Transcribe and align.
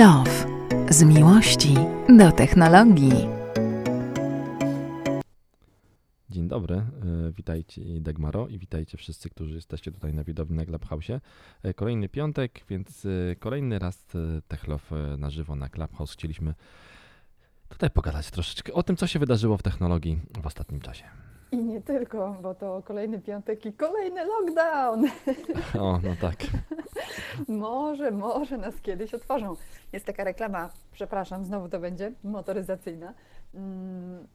Love. 0.00 0.46
Z 0.90 1.02
miłości 1.02 1.74
do 2.18 2.32
technologii. 2.32 3.12
Dzień 6.30 6.48
dobry, 6.48 6.74
e, 6.74 6.86
witajcie 7.32 7.82
Degmaro 8.00 8.48
i 8.48 8.58
witajcie 8.58 8.98
wszyscy, 8.98 9.30
którzy 9.30 9.54
jesteście 9.54 9.92
tutaj 9.92 10.14
na 10.14 10.24
widowni 10.24 10.56
na 10.56 10.64
Clubhouse. 10.64 11.10
E, 11.62 11.74
Kolejny 11.74 12.08
piątek, 12.08 12.64
więc 12.68 13.06
e, 13.06 13.36
kolejny 13.36 13.78
raz 13.78 14.06
Techlow 14.48 14.90
na 15.18 15.30
żywo 15.30 15.56
na 15.56 15.68
Clubhouse. 15.68 16.12
Chcieliśmy 16.12 16.54
tutaj 17.68 17.90
pogadać 17.90 18.30
troszeczkę 18.30 18.72
o 18.72 18.82
tym, 18.82 18.96
co 18.96 19.06
się 19.06 19.18
wydarzyło 19.18 19.56
w 19.56 19.62
technologii 19.62 20.20
w 20.42 20.46
ostatnim 20.46 20.80
czasie. 20.80 21.04
I 21.52 21.58
nie 21.58 21.80
tylko, 21.80 22.36
bo 22.42 22.54
to 22.54 22.82
kolejny 22.84 23.20
piątek 23.20 23.66
i 23.66 23.72
kolejny 23.72 24.24
lockdown. 24.24 25.04
O, 25.80 25.98
no 26.02 26.10
tak. 26.20 26.36
Może, 27.48 28.10
może 28.10 28.58
nas 28.58 28.80
kiedyś 28.80 29.14
otworzą. 29.14 29.56
Jest 29.92 30.06
taka 30.06 30.24
reklama, 30.24 30.70
przepraszam, 30.92 31.44
znowu 31.44 31.68
to 31.68 31.80
będzie 31.80 32.12
motoryzacyjna. 32.24 33.14
Mm, 33.54 34.26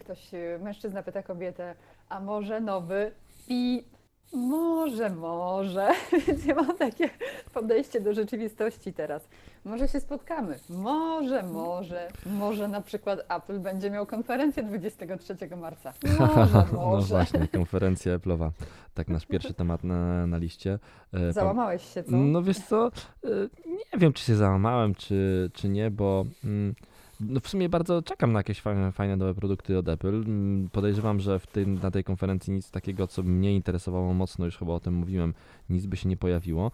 Ktoś, 0.00 0.30
mężczyzna 0.60 1.02
pyta 1.02 1.22
kobietę, 1.22 1.74
a 2.08 2.20
może 2.20 2.60
nowy 2.60 3.12
i 3.48 3.84
może, 4.32 5.10
może. 5.10 5.88
Więc 6.26 6.44
ja 6.46 6.54
mam 6.54 6.76
takie 6.76 7.10
podejście 7.54 8.00
do 8.00 8.14
rzeczywistości 8.14 8.92
teraz. 8.92 9.28
Może 9.64 9.88
się 9.88 10.00
spotkamy. 10.00 10.58
Może, 10.68 11.42
może. 11.42 12.08
Może 12.26 12.68
na 12.68 12.80
przykład 12.80 13.20
Apple 13.28 13.60
będzie 13.60 13.90
miał 13.90 14.06
konferencję 14.06 14.62
23 14.62 15.36
marca. 15.56 15.92
Może, 16.18 16.64
No 16.72 16.78
może. 16.80 17.06
właśnie, 17.06 17.48
konferencja 17.48 18.18
Apple'owa. 18.18 18.50
Tak, 18.94 19.08
nasz 19.08 19.26
pierwszy 19.26 19.54
temat 19.54 19.84
na, 19.84 20.26
na 20.26 20.36
liście. 20.38 20.78
E, 21.12 21.32
Załamałeś 21.32 21.94
się, 21.94 22.04
co? 22.04 22.16
No 22.16 22.42
wiesz 22.42 22.58
co, 22.58 22.90
y, 23.24 23.50
nie 23.66 23.98
wiem 23.98 24.12
czy 24.12 24.24
się 24.24 24.36
załamałem, 24.36 24.94
czy, 24.94 25.50
czy 25.54 25.68
nie, 25.68 25.90
bo 25.90 26.24
mm, 26.44 26.74
no 27.20 27.40
w 27.40 27.48
sumie 27.48 27.68
bardzo 27.68 28.02
czekam 28.02 28.32
na 28.32 28.38
jakieś 28.38 28.60
fajne, 28.60 28.92
fajne 28.92 29.16
nowe 29.16 29.34
produkty 29.34 29.78
od 29.78 29.88
Apple. 29.88 30.14
Mm, 30.14 30.68
Podejrzewam, 30.72 31.20
że 31.20 31.38
w 31.38 31.46
tym, 31.46 31.74
na 31.74 31.90
tej 31.90 32.04
konferencji 32.04 32.52
nic 32.52 32.70
takiego, 32.70 33.06
co 33.06 33.22
mnie 33.22 33.54
interesowało 33.54 34.14
mocno, 34.14 34.44
już 34.44 34.56
chyba 34.58 34.72
o 34.72 34.80
tym 34.80 34.94
mówiłem, 34.94 35.34
nic 35.70 35.86
by 35.86 35.96
się 35.96 36.08
nie 36.08 36.16
pojawiło. 36.16 36.70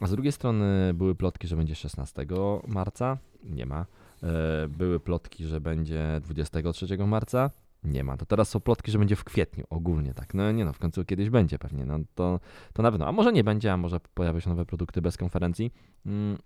A 0.00 0.06
z 0.06 0.10
drugiej 0.10 0.32
strony 0.32 0.94
były 0.94 1.14
plotki, 1.14 1.48
że 1.48 1.56
będzie 1.56 1.74
16 1.74 2.26
marca, 2.66 3.18
nie 3.44 3.66
ma. 3.66 3.86
E, 4.22 4.68
Były 4.68 5.00
plotki, 5.00 5.44
że 5.44 5.60
będzie 5.60 6.20
23 6.24 6.98
marca, 7.06 7.50
nie 7.84 8.04
ma. 8.04 8.16
To 8.16 8.26
teraz 8.26 8.48
są 8.48 8.60
plotki, 8.60 8.90
że 8.90 8.98
będzie 8.98 9.16
w 9.16 9.24
kwietniu 9.24 9.64
ogólnie, 9.70 10.14
tak. 10.14 10.34
No 10.34 10.52
nie 10.52 10.64
no, 10.64 10.72
w 10.72 10.78
końcu 10.78 11.04
kiedyś 11.04 11.30
będzie 11.30 11.58
pewnie, 11.58 11.84
no 11.86 11.98
to, 12.14 12.40
to 12.72 12.82
na 12.82 12.90
pewno. 12.90 13.06
A 13.06 13.12
może 13.12 13.32
nie 13.32 13.44
będzie, 13.44 13.72
a 13.72 13.76
może 13.76 14.00
pojawią 14.14 14.40
się 14.40 14.50
nowe 14.50 14.64
produkty 14.66 15.02
bez 15.02 15.16
konferencji. 15.16 15.72
Mm, 16.06 16.38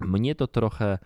Mnie 0.00 0.34
to 0.34 0.46
trochę 0.46 0.98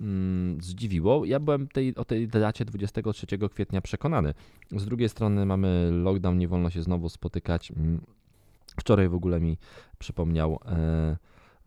mm, 0.00 0.60
zdziwiło. 0.62 1.24
Ja 1.24 1.40
byłem 1.40 1.68
tej, 1.68 1.94
o 1.96 2.04
tej 2.04 2.28
dacie 2.28 2.64
23 2.64 3.26
kwietnia 3.52 3.80
przekonany. 3.80 4.34
Z 4.76 4.84
drugiej 4.84 5.08
strony 5.08 5.46
mamy 5.46 5.90
lockdown, 5.92 6.38
nie 6.38 6.48
wolno 6.48 6.70
się 6.70 6.82
znowu 6.82 7.08
spotykać. 7.08 7.70
Mm, 7.70 8.00
Wczoraj 8.76 9.08
w 9.08 9.14
ogóle 9.14 9.40
mi 9.40 9.58
przypomniał, 9.98 10.58
e, 10.66 11.16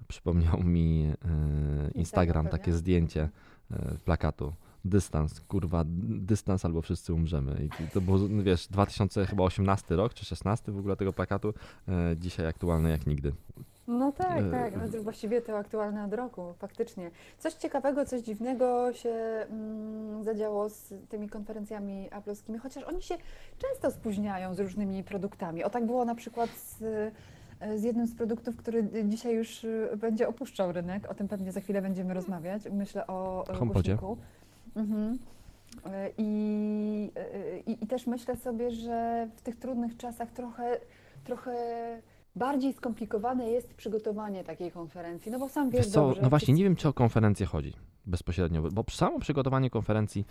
przypomniał 0.07 0.63
mi 0.63 1.03
e, 1.05 1.91
Instagram 1.95 2.47
takie 2.47 2.73
zdjęcie 2.73 3.29
e, 3.71 3.97
plakatu. 4.05 4.53
Dystans, 4.85 5.41
kurwa, 5.41 5.83
dystans 5.87 6.65
albo 6.65 6.81
wszyscy 6.81 7.13
umrzemy. 7.13 7.69
I 7.85 7.89
to 7.89 8.01
był, 8.01 8.29
no 8.29 8.43
wiesz, 8.43 8.67
2018 8.67 9.95
rok 9.95 10.13
czy 10.13 10.25
16 10.25 10.71
w 10.71 10.77
ogóle 10.77 10.95
tego 10.95 11.13
plakatu, 11.13 11.53
e, 11.87 12.15
dzisiaj 12.17 12.47
aktualny 12.47 12.89
jak 12.89 13.07
nigdy. 13.07 13.33
No 13.87 14.11
tak, 14.11 14.43
E, 14.43 14.51
tak. 14.51 14.75
No 14.75 14.89
to 14.89 15.03
właściwie 15.03 15.41
to 15.41 15.57
aktualne 15.57 16.05
od 16.05 16.13
roku, 16.13 16.53
faktycznie. 16.57 17.11
Coś 17.39 17.53
ciekawego, 17.53 18.05
coś 18.05 18.21
dziwnego 18.21 18.93
się 18.93 19.09
mm, 19.09 20.23
zadziało 20.23 20.69
z 20.69 20.93
tymi 21.09 21.29
konferencjami 21.29 22.11
aplowskimi, 22.11 22.59
chociaż 22.59 22.83
oni 22.83 23.01
się 23.01 23.15
często 23.57 23.91
spóźniają 23.91 24.55
z 24.55 24.59
różnymi 24.59 25.03
produktami. 25.03 25.63
O 25.63 25.69
tak 25.69 25.85
było 25.85 26.05
na 26.05 26.15
przykład 26.15 26.49
z, 26.49 26.81
e, 27.59 27.77
z 27.77 27.83
jednym 27.83 28.07
z 28.07 28.15
produktów, 28.15 28.57
który 28.57 28.87
dzisiaj 29.05 29.35
już 29.35 29.65
e, 29.65 29.97
będzie 29.97 30.27
opuszczał 30.27 30.71
rynek. 30.71 31.11
O 31.11 31.13
tym 31.13 31.27
pewnie 31.27 31.51
za 31.51 31.61
chwilę 31.61 31.81
będziemy 31.81 32.13
rozmawiać. 32.13 32.61
Myślę 32.71 33.07
o 33.07 33.43
HomePodzie. 33.59 33.97
Mhm. 34.75 35.19
I, 36.17 37.11
i, 37.65 37.77
I 37.83 37.87
też 37.87 38.07
myślę 38.07 38.35
sobie, 38.35 38.71
że 38.71 39.27
w 39.35 39.41
tych 39.41 39.55
trudnych 39.55 39.97
czasach 39.97 40.31
trochę, 40.31 40.77
trochę 41.23 41.53
bardziej 42.35 42.73
skomplikowane 42.73 43.49
jest 43.49 43.73
przygotowanie 43.73 44.43
takiej 44.43 44.71
konferencji. 44.71 45.31
No 45.31 45.39
bo 45.39 45.49
sam 45.49 45.69
wiesz 45.69 45.81
Wiesz 45.85 45.93
co, 45.93 46.07
dobrze. 46.07 46.21
no 46.21 46.29
właśnie, 46.29 46.53
nie 46.53 46.63
wiem, 46.63 46.75
czy 46.75 46.87
o 46.87 46.93
konferencję 46.93 47.45
chodzi 47.45 47.73
bezpośrednio, 48.05 48.61
bo 48.61 48.85
samo 48.91 49.19
przygotowanie 49.19 49.69
konferencji 49.69 50.25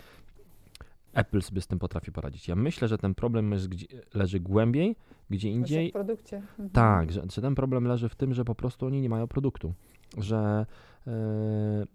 Apple 1.13 1.41
sobie 1.41 1.61
z 1.61 1.67
tym 1.67 1.79
potrafi 1.79 2.11
poradzić. 2.11 2.47
Ja 2.47 2.55
myślę, 2.55 2.87
że 2.87 2.97
ten 2.97 3.15
problem 3.15 3.51
jest 3.51 3.67
gdzie, 3.67 3.87
leży 4.13 4.39
głębiej, 4.39 4.95
gdzie 5.29 5.49
indziej. 5.49 5.89
w 5.89 5.93
produkcie. 5.93 6.37
Mhm. 6.37 6.69
Tak, 6.69 7.11
że, 7.11 7.21
że 7.33 7.41
ten 7.41 7.55
problem 7.55 7.87
leży 7.87 8.09
w 8.09 8.15
tym, 8.15 8.33
że 8.33 8.45
po 8.45 8.55
prostu 8.55 8.85
oni 8.85 9.01
nie 9.01 9.09
mają 9.09 9.27
produktu. 9.27 9.73
Że 10.17 10.65
e, 11.07 11.85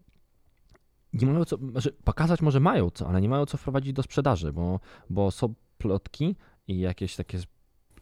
nie 1.12 1.26
mają 1.26 1.44
co, 1.44 1.58
że 1.74 1.90
pokazać 1.92 2.42
może 2.42 2.60
mają 2.60 2.90
co, 2.90 3.08
ale 3.08 3.20
nie 3.20 3.28
mają 3.28 3.46
co 3.46 3.58
wprowadzić 3.58 3.92
do 3.92 4.02
sprzedaży, 4.02 4.52
bo, 4.52 4.80
bo 5.10 5.30
są 5.30 5.54
plotki 5.78 6.36
i 6.68 6.80
jakieś 6.80 7.16
takie 7.16 7.38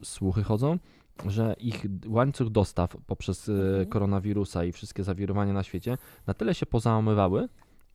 słuchy 0.02 0.42
chodzą, 0.42 0.78
że 1.26 1.56
ich 1.58 1.86
łańcuch 2.06 2.50
dostaw 2.50 2.96
poprzez 3.06 3.48
e, 3.48 3.52
Mhm. 3.52 3.86
koronawirusa 3.86 4.64
i 4.64 4.72
wszystkie 4.72 5.04
zawirowania 5.04 5.52
na 5.52 5.62
świecie 5.62 5.98
na 6.26 6.34
tyle 6.34 6.54
się 6.54 6.66
pozałamywały, 6.66 7.48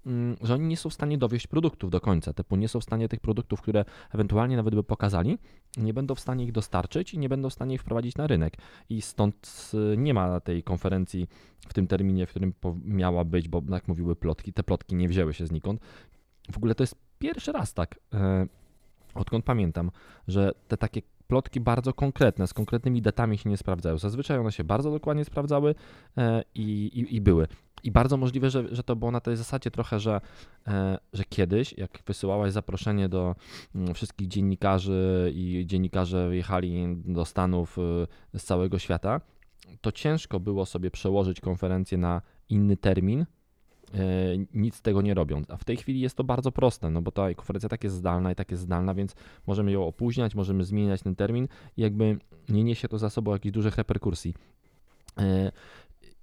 mm, 0.05 0.37
że 0.41 0.53
oni 0.53 0.67
nie 0.67 0.77
są 0.77 0.89
w 0.89 0.93
stanie 0.93 1.17
dowieść 1.17 1.47
produktów 1.47 1.89
do 1.91 2.01
końca. 2.01 2.33
Typu 2.33 2.55
nie 2.55 2.67
są 2.67 2.79
w 2.79 2.83
stanie 2.83 3.09
tych 3.09 3.19
produktów, 3.19 3.61
które 3.61 3.85
ewentualnie 4.13 4.55
nawet 4.55 4.75
by 4.75 4.83
pokazali, 4.83 5.37
nie 5.77 5.93
będą 5.93 6.15
w 6.15 6.19
stanie 6.19 6.45
ich 6.45 6.51
dostarczyć 6.51 7.13
i 7.13 7.19
nie 7.19 7.29
będą 7.29 7.49
w 7.49 7.53
stanie 7.53 7.75
ich 7.75 7.81
wprowadzić 7.81 8.15
na 8.15 8.27
rynek. 8.27 8.57
I 8.89 9.01
stąd 9.01 9.71
y, 9.93 9.97
nie 9.97 10.13
ma 10.13 10.39
tej 10.39 10.63
konferencji 10.63 11.27
w 11.67 11.73
tym 11.73 11.87
terminie, 11.87 12.25
w 12.25 12.29
którym 12.29 12.53
miała 12.85 13.23
być, 13.23 13.47
bo 13.47 13.61
jak 13.69 13.87
mówiły 13.87 14.15
plotki, 14.15 14.53
te 14.53 14.63
plotki 14.63 14.95
nie 14.95 15.07
wzięły 15.07 15.33
się 15.33 15.45
znikąd. 15.47 15.81
W 16.51 16.57
ogóle 16.57 16.75
to 16.75 16.83
jest 16.83 16.95
pierwszy 17.19 17.51
raz 17.51 17.73
tak, 17.73 17.99
e, 18.13 18.47
odkąd 19.15 19.45
pamiętam, 19.45 19.91
że 20.27 20.51
te 20.67 20.77
takie 20.77 21.01
plotki 21.31 21.59
bardzo 21.59 21.93
konkretne, 21.93 22.47
z 22.47 22.53
konkretnymi 22.53 23.01
datami 23.01 23.37
się 23.37 23.49
nie 23.49 23.57
sprawdzają. 23.57 23.97
Zazwyczaj 23.97 24.37
one 24.37 24.51
się 24.51 24.63
bardzo 24.63 24.91
dokładnie 24.91 25.25
sprawdzały 25.25 25.75
e, 26.17 26.43
i, 26.55 26.91
i, 26.93 27.15
i 27.15 27.21
były. 27.21 27.47
I 27.83 27.91
bardzo 27.91 28.17
możliwe, 28.17 28.49
że, 28.49 28.75
że 28.75 28.83
to 28.83 28.95
było 28.95 29.11
na 29.11 29.19
tej 29.19 29.37
zasadzie 29.37 29.71
trochę, 29.71 29.99
że, 29.99 30.21
e, 30.67 30.97
że 31.13 31.23
kiedyś, 31.23 31.73
jak 31.77 31.99
wysyłałaś 32.05 32.51
zaproszenie 32.51 33.09
do 33.09 33.35
mm, 33.75 33.93
wszystkich 33.93 34.27
dziennikarzy 34.27 35.31
i 35.35 35.63
dziennikarze 35.65 36.35
jechali 36.35 36.97
do 37.05 37.25
Stanów 37.25 37.77
y, 38.33 38.39
z 38.39 38.43
całego 38.43 38.79
świata, 38.79 39.21
to 39.81 39.91
ciężko 39.91 40.39
było 40.39 40.65
sobie 40.65 40.91
przełożyć 40.91 41.41
konferencję 41.41 41.97
na 41.97 42.21
inny 42.49 42.77
termin, 42.77 43.21
e, 43.21 43.25
nic 44.53 44.75
z 44.75 44.81
tego 44.81 45.01
nie 45.01 45.13
robiąc. 45.13 45.49
A 45.49 45.57
w 45.57 45.63
tej 45.63 45.77
chwili 45.77 46.01
jest 46.01 46.15
to 46.15 46.23
bardzo 46.23 46.51
proste, 46.51 46.89
no 46.89 47.01
bo 47.01 47.11
ta 47.11 47.33
konferencja 47.33 47.69
tak 47.69 47.83
jest 47.83 47.95
zdalna 47.95 48.31
i 48.31 48.35
tak 48.35 48.51
jest 48.51 48.63
zdalna, 48.63 48.93
więc 48.93 49.15
możemy 49.47 49.71
ją 49.71 49.87
opóźniać, 49.87 50.35
możemy 50.35 50.63
zmieniać 50.63 51.01
ten 51.01 51.15
termin 51.15 51.47
i 51.77 51.81
jakby 51.81 52.17
nie 52.49 52.63
niesie 52.63 52.87
to 52.87 52.97
za 52.97 53.09
sobą 53.09 53.33
jakichś 53.33 53.53
dużych 53.53 53.77
reperkusji. 53.77 54.33
E, 55.17 55.51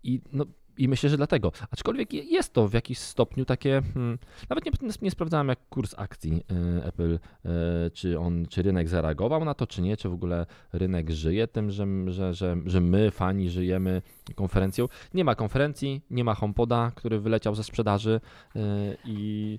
I 0.03 0.21
no, 0.33 0.45
i 0.79 0.89
myślę, 0.89 1.11
że 1.11 1.17
dlatego. 1.17 1.53
Aczkolwiek 1.71 2.13
je- 2.13 2.23
jest 2.23 2.53
to 2.53 2.69
w 2.69 2.73
jakiś 2.73 2.99
stopniu 2.99 3.45
takie. 3.45 3.83
Hmm, 3.95 4.19
nawet 4.51 4.65
nie, 4.67 4.73
nie 5.03 5.11
sprawdzałem, 5.11 5.49
jak 5.49 5.59
kurs 5.69 5.95
akcji 5.99 6.45
e, 6.81 6.85
Apple, 6.85 7.19
e, 7.45 7.51
czy 7.91 8.19
on, 8.19 8.47
czy 8.47 8.63
rynek 8.63 8.89
zareagował 8.89 9.45
na 9.45 9.55
to, 9.55 9.67
czy 9.67 9.83
nie, 9.83 9.97
czy 9.97 10.09
w 10.09 10.13
ogóle 10.13 10.47
rynek 10.73 11.11
żyje 11.11 11.49
tym, 11.49 11.71
że, 11.71 11.87
że, 12.07 12.35
że, 12.35 12.57
że 12.67 12.81
my, 12.81 13.11
fani, 13.11 13.51
żyjemy 13.51 14.03
konferencją. 14.35 14.89
Nie 15.15 15.25
ma 15.25 15.35
konferencji, 15.35 16.01
nie 16.11 16.25
ma 16.25 16.35
HomePoda, 16.35 16.93
który 16.95 17.21
wyleciał 17.21 17.55
ze 17.55 17.65
sprzedaży 17.65 18.21
e, 18.57 18.61
i. 19.05 19.59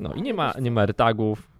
No 0.00 0.14
i 0.14 0.22
nie 0.22 0.34
ma, 0.34 0.52
nie 0.60 0.70
ma 0.70 0.80
AirTagów. 0.80 1.57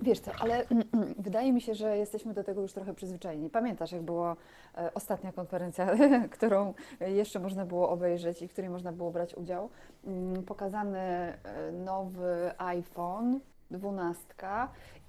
Wiesz 0.00 0.20
co, 0.20 0.30
ale 0.38 0.68
mm, 0.68 0.84
mm, 0.94 1.14
wydaje 1.18 1.52
mi 1.52 1.60
się, 1.60 1.74
że 1.74 1.96
jesteśmy 1.96 2.34
do 2.34 2.44
tego 2.44 2.62
już 2.62 2.72
trochę 2.72 2.94
przyzwyczajeni. 2.94 3.50
Pamiętasz, 3.50 3.92
jak 3.92 4.02
była 4.02 4.36
e, 4.78 4.94
ostatnia 4.94 5.32
konferencja, 5.32 5.86
którą 6.36 6.74
jeszcze 7.00 7.40
można 7.40 7.66
było 7.66 7.90
obejrzeć 7.90 8.42
i 8.42 8.48
w 8.48 8.52
której 8.52 8.70
można 8.70 8.92
było 8.92 9.10
brać 9.10 9.34
udział? 9.34 9.70
Mm, 10.04 10.42
Pokazany 10.42 10.98
e, 10.98 11.36
nowy 11.72 12.50
iPhone 12.58 13.40
12 13.70 14.24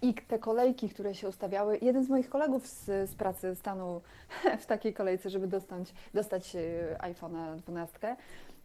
i 0.01 0.13
te 0.13 0.39
kolejki, 0.39 0.89
które 0.89 1.15
się 1.15 1.27
ustawiały. 1.27 1.77
Jeden 1.81 2.03
z 2.03 2.09
moich 2.09 2.29
kolegów 2.29 2.67
z, 2.67 3.09
z 3.09 3.15
pracy 3.15 3.55
stanął 3.55 4.01
w 4.59 4.65
takiej 4.65 4.93
kolejce, 4.93 5.29
żeby 5.29 5.47
dostać, 5.47 5.93
dostać 6.13 6.55
e, 6.55 6.59
iPhone'a 6.99 7.55
12. 7.55 8.15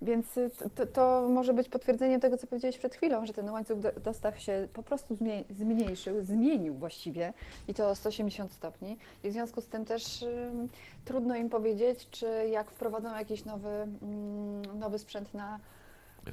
Więc 0.02 0.36
y, 0.36 0.50
to- 0.74 0.86
to, 0.86 1.28
może 1.28 1.54
być 1.54 1.68
potwierdzeniem 1.68 2.20
tego, 2.20 2.36
co 2.36 2.46
powiedziałeś 2.46 2.78
przed 2.78 2.94
chwilą, 2.94 3.26
że 3.26 3.32
ten 3.32 3.50
łańcuch 3.50 3.78
do, 3.78 3.92
dostaw 3.92 4.40
się 4.40 4.68
po 4.72 4.82
prostu 4.82 5.16
zmniejszył, 5.50 6.22
zmienił 6.22 6.74
właściwie 6.74 7.32
i 7.68 7.74
to 7.74 7.90
o 7.90 7.94
180 7.94 8.52
stopni. 8.52 8.98
I 9.24 9.30
w 9.30 9.32
związku 9.32 9.60
z 9.60 9.66
tym 9.66 9.84
też 9.84 10.22
ym, 10.22 10.68
trudno 11.04 11.36
im 11.36 11.48
powiedzieć, 11.50 12.08
czy 12.10 12.48
jak 12.50 12.70
wprowadzą 12.70 13.16
jakiś 13.18 13.44
nowy, 13.44 13.68
mm, 13.68 14.78
nowy 14.78 14.98
sprzęt 14.98 15.34
na, 15.34 15.58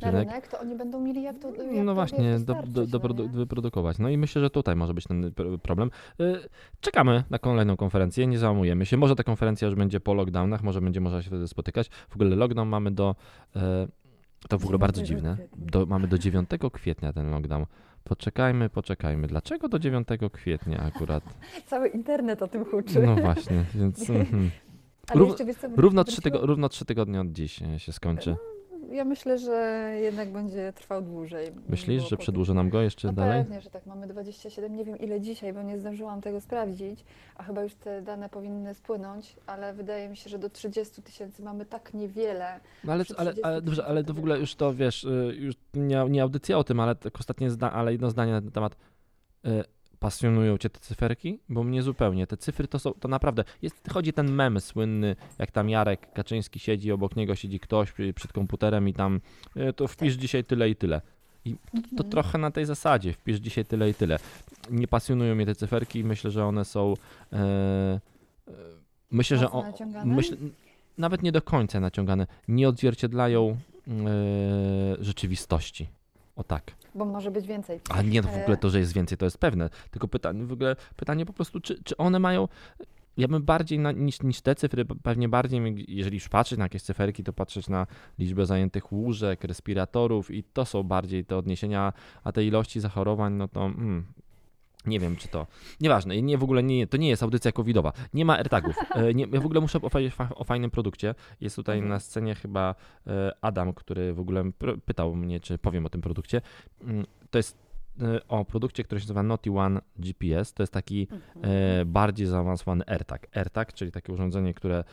na 0.01 0.12
rynek, 0.12 0.47
to 0.47 0.59
oni 0.59 0.75
będą 0.75 1.00
mieli 1.01 1.24
jak 1.24 1.39
to 1.39 1.56
jak 1.56 1.86
no 1.86 1.94
właśnie, 1.94 2.39
do, 2.39 2.53
do, 2.68 2.88
do, 2.88 3.00
no 3.00 3.00
produ- 3.06 3.30
wyprodukować. 3.31 3.97
No 4.00 4.09
i 4.09 4.18
myślę, 4.18 4.41
że 4.41 4.50
tutaj 4.50 4.75
może 4.75 4.94
być 4.94 5.03
ten 5.07 5.21
pr- 5.31 5.57
problem. 5.57 5.91
Y, 6.21 6.50
Czekamy 6.81 7.24
na 7.30 7.39
kolejną 7.39 7.77
konferencję, 7.77 8.27
nie 8.27 8.39
załamujemy 8.39 8.86
się. 8.86 8.97
Może 8.97 9.15
ta 9.15 9.24
konferencja 9.24 9.65
już 9.65 9.75
będzie 9.75 10.00
po 10.00 10.13
lockdownach, 10.13 10.63
może 10.63 10.81
będzie 10.81 11.01
można 11.01 11.21
się 11.21 11.27
wtedy 11.27 11.47
spotykać. 11.47 11.89
W 12.09 12.15
ogóle 12.15 12.36
lockdown 12.36 12.68
mamy 12.69 12.91
do. 12.91 13.15
e, 13.56 13.88
To 14.50 14.59
w 14.59 14.63
ogóle 14.63 14.80
bardzo 14.80 15.03
9 15.03 15.07
dziwne. 15.07 15.38
Do, 15.57 15.86
mamy 15.86 16.07
do 16.07 16.18
9 16.18 16.50
kwietnia 16.74 17.13
ten 17.13 17.30
lockdown. 17.31 17.65
Poczekajmy, 18.03 18.69
poczekajmy. 18.69 19.27
Dlaczego 19.27 19.69
do 19.69 19.80
9 19.80 20.07
kwietnia 20.31 20.80
akurat? 20.80 21.24
Cały 21.69 21.88
internet 21.88 22.42
o 22.42 22.47
tym 22.47 22.65
huczy. 22.65 23.00
No 23.01 23.15
właśnie, 23.15 23.65
więc 23.75 24.09
mhm. 24.09 24.51
Ale 25.07 25.19
rów- 25.19 25.27
jeszcze, 25.30 25.45
wiesz 25.45 25.56
co, 25.56 25.68
równo, 25.77 26.03
trzy 26.03 26.21
tygo, 26.21 26.45
równo 26.45 26.69
trzy 26.69 26.85
tygodnie 26.85 27.21
od 27.21 27.31
dziś 27.31 27.59
się 27.77 27.94
skończy. 27.94 28.35
Ja 28.91 29.06
myślę, 29.06 29.38
że 29.38 29.89
jednak 30.01 30.31
będzie 30.31 30.74
trwał 30.74 31.01
dłużej. 31.01 31.51
Myślisz, 31.69 32.09
że 32.09 32.18
przedłuży 32.18 32.53
nam 32.53 32.69
go 32.69 32.81
jeszcze 32.81 33.07
No 33.07 33.13
dalej? 33.13 33.44
pewnie, 33.44 33.62
że 33.62 33.69
tak. 33.69 33.86
Mamy 33.86 34.07
27, 34.07 34.75
nie 34.75 34.86
wiem 34.86 34.97
ile 34.97 35.21
dzisiaj, 35.21 35.53
bo 35.53 35.62
nie 35.62 35.80
zdążyłam 35.80 36.21
tego 36.21 36.41
sprawdzić, 36.41 37.06
a 37.36 37.44
chyba 37.44 37.63
już 37.63 37.75
te 37.75 38.01
dane 38.01 38.30
powinny 38.30 38.74
spłynąć, 38.74 39.36
ale 39.47 39.74
wydaje 39.74 40.09
mi 40.09 40.18
się, 40.18 40.30
że 40.30 40.39
do 40.39 40.50
30 40.50 41.01
tysięcy 41.01 41.44
mamy 41.44 41.65
tak 41.65 41.94
niewiele. 41.94 42.59
No 42.83 42.94
ale, 42.94 43.03
ale, 43.18 43.31
30 43.31 43.44
ale 43.44 43.62
dobrze, 43.62 43.86
ale 43.86 44.03
to 44.03 44.13
w 44.13 44.18
ogóle 44.18 44.39
już 44.39 44.56
to 44.56 44.74
wiesz, 44.74 45.03
y, 45.03 45.35
już 45.39 45.56
nie, 45.74 46.06
nie 46.09 46.24
audycja 46.24 46.57
o 46.57 46.63
tym, 46.63 46.80
ale 46.80 46.95
tak 46.95 47.19
ostatnie 47.19 47.50
zda, 47.50 47.71
ale 47.71 47.92
jedno 47.92 48.09
zdanie 48.09 48.31
na 48.31 48.42
ten 48.42 48.51
temat. 48.51 48.75
Pasjonują 49.99 50.57
cię 50.57 50.69
te 50.69 50.79
cyferki? 50.79 51.39
Bo 51.49 51.63
mnie 51.63 51.81
zupełnie. 51.83 52.27
Te 52.27 52.37
cyfry 52.37 52.67
to 52.67 52.79
są, 52.79 52.93
to 52.93 53.07
naprawdę, 53.07 53.43
jest, 53.61 53.89
chodzi 53.93 54.13
ten 54.13 54.31
mem 54.31 54.59
słynny, 54.59 55.15
jak 55.39 55.51
tam 55.51 55.69
Jarek 55.69 56.13
Kaczyński 56.13 56.59
siedzi, 56.59 56.91
obok 56.91 57.15
niego 57.15 57.35
siedzi 57.35 57.59
ktoś 57.59 57.93
przed 58.15 58.33
komputerem 58.33 58.87
i 58.89 58.93
tam 58.93 59.21
y, 59.57 59.73
to 59.73 59.87
wpisz 59.87 60.13
dzisiaj 60.13 60.43
tyle 60.43 60.69
i 60.69 60.75
tyle. 60.75 61.01
I 61.45 61.55
to 61.73 61.77
Mhm. 61.77 62.09
trochę 62.09 62.37
na 62.37 62.51
tej 62.51 62.65
zasadzie, 62.65 63.13
wpisz 63.13 63.37
dzisiaj 63.37 63.65
tyle 63.65 63.89
i 63.89 63.93
tyle. 63.93 64.19
Nie 64.71 64.87
pasjonują 64.87 65.35
mnie 65.35 65.45
te 65.45 65.55
cyferki, 65.55 66.03
myślę, 66.03 66.31
że 66.31 66.45
one 66.45 66.65
są, 66.65 66.93
e, 67.33 67.37
e, 68.47 68.51
myślę, 69.11 69.37
że 69.37 69.47
myślę, 70.05 70.37
nawet 70.97 71.23
nie 71.23 71.31
do 71.31 71.41
końca 71.41 71.79
naciągane, 71.79 72.27
nie 72.47 72.69
odzwierciedlają 72.69 73.57
e, 73.87 75.03
rzeczywistości. 75.03 75.87
O 76.39 76.44
tak. 76.44 76.71
Bo 76.95 77.06
może 77.06 77.31
być 77.31 77.47
więcej. 77.47 77.80
A 77.89 78.01
nie, 78.01 78.21
no 78.21 78.27
w 78.27 78.38
ogóle 78.41 78.57
E. 78.57 78.57
to, 78.57 78.69
że 78.69 78.80
jest 78.80 78.94
więcej, 78.94 79.18
to 79.18 79.25
jest 79.25 79.38
pewne. 79.38 79.69
Tylko 79.91 80.07
pytanie, 80.07 80.45
w 80.45 80.51
ogóle 80.51 80.75
pytanie 80.95 81.25
po 81.25 81.33
prostu, 81.33 81.59
czy, 81.59 81.83
czy 81.83 81.97
one 81.97 82.19
mają. 82.19 82.47
Ja 83.18 83.27
bym 83.27 83.44
bardziej 83.44 83.80
na, 83.80 83.91
niż, 83.91 84.21
niż 84.21 84.41
te 84.41 84.56
cyfry, 84.56 84.86
pewnie 84.86 85.30
bardziej, 85.30 85.86
jeżeli 85.88 86.15
już 86.15 86.30
patrzeć 86.30 86.57
na 86.57 86.65
jakieś 86.65 86.81
cyferki, 86.81 87.24
to 87.24 87.33
patrzeć 87.33 87.69
na 87.69 87.88
liczbę 88.19 88.45
zajętych 88.45 88.91
łóżek, 88.91 89.44
respiratorów 89.44 90.31
i 90.31 90.44
to 90.44 90.65
są 90.65 90.83
bardziej 90.83 91.25
te 91.25 91.38
odniesienia, 91.38 91.94
a 92.24 92.31
te 92.31 92.45
ilości 92.45 92.80
zachorowań, 92.80 93.33
no 93.33 93.47
to 93.47 93.65
mm, 93.65 94.06
nie 94.85 94.99
wiem, 94.99 95.15
czy 95.15 95.27
to. 95.27 95.47
Nieważne, 95.81 96.21
nie 96.21 96.37
w 96.37 96.43
ogóle 96.43 96.63
nie, 96.63 96.87
to 96.87 96.97
nie 96.97 97.09
jest 97.09 97.23
audycja 97.23 97.51
covidowa. 97.51 97.93
Nie 98.13 98.25
ma 98.25 98.37
AirTagów. 98.37 98.75
E, 98.95 99.13
Nie, 99.13 99.25
ja 99.31 99.41
w 99.41 99.45
ogóle 99.45 99.61
muszę 99.61 99.77
opowiedzieć 99.81 100.15
o 100.35 100.43
fajnym 100.43 100.71
produkcie. 100.71 101.15
Jest 101.41 101.55
tutaj 101.55 101.77
Mhm. 101.77 101.89
na 101.89 101.99
scenie 101.99 102.35
chyba 102.35 102.75
e, 103.07 103.31
Adam, 103.41 103.73
który 103.73 104.13
w 104.13 104.19
ogóle 104.19 104.51
pytał 104.85 105.15
mnie, 105.15 105.39
czy 105.39 105.57
powiem 105.57 105.85
o 105.85 105.89
tym 105.89 106.01
produkcie. 106.01 106.41
Mm, 106.81 107.05
To 107.29 107.37
jest 107.39 107.57
e, 108.01 108.27
o 108.27 108.45
produkcie, 108.45 108.83
który 108.83 109.01
się 109.01 109.05
nazywa 109.05 109.23
Naughty 109.23 109.51
One 109.51 109.81
GPS. 109.97 110.53
To 110.53 110.63
jest 110.63 110.73
taki 110.73 111.07
Mhm. 111.35 111.91
bardziej 111.91 112.27
zaawansowany 112.27 112.83
AirTag. 112.87 113.27
AirTag, 113.37 113.73
czyli 113.73 113.91
takie 113.91 114.13
urządzenie, 114.13 114.53
które 114.53 114.83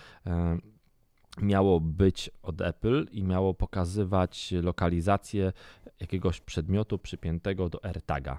miało 1.42 1.80
być 1.80 2.30
od 2.42 2.60
Apple 2.60 3.06
i 3.12 3.24
miało 3.24 3.54
pokazywać 3.54 4.52
lokalizację 4.62 5.52
jakiegoś 6.00 6.40
przedmiotu 6.40 6.98
przypiętego 6.98 7.68
do 7.68 7.84
AirTaga. 7.84 8.38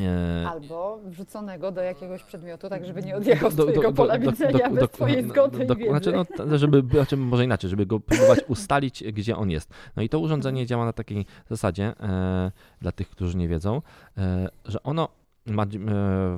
E, 0.00 0.48
Albo 0.48 1.00
wrzuconego 1.04 1.72
do 1.72 1.80
jakiegoś 1.82 2.22
przedmiotu, 2.22 2.68
tak 2.68 2.86
żeby 2.86 3.02
nie 3.02 3.16
odjechał 3.16 3.50
z 3.50 3.54
do- 3.56 3.62
twojego 3.62 3.82
do- 3.82 3.92
pola 3.92 4.18
do- 4.18 4.30
widzenia 4.30 4.68
do- 4.70 4.74
bez 4.74 4.90
twojej 4.90 5.28
zgody 5.28 5.66
do- 5.66 5.74
i 5.74 5.78
wiedzy. 5.78 5.90
Znaczy, 5.90 6.12
no, 6.46 6.58
żeby, 6.58 6.82
znaczy, 6.90 7.16
może 7.16 7.44
inaczej, 7.44 7.70
żeby 7.70 7.86
go 7.86 8.00
próbować 8.08 8.38
ustalić, 8.48 9.04
gdzie 9.12 9.36
on 9.36 9.50
jest. 9.50 9.70
No 9.96 10.02
i 10.02 10.08
to 10.08 10.18
urządzenie 10.18 10.66
działa 10.66 10.84
na 10.84 10.92
takiej 10.92 11.26
zasadzie, 11.50 11.84
e, 12.00 12.50
dla 12.80 12.92
tych, 12.92 13.10
którzy 13.10 13.36
nie 13.36 13.48
wiedzą, 13.48 13.82
e, 14.18 14.48
że 14.64 14.82
ono 14.82 15.08
ma 15.46 15.62
e, 15.62 15.68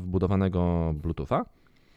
wbudowanego 0.01 0.93
Bluetootha, 0.95 1.45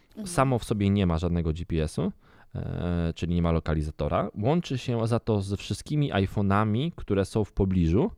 Mhm. 0.09 0.27
samo 0.27 0.59
w 0.59 0.63
sobie 0.63 0.89
nie 0.89 1.05
ma 1.07 1.17
żadnego 1.17 1.53
GPS-u, 1.53 2.11
e, 2.55 3.13
czyli 3.15 3.35
nie 3.35 3.41
ma 3.41 3.51
lokalizatora. 3.51 4.29
Łączy 4.44 4.77
się 4.77 5.07
za 5.07 5.19
to 5.19 5.41
ze 5.41 5.57
wszystkimi 5.57 6.13
iPhone'ami, 6.13 6.91
które 6.95 7.25
są 7.25 7.44
w 7.44 7.51
pobliżu 7.51 8.11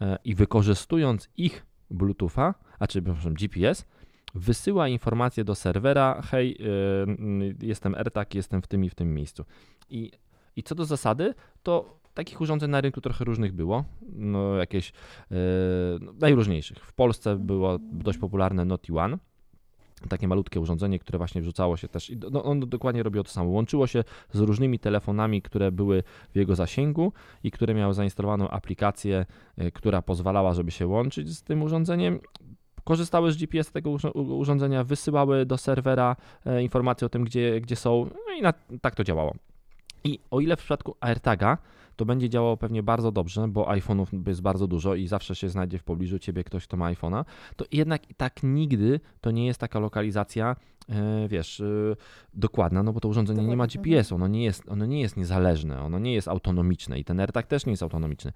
e, 0.00 0.18
i 0.24 0.34
wykorzystując 0.34 1.28
ich 1.36 1.66
Bluetootha, 1.90 2.54
a 2.78 2.86
czy 2.86 3.02
przepraszam, 3.02 3.34
GPS, 3.34 3.86
wysyła 4.34 4.88
informację 4.88 5.44
do 5.44 5.54
serwera, 5.54 6.22
hej, 6.22 6.58
n- 7.06 7.54
jestem 7.62 7.94
AirTag, 7.94 8.34
jestem 8.34 8.62
w 8.62 8.66
tym 8.66 8.84
i 8.84 8.90
w 8.90 8.94
tym 8.94 9.14
miejscu. 9.14 9.44
I, 9.90 10.12
I 10.56 10.62
co 10.62 10.74
do 10.74 10.84
zasady, 10.84 11.34
to 11.62 12.00
takich 12.14 12.40
urządzeń 12.40 12.70
na 12.70 12.80
rynku 12.80 13.00
trochę 13.00 13.24
różnych 13.24 13.52
było, 13.52 13.84
no 14.12 14.56
jakieś 14.56 14.92
no, 16.00 16.12
najróżniejszych. 16.20 16.78
W 16.78 16.92
Polsce 16.92 17.36
było 17.36 17.78
dość 17.80 18.18
popularne 18.18 18.64
Naughty 18.64 18.98
One, 18.98 19.18
takie 20.08 20.28
malutkie 20.28 20.60
urządzenie, 20.60 20.98
które 20.98 21.18
właśnie 21.18 21.42
wrzucało 21.42 21.76
się 21.76 21.88
też, 21.88 22.12
no, 22.30 22.44
on 22.44 22.60
dokładnie 22.60 23.02
robiło 23.02 23.24
to 23.24 23.30
samo. 23.30 23.50
Łączyło 23.50 23.86
się 23.86 24.04
z 24.32 24.40
różnymi 24.40 24.78
telefonami, 24.78 25.42
które 25.42 25.72
były 25.72 26.02
w 26.32 26.36
jego 26.36 26.54
zasięgu 26.54 27.12
i 27.44 27.50
które 27.50 27.74
miały 27.74 27.94
zainstalowaną 27.94 28.48
aplikację, 28.48 29.26
y, 29.58 29.72
która 29.72 30.02
pozwalała, 30.02 30.54
żeby 30.54 30.70
się 30.70 30.86
łączyć 30.86 31.36
z 31.36 31.42
tym 31.42 31.62
urządzeniem. 31.62 32.20
Korzystały 32.84 33.32
z 33.32 33.36
GPS 33.36 33.72
tego 33.72 33.90
urządzenia, 34.14 34.84
wysyłały 34.84 35.46
do 35.46 35.58
serwera 35.58 36.16
e, 36.46 36.62
informacje 36.62 37.06
o 37.06 37.08
tym, 37.08 37.24
gdzie, 37.24 37.60
gdzie 37.60 37.76
są, 37.76 38.10
no 38.28 38.34
i 38.38 38.42
na, 38.42 38.52
tak 38.80 38.94
to 38.94 39.04
działało. 39.04 39.34
I 40.04 40.18
o 40.30 40.40
ile 40.40 40.56
w 40.56 40.58
przypadku 40.58 40.96
AirTaga 41.00 41.58
to 41.96 42.04
będzie 42.04 42.28
działało 42.28 42.56
pewnie 42.56 42.82
bardzo 42.82 43.12
dobrze, 43.12 43.48
bo 43.48 43.64
iPhone'ów 43.64 44.28
jest 44.28 44.42
bardzo 44.42 44.66
dużo 44.66 44.94
i 44.94 45.06
zawsze 45.06 45.34
się 45.34 45.48
znajdzie 45.48 45.78
w 45.78 45.84
pobliżu 45.84 46.18
ciebie 46.18 46.44
ktoś, 46.44 46.66
kto 46.66 46.76
ma 46.76 46.92
iPhone'a, 46.92 47.24
to 47.56 47.64
jednak 47.72 48.10
i 48.10 48.14
tak 48.14 48.42
nigdy 48.42 49.00
to 49.20 49.30
nie 49.30 49.46
jest 49.46 49.60
taka 49.60 49.78
lokalizacja, 49.78 50.56
e, 50.88 51.28
wiesz, 51.28 51.60
e, 51.60 51.64
dokładna, 52.34 52.82
no 52.82 52.92
bo 52.92 53.00
to 53.00 53.08
urządzenie 53.08 53.42
nie 53.42 53.56
ma 53.56 53.66
Dokładna, 53.66 53.82
GPS-u, 53.82 54.14
ono 54.14 54.28
nie, 54.28 54.44
jest, 54.44 54.68
ono 54.68 54.86
nie 54.86 55.00
jest 55.00 55.16
niezależne, 55.16 55.82
ono 55.82 55.98
nie 55.98 56.14
jest 56.14 56.28
autonomiczne 56.28 56.98
i 56.98 57.04
ten 57.04 57.20
AirTag 57.20 57.46
też 57.46 57.66
nie 57.66 57.72
jest 57.72 57.82
autonomiczny. 57.82 58.32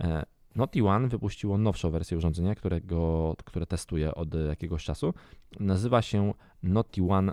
E, 0.00 0.22
Naughty 0.56 0.84
One 0.84 1.08
wypuściło 1.08 1.58
nowszą 1.58 1.90
wersję 1.90 2.16
urządzenia, 2.16 2.54
którego, 2.54 3.34
które 3.44 3.66
testuje 3.66 4.14
od 4.14 4.34
jakiegoś 4.48 4.84
czasu. 4.84 5.14
Nazywa 5.60 6.02
się 6.02 6.34
Naughty 6.62 7.02
One 7.08 7.32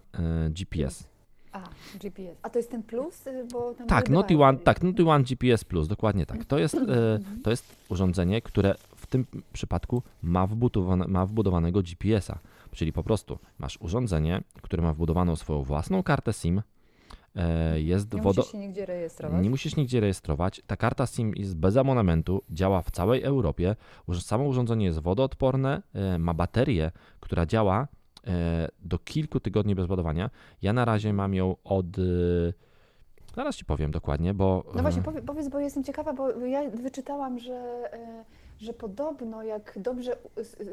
GPS. 0.50 1.10
A, 1.52 1.64
GPS. 2.00 2.38
A 2.42 2.50
to 2.50 2.60
jest 2.60 2.72
ten 2.72 2.84
plus? 2.84 3.28
y, 3.28 3.48
Bo 3.52 3.76
Tak, 3.88 4.10
dwa 4.10 4.50
One, 4.50 4.58
tak, 4.58 4.80
One 5.08 5.24
GPS 5.24 5.64
Plus, 5.64 5.88
dokładnie 5.88 6.26
tak. 6.26 6.46
To 6.46 6.60
jest, 6.60 6.76
e, 6.76 7.20
to 7.44 7.50
jest 7.50 7.76
urządzenie, 7.90 8.42
które 8.42 8.76
w 8.96 9.08
tym 9.08 9.26
przypadku 9.54 10.04
ma, 10.24 10.48
wbudowane, 10.48 11.08
ma 11.08 11.26
wbudowanego 11.26 11.82
GPS-a. 11.82 12.40
Czyli 12.72 12.94
po 12.94 13.04
prostu 13.04 13.40
masz 13.60 13.78
urządzenie, 13.82 14.42
które 14.62 14.84
ma 14.84 14.94
wbudowaną 14.94 15.36
swoją 15.36 15.64
własną 15.64 16.04
kartę 16.04 16.34
SIM, 16.34 16.62
e, 17.36 17.82
jest 17.82 18.14
Nie 18.14 18.22
wodo... 18.22 18.42
musisz 18.42 18.52
się 18.52 18.58
nigdzie 18.58 18.86
rejestrować. 18.86 19.44
Nie 19.44 19.50
musisz 19.50 19.76
nigdzie 19.76 20.00
rejestrować. 20.00 20.62
Ta 20.68 20.78
karta 20.78 21.06
SIM 21.08 21.34
jest 21.36 21.56
bez 21.56 21.78
abonamentu, 21.78 22.42
działa 22.50 22.82
w 22.82 22.92
całej 22.92 23.24
Europie. 23.24 23.76
Samo 24.20 24.44
urządzenie 24.44 24.86
jest 24.86 25.00
wodoodporne, 25.00 25.82
e, 25.94 26.20
ma 26.20 26.34
baterię, 26.34 26.92
która 27.20 27.46
działa 27.46 27.88
do 28.80 29.00
kilku 29.00 29.40
tygodni 29.40 29.76
bez 29.76 29.90
ładowania. 29.90 30.30
Ja 30.62 30.74
na 30.74 30.86
razie 30.86 31.14
mam 31.14 31.34
ją 31.34 31.56
od. 31.64 31.86
e, 32.00 32.02
Zaraz 33.36 33.56
ci 33.56 33.66
powiem 33.66 33.92
dokładnie, 33.92 34.34
bo. 34.34 34.64
No 34.76 34.82
właśnie, 34.82 35.02
e, 35.02 35.04
powie, 35.04 35.22
powiedz, 35.22 35.48
bo 35.50 35.60
jestem 35.60 35.84
ciekawa, 35.84 36.14
bo 36.14 36.30
ja 36.32 36.70
wyczytałam, 36.70 37.40
że, 37.40 37.54
e, 37.94 38.26
że 38.60 38.74
podobno 38.74 39.44
jak 39.44 39.74
dobrze 39.82 40.18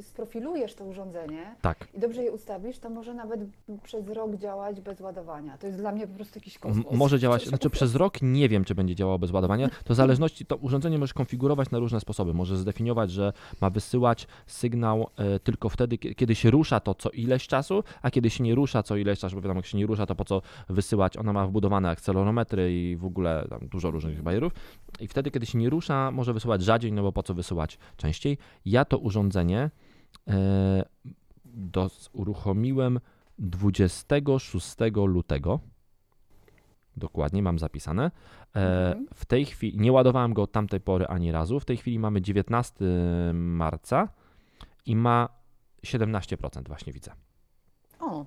sprofilujesz 0.02 0.75
to 0.75 0.85
urządzenie 0.85 1.55
Tak. 1.62 1.88
i 1.95 2.00
dobrze 2.00 2.23
je 2.25 2.33
ustawisz, 2.33 2.78
to 2.78 2.90
może 2.90 3.14
nawet 3.14 3.40
przez 3.83 4.09
rok 4.09 4.37
działać 4.37 4.81
bez 4.81 5.00
ładowania. 5.00 5.59
To 5.59 5.66
jest 5.66 5.78
dla 5.78 5.93
mnie 5.93 6.07
po 6.07 6.14
prostu 6.14 6.38
jakiś 6.38 6.55
M- 6.57 6.61
kosmos. 6.61 6.95
Może 6.99 7.19
działać, 7.19 7.47
znaczy 7.47 7.71
przez 7.71 7.95
rok 7.95 8.14
nie 8.23 8.49
wiem, 8.49 8.64
czy 8.64 8.75
będzie 8.75 8.95
działało 8.95 9.19
bez 9.19 9.31
ładowania. 9.31 9.69
To 9.85 9.95
w 9.95 9.97
zależności, 9.97 10.47
to 10.47 10.57
urządzenie 10.57 10.99
możesz 10.99 11.14
konfigurować 11.14 11.71
na 11.71 11.78
różne 11.78 12.00
sposoby. 12.00 12.35
Możesz 12.35 12.59
zdefiniować, 12.59 13.11
że 13.11 13.33
ma 13.61 13.71
wysyłać 13.71 14.26
sygnał 14.47 15.07
e, 15.16 15.40
tylko 15.40 15.69
wtedy, 15.69 15.99
kie- 15.99 16.14
kiedy 16.14 16.35
się 16.35 16.50
rusza 16.50 16.81
to 16.81 16.95
co 16.95 17.11
ileś 17.11 17.47
czasu, 17.47 17.85
a 18.02 18.11
kiedy 18.11 18.31
się 18.31 18.45
nie 18.45 18.55
rusza 18.55 18.83
co 18.83 18.97
ileś 18.97 19.19
czasu, 19.19 19.37
bo 19.37 19.43
wiadomo, 19.43 19.59
jak 19.59 19.66
się 19.66 19.78
nie 19.78 19.87
rusza, 19.87 20.07
to 20.07 20.14
po 20.14 20.25
co 20.25 20.43
wysyłać? 20.69 21.16
Ona 21.16 21.33
ma 21.33 21.47
wbudowane 21.47 21.90
akcelerometry 21.90 22.73
i 22.73 22.97
w 22.97 23.05
ogóle 23.05 23.47
tam 23.50 23.69
dużo 23.69 23.90
różnych 23.90 24.23
bajerów. 24.23 24.52
I 25.00 25.09
wtedy, 25.09 25.31
kiedy 25.31 25.47
się 25.47 25.59
nie 25.59 25.71
rusza, 25.71 26.11
może 26.11 26.33
wysyłać 26.33 26.62
rzadziej, 26.62 26.93
no 26.93 27.02
bo 27.02 27.12
po 27.12 27.23
co 27.23 27.35
wysyłać 27.35 27.75
częściej. 27.97 28.38
Ja 28.64 28.85
to 28.85 28.99
urządzenie 28.99 29.71
e, 30.28 30.85
dos, 31.45 32.11
uruchomiłem 32.12 33.00
26 33.38 34.76
lutego. 35.06 35.61
dokładnie, 36.97 37.42
mam 37.42 37.59
zapisane. 37.59 38.04
E, 38.56 38.88
Mhm. 38.88 39.06
w 39.14 39.25
tej 39.25 39.45
chwili, 39.47 39.78
nie 39.78 39.92
ładowałem 39.92 40.35
go 40.35 40.42
od 40.42 40.52
tamtej 40.52 40.80
pory 40.80 41.06
ani 41.06 41.33
razu, 41.33 41.61
w 41.61 41.64
tej 41.64 41.76
chwili 41.76 41.99
mamy 41.99 42.23
19 42.23 42.75
marca 43.35 44.09
i 44.87 44.97
ma 44.97 45.28
17% 45.83 46.68
właśnie 46.68 46.92
widzę. 46.92 47.12
O, 48.00 48.25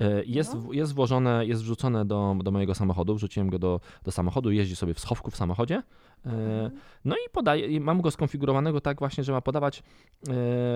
E, 0.00 0.24
Jest, 0.24 0.54
No. 0.54 0.72
jest 0.72 0.94
włożone, 0.94 1.46
jest 1.46 1.62
wrzucone 1.62 2.04
do, 2.04 2.36
do 2.44 2.50
mojego 2.50 2.74
samochodu, 2.74 3.14
wrzuciłem 3.14 3.50
go 3.50 3.58
do, 3.58 3.80
do 4.02 4.12
samochodu, 4.12 4.50
jeździ 4.50 4.76
sobie 4.76 4.94
w 4.94 5.00
schowku 5.00 5.30
w 5.30 5.36
samochodzie. 5.36 5.82
E, 6.26 6.28
mhm. 6.28 6.80
No 7.04 7.16
i 7.16 7.30
podaje, 7.32 7.66
i 7.66 7.80
mam 7.80 8.00
go 8.00 8.10
skonfigurowanego 8.10 8.80
tak 8.80 8.98
właśnie, 8.98 9.24
że 9.24 9.32
ma 9.32 9.40
podawać 9.40 9.82
e, 10.28 10.32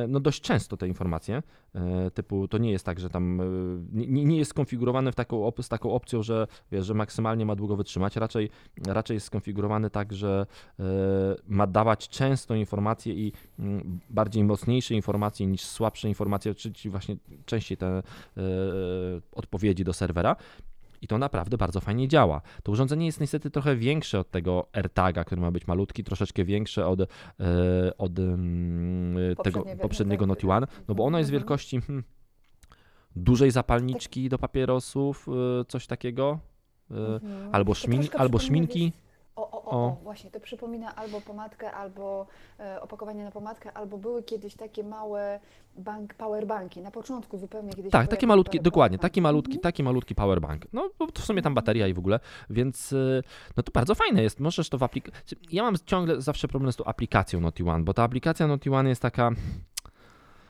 no 0.08 0.20
dość 0.20 0.40
często 0.40 0.76
te 0.76 0.88
informacje, 0.88 1.42
e, 1.74 2.10
typu 2.10 2.48
to 2.48 2.58
nie 2.58 2.70
jest 2.72 2.84
tak, 2.84 3.00
że 3.00 3.10
tam 3.10 3.40
nie, 3.92 4.24
nie 4.24 4.38
jest 4.38 4.50
skonfigurowany 4.50 5.12
w 5.12 5.14
taką, 5.14 5.52
z 5.60 5.68
taką 5.68 5.92
opcją, 5.92 6.22
że 6.22 6.46
wiesz, 6.72 6.86
że 6.86 6.94
maksymalnie 6.94 7.46
ma 7.46 7.56
długo 7.56 7.76
wytrzymać, 7.76 8.16
raczej, 8.16 8.50
raczej 8.86 9.14
jest 9.14 9.26
skonfigurowany 9.26 9.90
tak, 9.90 10.12
że 10.12 10.46
ma 11.46 11.66
dawać 11.66 12.08
często 12.08 12.54
informacje 12.54 13.14
i 13.14 13.32
mm, 13.58 14.00
bardziej 14.10 14.44
mocniejsze 14.44 14.94
informacje 14.94 15.46
niż 15.46 15.60
słabsze 15.60 16.08
informacje, 16.08 16.54
czyli 16.54 16.90
właśnie 16.90 17.16
częściej 17.44 17.76
te 17.76 18.02
odpowiedzi 19.32 19.84
do 19.84 19.92
serwera. 19.92 20.36
I 21.04 21.06
to 21.06 21.18
naprawdę 21.18 21.58
bardzo 21.58 21.80
fajnie 21.80 22.08
działa. 22.08 22.40
To 22.62 22.72
urządzenie 22.72 23.06
jest 23.06 23.20
niestety 23.20 23.50
trochę 23.50 23.76
większe 23.76 24.18
od 24.20 24.30
tego 24.30 24.66
AirTaga, 24.72 25.24
który 25.24 25.40
ma 25.40 25.50
być 25.50 25.66
malutki, 25.66 26.04
troszeczkę 26.04 26.44
większe 26.44 26.86
od, 26.86 27.00
e, 27.00 27.06
od 27.98 28.18
mm, 28.18 29.36
tego 29.44 29.60
Poprzednie- 29.60 29.76
poprzedniego 29.82 30.24
tak, 30.24 30.28
Note 30.28 30.48
One, 30.56 30.66
no 30.88 30.94
bo 30.94 31.04
ono 31.04 31.18
jest 31.18 31.28
mhm. 31.30 31.40
wielkości 31.40 31.80
hmm, 31.80 32.04
dużej 33.16 33.50
zapalniczki 33.50 34.28
do 34.28 34.38
papierosów, 34.38 35.26
e, 35.60 35.64
coś 35.64 35.86
takiego, 35.86 36.38
e, 36.90 36.94
Mhm. 36.94 37.48
albo, 37.54 37.74
szmin, 37.74 38.02
albo 38.18 38.38
szminki. 38.38 38.92
O, 39.74 39.96
właśnie, 40.02 40.30
to 40.30 40.40
przypomina 40.40 40.96
albo 40.96 41.20
pomadkę, 41.20 41.72
albo 41.72 42.26
e, 42.60 42.80
opakowanie 42.80 43.24
na 43.24 43.30
pomadkę, 43.30 43.72
albo 43.72 43.98
były 43.98 44.22
kiedyś 44.22 44.54
takie 44.56 44.84
małe 44.84 45.40
bank, 45.76 46.14
powerbanki, 46.14 46.80
na 46.80 46.90
początku 46.90 47.38
zupełnie 47.38 47.70
kiedyś. 47.72 47.92
Tak, 47.92 48.08
takie 48.08 48.26
malutkie, 48.26 48.58
power- 48.58 48.62
dokładnie, 48.64 48.98
taki 48.98 49.22
malutki, 49.22 49.50
Mhm. 49.52 49.62
taki 49.62 49.82
malutki 49.82 50.14
powerbank. 50.14 50.66
No, 50.72 50.90
bo 50.98 51.06
to 51.06 51.22
w 51.22 51.24
sumie 51.24 51.42
tam 51.42 51.54
bateria 51.54 51.88
i 51.88 51.94
w 51.94 51.98
ogóle, 51.98 52.20
więc 52.50 52.92
y, 52.92 53.22
no 53.56 53.62
to 53.62 53.72
bardzo 53.72 53.94
fajne 53.94 54.22
jest. 54.22 54.40
Możesz 54.40 54.68
to 54.68 54.78
w 54.78 54.82
aplikacji. 54.82 55.36
Ja 55.52 55.62
mam 55.62 55.74
ciągle 55.86 56.20
zawsze 56.20 56.48
problem 56.48 56.72
z 56.72 56.76
tą 56.76 56.84
aplikacją 56.84 57.40
Note 57.40 57.64
One, 57.64 57.84
bo 57.84 57.94
ta 57.94 58.02
aplikacja 58.02 58.46
Note 58.46 58.70
One 58.72 58.88
jest 58.88 59.02
taka 59.02 59.30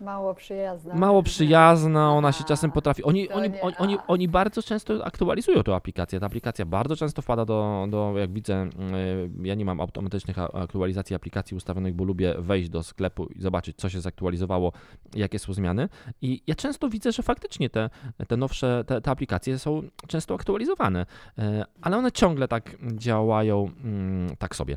Mało 0.05 0.35
przyjazna. 0.35 0.95
mało 0.95 1.23
przyjazna, 1.23 2.13
ona 2.19 2.33
się 2.33 2.45
czasem 2.45 2.71
potrafi. 2.71 3.05
Oni, 3.05 3.31
oni, 3.31 3.61
oni, 3.61 3.77
oni, 3.79 3.99
oni 4.07 4.29
bardzo 4.29 4.63
często 4.63 5.07
aktualizują 5.07 5.63
tę 5.63 5.75
aplikację. 5.75 6.21
Ta 6.21 6.27
aplikacja 6.27 6.67
bardzo 6.67 6.97
często 6.97 7.23
wpada 7.23 7.45
do, 7.45 7.87
do 7.91 8.15
jak 8.19 8.33
widzę, 8.33 8.65
y, 8.65 9.31
ja 9.43 9.55
nie 9.55 9.65
mam 9.65 9.81
automatycznych 9.81 10.39
aktualizacji 10.39 11.17
aplikacji 11.17 11.57
ustawionych, 11.57 11.95
bo 11.95 12.05
lubię 12.05 12.35
wejść 12.39 12.69
do 12.69 12.83
sklepu 12.83 13.27
i 13.27 13.41
zobaczyć, 13.41 13.77
co 13.77 13.89
się 13.89 14.01
zaktualizowało, 14.01 14.73
jakie 15.15 15.39
są 15.39 15.53
zmiany. 15.53 15.89
I 16.23 16.43
ja 16.47 16.55
często 16.55 16.89
widzę, 16.89 17.13
że 17.13 17.23
faktycznie 17.23 17.71
te, 17.71 17.91
te 18.29 18.37
nowsze, 18.37 18.85
te, 18.87 19.01
te 19.01 19.11
aplikacje 19.11 19.59
są 19.59 19.83
często 20.07 20.35
aktualizowane, 20.35 21.07
y, 21.39 21.43
ale 21.83 21.97
one 21.97 22.13
ciągle 22.13 22.49
tak 22.49 22.77
działają 22.93 23.71
mm, 23.85 24.37
tak 24.37 24.57
sobie. 24.57 24.77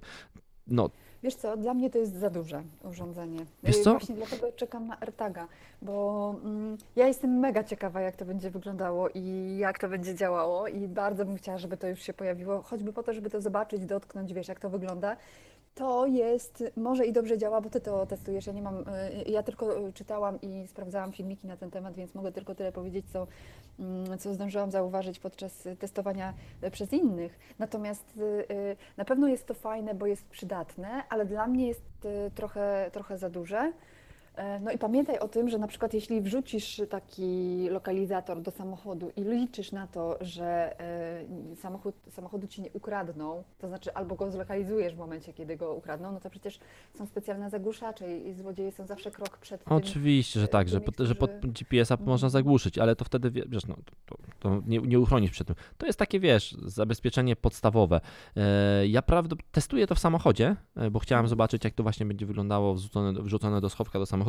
No, 0.67 0.89
Wiesz 1.24 1.36
co, 1.36 1.57
dla 1.57 1.74
mnie 1.74 1.89
to 1.89 1.97
jest 1.97 2.15
za 2.15 2.29
duże 2.29 2.63
urządzenie. 2.83 3.45
Wiesz 3.63 3.77
Y, 3.77 3.81
co? 3.81 3.91
Właśnie 3.91 4.15
dlatego 4.15 4.51
czekam 4.51 4.88
na 4.88 5.00
AirTaga, 5.00 5.47
bo 5.81 6.36
mm, 6.43 6.77
ja 6.95 7.07
jestem 7.07 7.39
mega 7.39 7.63
ciekawa, 7.63 8.01
jak 8.01 8.15
to 8.15 8.25
będzie 8.25 8.50
wyglądało 8.50 9.09
i 9.09 9.55
jak 9.57 9.79
to 9.79 9.89
będzie 9.89 10.15
działało 10.15 10.67
i 10.67 10.88
bardzo 10.88 11.25
bym 11.25 11.38
chciała, 11.38 11.57
żeby 11.57 11.77
to 11.77 11.88
już 11.88 12.00
się 12.00 12.13
pojawiło, 12.13 12.62
choćby 12.62 12.93
po 12.93 13.03
to, 13.03 13.13
żeby 13.13 13.29
to 13.29 13.41
zobaczyć, 13.41 13.86
dotknąć, 13.86 14.33
wiesz, 14.33 14.47
jak 14.47 14.59
to 14.59 14.69
wygląda. 14.69 15.17
To 15.77 16.05
jest, 16.05 16.63
może 16.77 17.05
i 17.05 17.13
dobrze 17.13 17.38
działa, 17.38 17.62
bo 17.62 17.69
ty 17.69 17.81
to 17.81 18.05
testujesz, 18.05 18.48
ja 18.48 18.53
nie 18.53 18.62
mam, 18.62 18.77
y, 18.77 18.84
ja 19.27 19.43
tylko 19.43 19.88
y, 19.88 19.93
czytałam 19.93 20.41
i 20.41 20.67
sprawdzałam 20.67 21.12
filmiki 21.12 21.48
na 21.48 21.57
ten 21.57 21.72
temat, 21.72 21.96
więc 21.96 22.15
mogę 22.15 22.31
tylko 22.31 22.55
tyle 22.55 22.72
powiedzieć, 22.72 23.05
co, 23.13 23.27
mm, 23.79 24.17
co 24.17 24.34
zdążyłam 24.34 24.72
zauważyć 24.72 25.19
podczas 25.19 25.67
testowania 25.79 26.34
y, 26.63 26.72
przez 26.72 26.93
innych. 26.93 27.39
Natomiast 27.60 28.19
na 28.98 29.05
pewno 29.05 29.27
jest 29.27 29.46
to 29.46 29.53
fajne, 29.53 29.96
bo 29.96 30.05
jest 30.05 30.25
przydatne, 30.25 31.03
ale 31.10 31.25
dla 31.25 31.48
mnie 31.48 31.67
jest 31.67 31.81
trochę, 32.36 32.89
trochę 32.93 33.17
za 33.17 33.29
duże. 33.29 33.74
E, 34.38 34.60
No 34.60 34.72
i 34.72 34.77
pamiętaj 34.77 35.20
o 35.20 35.27
tym, 35.27 35.50
że 35.50 35.58
na 35.58 35.67
przykład 35.67 35.94
jeśli 35.94 36.22
wrzucisz 36.22 36.82
taki 36.89 37.67
lokalizator 37.72 38.41
do 38.41 38.51
samochodu 38.51 39.12
i 39.15 39.22
liczysz 39.22 39.72
na 39.72 39.88
to, 39.88 40.17
że 40.22 40.79
e, 40.82 41.56
samochód, 41.56 41.96
samochodu 42.10 42.48
ci 42.48 42.62
nie 42.62 42.70
ukradną, 42.74 43.44
to 43.60 43.67
znaczy 43.67 43.94
albo 43.94 44.15
go 44.15 44.32
zlokalizujesz 44.32 44.96
w 44.96 44.98
momencie, 44.98 45.34
kiedy 45.34 45.58
go 45.58 45.74
ukradną, 45.74 46.12
no 46.12 46.20
to 46.20 46.29
przecież 46.29 46.60
są 46.98 47.06
specjalne 47.06 47.50
zagłuszacze 47.50 48.17
i 48.17 48.34
złodzieje 48.34 48.72
są 48.72 48.86
zawsze 48.86 49.12
krok 49.12 49.38
przed 49.38 49.63
tym. 49.63 49.74
Oczywiście, 49.74 50.39
że 50.39 50.48
tak, 50.48 50.67
że, 50.70 50.79
tymi, 50.82 50.86
pod, 50.94 51.08
że 51.08 51.15
pod 51.15 51.32
którzy- 51.32 51.53
GPS-a 51.53 51.94
Mhm. 51.94 52.10
można 52.10 52.29
zagłuszyć, 52.29 52.77
ale 52.77 52.96
to 52.96 53.06
wtedy, 53.06 53.32
wie- 53.32 53.44
wiesz, 53.48 53.65
no, 53.65 53.75
to, 54.06 54.15
to 54.39 54.62
nie, 54.67 54.77
nie 54.79 55.00
uchronisz 55.00 55.32
przed 55.32 55.48
tym. 55.48 55.56
To 55.77 55.86
jest 55.86 56.00
takie, 56.00 56.20
wiesz, 56.20 56.51
zabezpieczenie 56.65 57.36
podstawowe. 57.36 58.01
E, 58.38 58.88
ja 58.88 59.01
prawdę 59.01 59.36
testuję 59.51 59.88
to 59.88 59.96
w 59.96 60.00
samochodzie, 60.00 60.56
e, 60.75 60.91
bo 60.91 61.00
chciałem 61.00 61.20
Mhm. 61.20 61.29
zobaczyć, 61.29 61.63
jak 61.63 61.74
to 61.74 61.84
właśnie 61.84 62.06
będzie 62.06 62.25
wyglądało 62.25 62.74
wrzucone, 62.74 63.22
wrzucone 63.24 63.62
do 63.62 63.70
schowka 63.70 64.00
do 64.00 64.06
samochodu. 64.06 64.26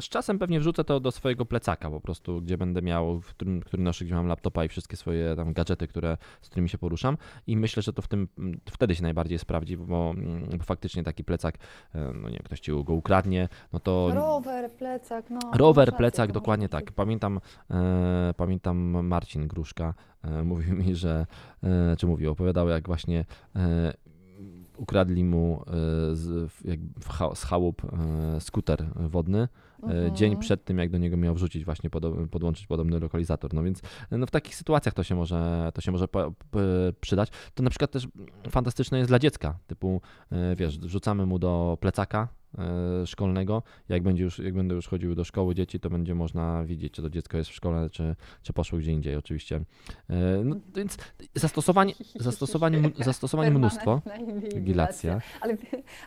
Z 0.00 0.08
czasem 0.08 0.38
pewnie 0.38 0.60
wrzucę 0.60 0.84
to 0.84 1.00
do 1.00 1.12
swojego 1.12 1.46
plecaka 1.46 1.90
po 1.90 2.00
prostu, 2.00 2.40
gdzie 2.42 2.58
będę 2.58 2.82
miał, 2.82 3.20
w 3.20 3.26
którym, 3.26 3.60
który 3.60 3.82
noszę, 3.82 4.04
gdzie 4.04 4.14
mam 4.14 4.26
laptopa 4.26 4.64
i 4.64 4.68
wszystkie 4.68 4.96
swoje 4.96 5.36
tam 5.36 5.52
gadżety, 5.52 5.88
które, 5.88 6.16
z 6.42 6.48
którymi 6.48 6.68
się 6.68 6.78
poruszam 6.78 7.16
i 7.46 7.56
myślę, 7.56 7.82
że 7.82 7.92
to 7.92 8.02
w 8.02 8.08
tym, 8.08 8.28
wtedy 8.70 8.94
się 8.94 9.02
najbardziej 9.02 9.38
sprawdzi, 9.38 9.76
bo, 9.76 10.10
mm, 10.16 10.48
bo 10.58 10.64
faktycznie 10.64 11.02
taki 11.02 11.24
plecak, 11.24 11.58
e, 11.94 12.12
no 12.14 12.28
nie 12.28 12.38
ktoś 12.38 12.60
ci 12.60 12.72
go 12.84 12.92
ukradnie, 12.92 13.48
no 13.72 13.80
to... 13.80 14.10
Rower, 14.14 14.70
plecak, 14.70 15.30
no. 15.30 15.38
Rower, 15.54 15.96
plecak, 15.96 16.32
dokładnie 16.32 16.68
tak. 16.68 16.92
Pamiętam, 16.92 17.40
e, 17.70 18.34
pamiętam 18.36 19.06
Marcin 19.06 19.48
Gruszka 19.48 19.94
e, 20.22 20.44
mówił 20.52 20.76
mi, 20.76 20.94
że, 20.94 21.26
e, 21.62 21.96
czy 21.96 22.06
mówił, 22.06 22.32
opowiadał 22.32 22.68
jak 22.68 22.86
właśnie 22.86 23.24
ukradli 24.76 25.24
mu 25.24 25.62
e, 25.66 25.70
z, 26.16 26.52
z 27.34 27.44
chałup 27.44 27.82
e, 27.84 28.40
skuter 28.40 28.86
wodny 28.96 29.38
e, 29.38 29.48
Mhm. 29.82 30.16
dzień 30.16 30.36
przed 30.36 30.64
tym, 30.64 30.78
jak 30.78 30.90
do 30.90 30.98
niego 30.98 31.16
miał 31.16 31.34
wrzucić 31.34 31.64
właśnie 31.64 31.90
podo- 31.90 32.28
podłączyć 32.28 32.66
podobny 32.66 33.00
lokalizator. 33.00 33.54
No 33.54 33.62
więc 33.62 33.80
no 34.10 34.26
w 34.26 34.30
takich 34.30 34.54
sytuacjach 34.56 34.94
to 34.94 35.02
się 35.02 35.14
może, 35.14 35.70
to 35.74 35.80
się 35.80 35.92
może 35.92 36.08
po, 36.08 36.32
przydać. 37.00 37.28
To 37.54 37.62
na 37.62 37.70
przykład 37.70 37.90
też 37.90 38.08
fantastyczne 38.50 38.98
jest 38.98 39.10
dla 39.10 39.18
dziecka, 39.18 39.58
typu 39.66 40.00
wiesz, 40.56 40.78
wrzucamy 40.78 41.26
mu 41.26 41.38
do 41.38 41.78
plecaka 41.80 42.28
szkolnego, 43.06 43.62
jak 43.88 44.02
będzie 44.02 44.24
już, 44.24 44.38
jak 44.38 44.54
będą 44.54 44.74
już 44.74 44.88
chodziły 44.88 45.14
do 45.14 45.24
szkoły 45.24 45.54
dzieci, 45.54 45.80
to 45.80 45.90
będzie 45.90 46.14
można 46.14 46.64
widzieć, 46.64 46.92
czy 46.92 47.02
to 47.02 47.10
dziecko 47.10 47.36
jest 47.36 47.50
w 47.50 47.54
szkole, 47.54 47.90
czy, 47.90 48.16
czy 48.42 48.52
poszło 48.52 48.78
gdzie 48.78 48.92
indziej 48.92 49.16
oczywiście. 49.16 49.60
E, 50.10 50.44
No 50.44 50.56
więc 50.74 50.98
zastosowań, 51.34 51.92
zastosowań, 52.16 52.92
zastosowań 52.98 53.50
mnóstwo. 53.50 54.02
Inwigilacja. 54.18 55.20
Ale, 55.40 55.56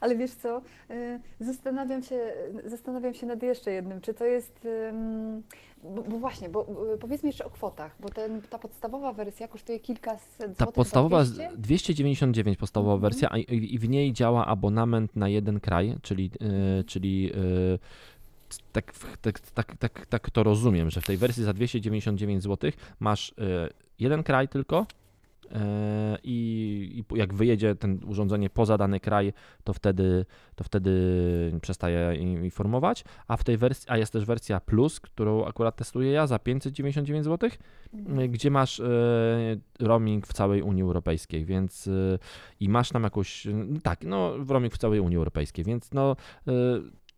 ale 0.02 0.16
wiesz 0.16 0.32
co, 0.32 0.62
y, 0.92 1.20
zastanawiam 1.40 2.04
się, 2.04 2.34
zastanawiam 2.66 3.14
się 3.14 3.28
nad 3.28 3.44
jeszcze 3.44 3.72
jednym, 3.72 4.02
czy 4.02 4.14
to 4.14 4.26
jest, 4.26 4.68
bo, 5.84 6.04
bo 6.04 6.18
właśnie, 6.20 6.50
bo 6.50 6.68
y, 6.94 6.98
powiedzmy 6.98 7.30
jeszcze 7.30 7.46
o 7.46 7.50
kwotach, 7.50 7.96
bo 8.00 8.10
ten, 8.10 8.42
ta 8.42 8.60
podstawowa 8.60 9.14
wersja 9.14 9.48
kosztuje 9.48 9.80
kilkaset 9.80 10.38
Ta 10.38 10.46
złotych, 10.66 10.76
podstawowa, 10.76 11.24
za 11.26 11.34
200? 11.34 11.58
299 11.58 12.58
podstawowa 12.58 12.94
Mhm. 12.94 13.02
wersja 13.02 13.30
a 13.32 13.38
i, 13.38 13.78
w 13.80 13.90
niej 13.90 14.14
działa 14.14 14.46
abonament 14.46 15.16
na 15.16 15.30
jeden 15.30 15.60
kraj, 15.60 15.96
czyli, 16.02 16.32
e, 16.80 16.84
czyli 16.84 17.32
e, 17.32 17.36
tak, 18.72 18.94
tak, 19.22 19.40
tak, 19.40 19.76
tak, 19.78 20.06
tak 20.06 20.30
to 20.30 20.44
rozumiem, 20.44 20.90
że 20.90 21.02
w 21.02 21.06
tej 21.06 21.18
wersji 21.18 21.44
za 21.44 21.54
299 21.54 22.44
zł 22.44 22.72
masz 23.00 23.34
e, 23.38 23.70
jeden 24.00 24.24
kraj 24.24 24.48
tylko 24.48 24.80
e, 24.80 24.86
i, 26.24 26.94
i 26.96 27.04
po- 27.04 27.16
jak 27.16 27.34
wyjedzie 27.34 27.76
ten 27.76 28.00
urządzenie 28.06 28.50
poza 28.50 28.78
dany 28.78 29.00
kraj, 29.00 29.34
to 29.64 29.74
wtedy, 29.74 30.26
to 30.56 30.64
wtedy 30.64 30.92
przestaje 31.62 32.16
in- 32.16 32.44
informować, 32.44 33.04
a 33.28 33.38
w 33.38 33.44
tej 33.44 33.58
wersji, 33.58 33.86
a 33.90 33.98
jest 33.98 34.14
też 34.14 34.26
wersja 34.26 34.60
Plus, 34.60 35.00
którą 35.00 35.46
akurat 35.46 35.76
testuję 35.76 36.12
ja 36.12 36.28
za 36.28 36.40
599 36.40 37.26
zł, 37.26 37.50
Mhm. 37.94 38.32
gdzie 38.32 38.52
masz 38.52 38.80
e, 38.80 38.86
roaming 39.80 40.28
w 40.28 40.34
całej 40.34 40.62
Unii 40.62 40.84
Europejskiej, 40.84 41.46
więc 41.46 41.88
e, 41.88 41.92
i 42.60 42.70
masz 42.70 42.90
tam 42.90 43.04
jakąś, 43.04 43.48
tak, 43.84 44.04
no 44.04 44.34
roaming 44.48 44.74
w 44.74 44.78
całej 44.78 45.00
Unii 45.00 45.18
Europejskiej, 45.18 45.66
więc 45.66 45.92
no 45.94 46.16
e, 46.48 46.52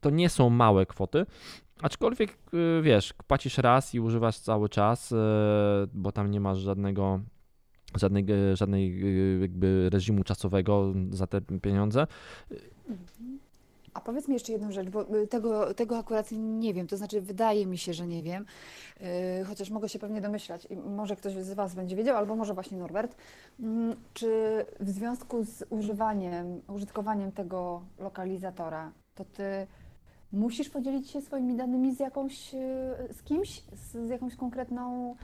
to 0.01 0.09
nie 0.09 0.29
są 0.29 0.49
małe 0.49 0.85
kwoty, 0.85 1.25
aczkolwiek 1.81 2.29
e, 2.79 2.81
wiesz, 2.81 3.13
płacisz 3.27 3.57
raz 3.57 3.95
i 3.95 3.99
używasz 3.99 4.39
cały 4.39 4.69
czas, 4.69 5.11
e, 5.11 5.15
bo 5.93 6.11
tam 6.11 6.31
nie 6.31 6.39
masz 6.39 6.57
żadnego 6.57 7.19
żadnej, 7.95 8.25
e, 8.51 8.55
żadnej 8.55 9.01
e, 9.01 9.39
jakby 9.41 9.89
reżimu 9.89 10.23
czasowego 10.23 10.93
za 11.11 11.27
te 11.27 11.41
pieniądze. 11.41 12.07
A 13.93 14.01
powiedz 14.01 14.27
mi 14.27 14.33
jeszcze 14.33 14.51
jedną 14.51 14.71
rzecz, 14.71 14.89
bo 14.89 15.15
y, 15.17 15.27
tego, 15.27 15.73
tego 15.73 15.97
akurat 15.97 16.31
nie 16.31 16.73
wiem, 16.73 16.87
to 16.87 16.97
znaczy 16.97 17.21
wydaje 17.21 17.65
mi 17.65 17.77
się, 17.77 17.93
że 17.93 18.07
nie 18.07 18.23
wiem, 18.23 18.45
chociaż 19.47 19.69
mogę 19.69 19.89
się 19.89 19.99
pewnie 19.99 20.21
domyślać 20.21 20.67
i 20.69 20.75
może 20.75 21.15
ktoś 21.15 21.33
z 21.33 21.53
Was 21.53 21.75
będzie 21.75 21.95
wiedział, 21.95 22.17
albo 22.17 22.35
może 22.35 22.53
właśnie 22.53 22.77
Norbert, 22.77 23.15
mm, 23.59 23.95
czy 24.13 24.65
w 24.79 24.89
związku 24.89 25.43
z 25.43 25.63
używaniem, 25.69 26.61
użytkowaniem 26.67 27.31
tego 27.31 27.81
lokalizatora, 27.99 28.91
to 29.15 29.25
Ty 29.25 29.67
musisz 30.31 30.69
podzielić 30.69 31.09
się 31.09 31.21
swoimi 31.21 31.55
danymi 31.55 31.95
z 31.95 31.99
jakąś, 31.99 32.51
z 33.11 33.23
kimś, 33.23 33.63
z, 33.73 34.09
jakąś 34.09 34.35
konkretną 34.35 35.15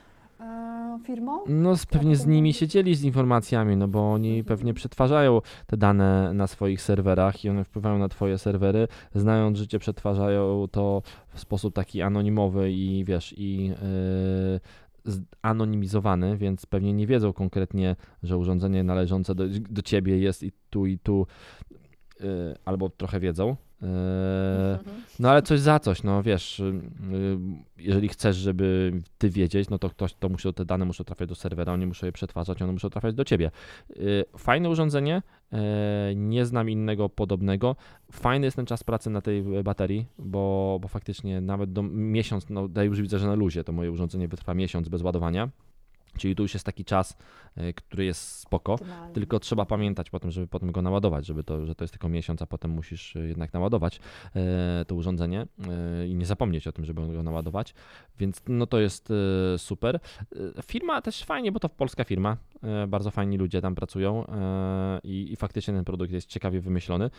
firmą? 1.04 1.40
No 1.48 1.78
z, 1.78 1.86
pewnie 1.86 2.16
z 2.16 2.26
nimi 2.26 2.54
się 2.54 2.68
dzieli 2.68 2.96
z 2.96 3.04
informacjami, 3.04 3.78
no 3.78 3.88
bo 3.88 4.14
oni 4.14 4.30
Mhm. 4.30 4.46
pewnie 4.46 4.74
przetwarzają 4.74 5.42
te 5.68 5.78
dane 5.78 6.34
na 6.34 6.48
swoich 6.48 6.82
serwerach 6.82 7.46
i 7.46 7.50
one 7.50 7.64
wpływają 7.64 7.98
na 7.98 8.10
twoje 8.10 8.38
serwery, 8.38 8.88
znając 9.16 9.58
życie 9.58 9.80
przetwarzają 9.80 10.68
to 10.72 11.02
w 11.30 11.40
sposób 11.40 11.76
taki 11.76 12.02
anonimowy 12.02 12.72
i 12.72 13.04
wiesz, 13.06 13.34
i 13.38 13.66
yy, 13.68 13.76
anonimizowany, 15.42 16.38
więc 16.38 16.66
pewnie 16.66 16.94
nie 16.94 17.08
wiedzą 17.08 17.34
konkretnie, 17.34 17.96
że 18.24 18.38
urządzenie 18.38 18.84
należące 18.84 19.36
do, 19.36 19.44
do 19.70 19.82
ciebie 19.82 20.20
jest 20.20 20.44
i 20.44 20.52
tu 20.70 20.86
i 20.86 21.00
tu, 21.00 21.28
yy, 22.20 22.28
albo 22.66 22.90
trochę 22.90 23.20
wiedzą. 23.20 23.56
Mhm. 23.86 25.02
no 25.20 25.30
ale 25.30 25.42
coś 25.42 25.60
za 25.60 25.80
coś, 25.80 26.04
no 26.04 26.24
wiesz, 26.24 26.60
y, 26.60 26.74
jeżeli 27.78 28.08
chcesz, 28.08 28.36
żeby 28.36 28.94
ty 29.18 29.30
wiedzieć, 29.30 29.70
no 29.70 29.80
to 29.80 29.90
ktoś, 29.90 30.14
to 30.14 30.30
muszą, 30.30 30.54
te 30.54 30.66
dane 30.66 30.86
muszą 30.86 31.04
trafiać 31.04 31.30
do 31.30 31.36
serwera, 31.36 31.74
oni 31.74 31.86
muszą 31.86 32.06
je 32.06 32.12
przetwarzać, 32.12 32.62
one 32.62 32.74
muszą 32.74 32.90
trafiać 32.90 33.16
do 33.16 33.26
ciebie. 33.26 33.52
Y, 33.92 34.26
Fajne 34.38 34.70
urządzenie, 34.70 35.22
e, 35.54 36.16
nie 36.16 36.46
znam 36.46 36.70
innego 36.70 37.10
podobnego. 37.10 37.76
Fajny 38.12 38.46
jest 38.46 38.56
ten 38.56 38.66
czas 38.66 38.84
pracy 38.84 39.10
na 39.10 39.22
tej 39.22 39.44
baterii, 39.64 40.06
bo, 40.20 40.78
bo 40.82 40.88
faktycznie 40.88 41.42
nawet 41.42 41.74
do 41.74 41.84
miesiąc, 41.84 42.50
no 42.50 42.70
ja 42.76 42.84
już 42.84 43.02
widzę, 43.02 43.20
że 43.20 43.28
na 43.28 43.36
luzie 43.36 43.64
to 43.64 43.72
moje 43.72 43.92
urządzenie 43.92 44.28
wytrwa 44.28 44.54
miesiąc 44.54 44.90
bez 44.90 45.02
ładowania. 45.02 45.50
Czyli 46.18 46.36
tu 46.36 46.44
już 46.44 46.54
jest 46.54 46.66
taki 46.66 46.86
czas, 46.86 47.18
e, 47.56 47.74
który 47.74 48.06
jest 48.06 48.40
spoko. 48.40 48.74
Optymalnie. 48.74 49.14
Tylko 49.14 49.40
trzeba 49.40 49.66
pamiętać 49.66 50.10
potem, 50.10 50.32
żeby 50.32 50.48
potem 50.48 50.72
go 50.72 50.82
naładować, 50.82 51.26
żeby 51.26 51.44
to, 51.44 51.66
że 51.66 51.76
to 51.76 51.84
jest 51.84 51.94
tylko 51.94 52.10
miesiąc, 52.10 52.42
a 52.42 52.46
potem 52.46 52.72
musisz 52.72 53.16
e, 53.16 53.20
jednak 53.20 53.54
naładować 53.54 54.00
e, 54.36 54.86
to 54.88 54.96
urządzenie 54.96 55.48
i 56.08 56.16
nie 56.16 56.26
zapomnieć 56.26 56.68
o 56.68 56.72
tym, 56.72 56.86
żeby 56.86 57.08
go 57.08 57.24
naładować. 57.24 57.74
Więc 58.20 58.42
no 58.48 58.68
to 58.68 58.80
jest 58.80 59.10
super. 59.58 60.00
Firma 60.64 61.02
też 61.02 61.24
fajnie, 61.24 61.52
bo 61.52 61.60
to 61.60 61.70
polska 61.70 62.04
firma. 62.04 62.38
Bardzo 62.88 63.12
fajni 63.12 63.38
ludzie 63.38 63.62
tam 63.62 63.76
pracują 63.76 64.26
i, 65.04 65.32
i 65.32 65.36
faktycznie 65.36 65.74
ten 65.74 65.86
produkt 65.86 66.12
jest 66.12 66.28
ciekawie 66.28 66.62
wymyślony. 66.62 67.10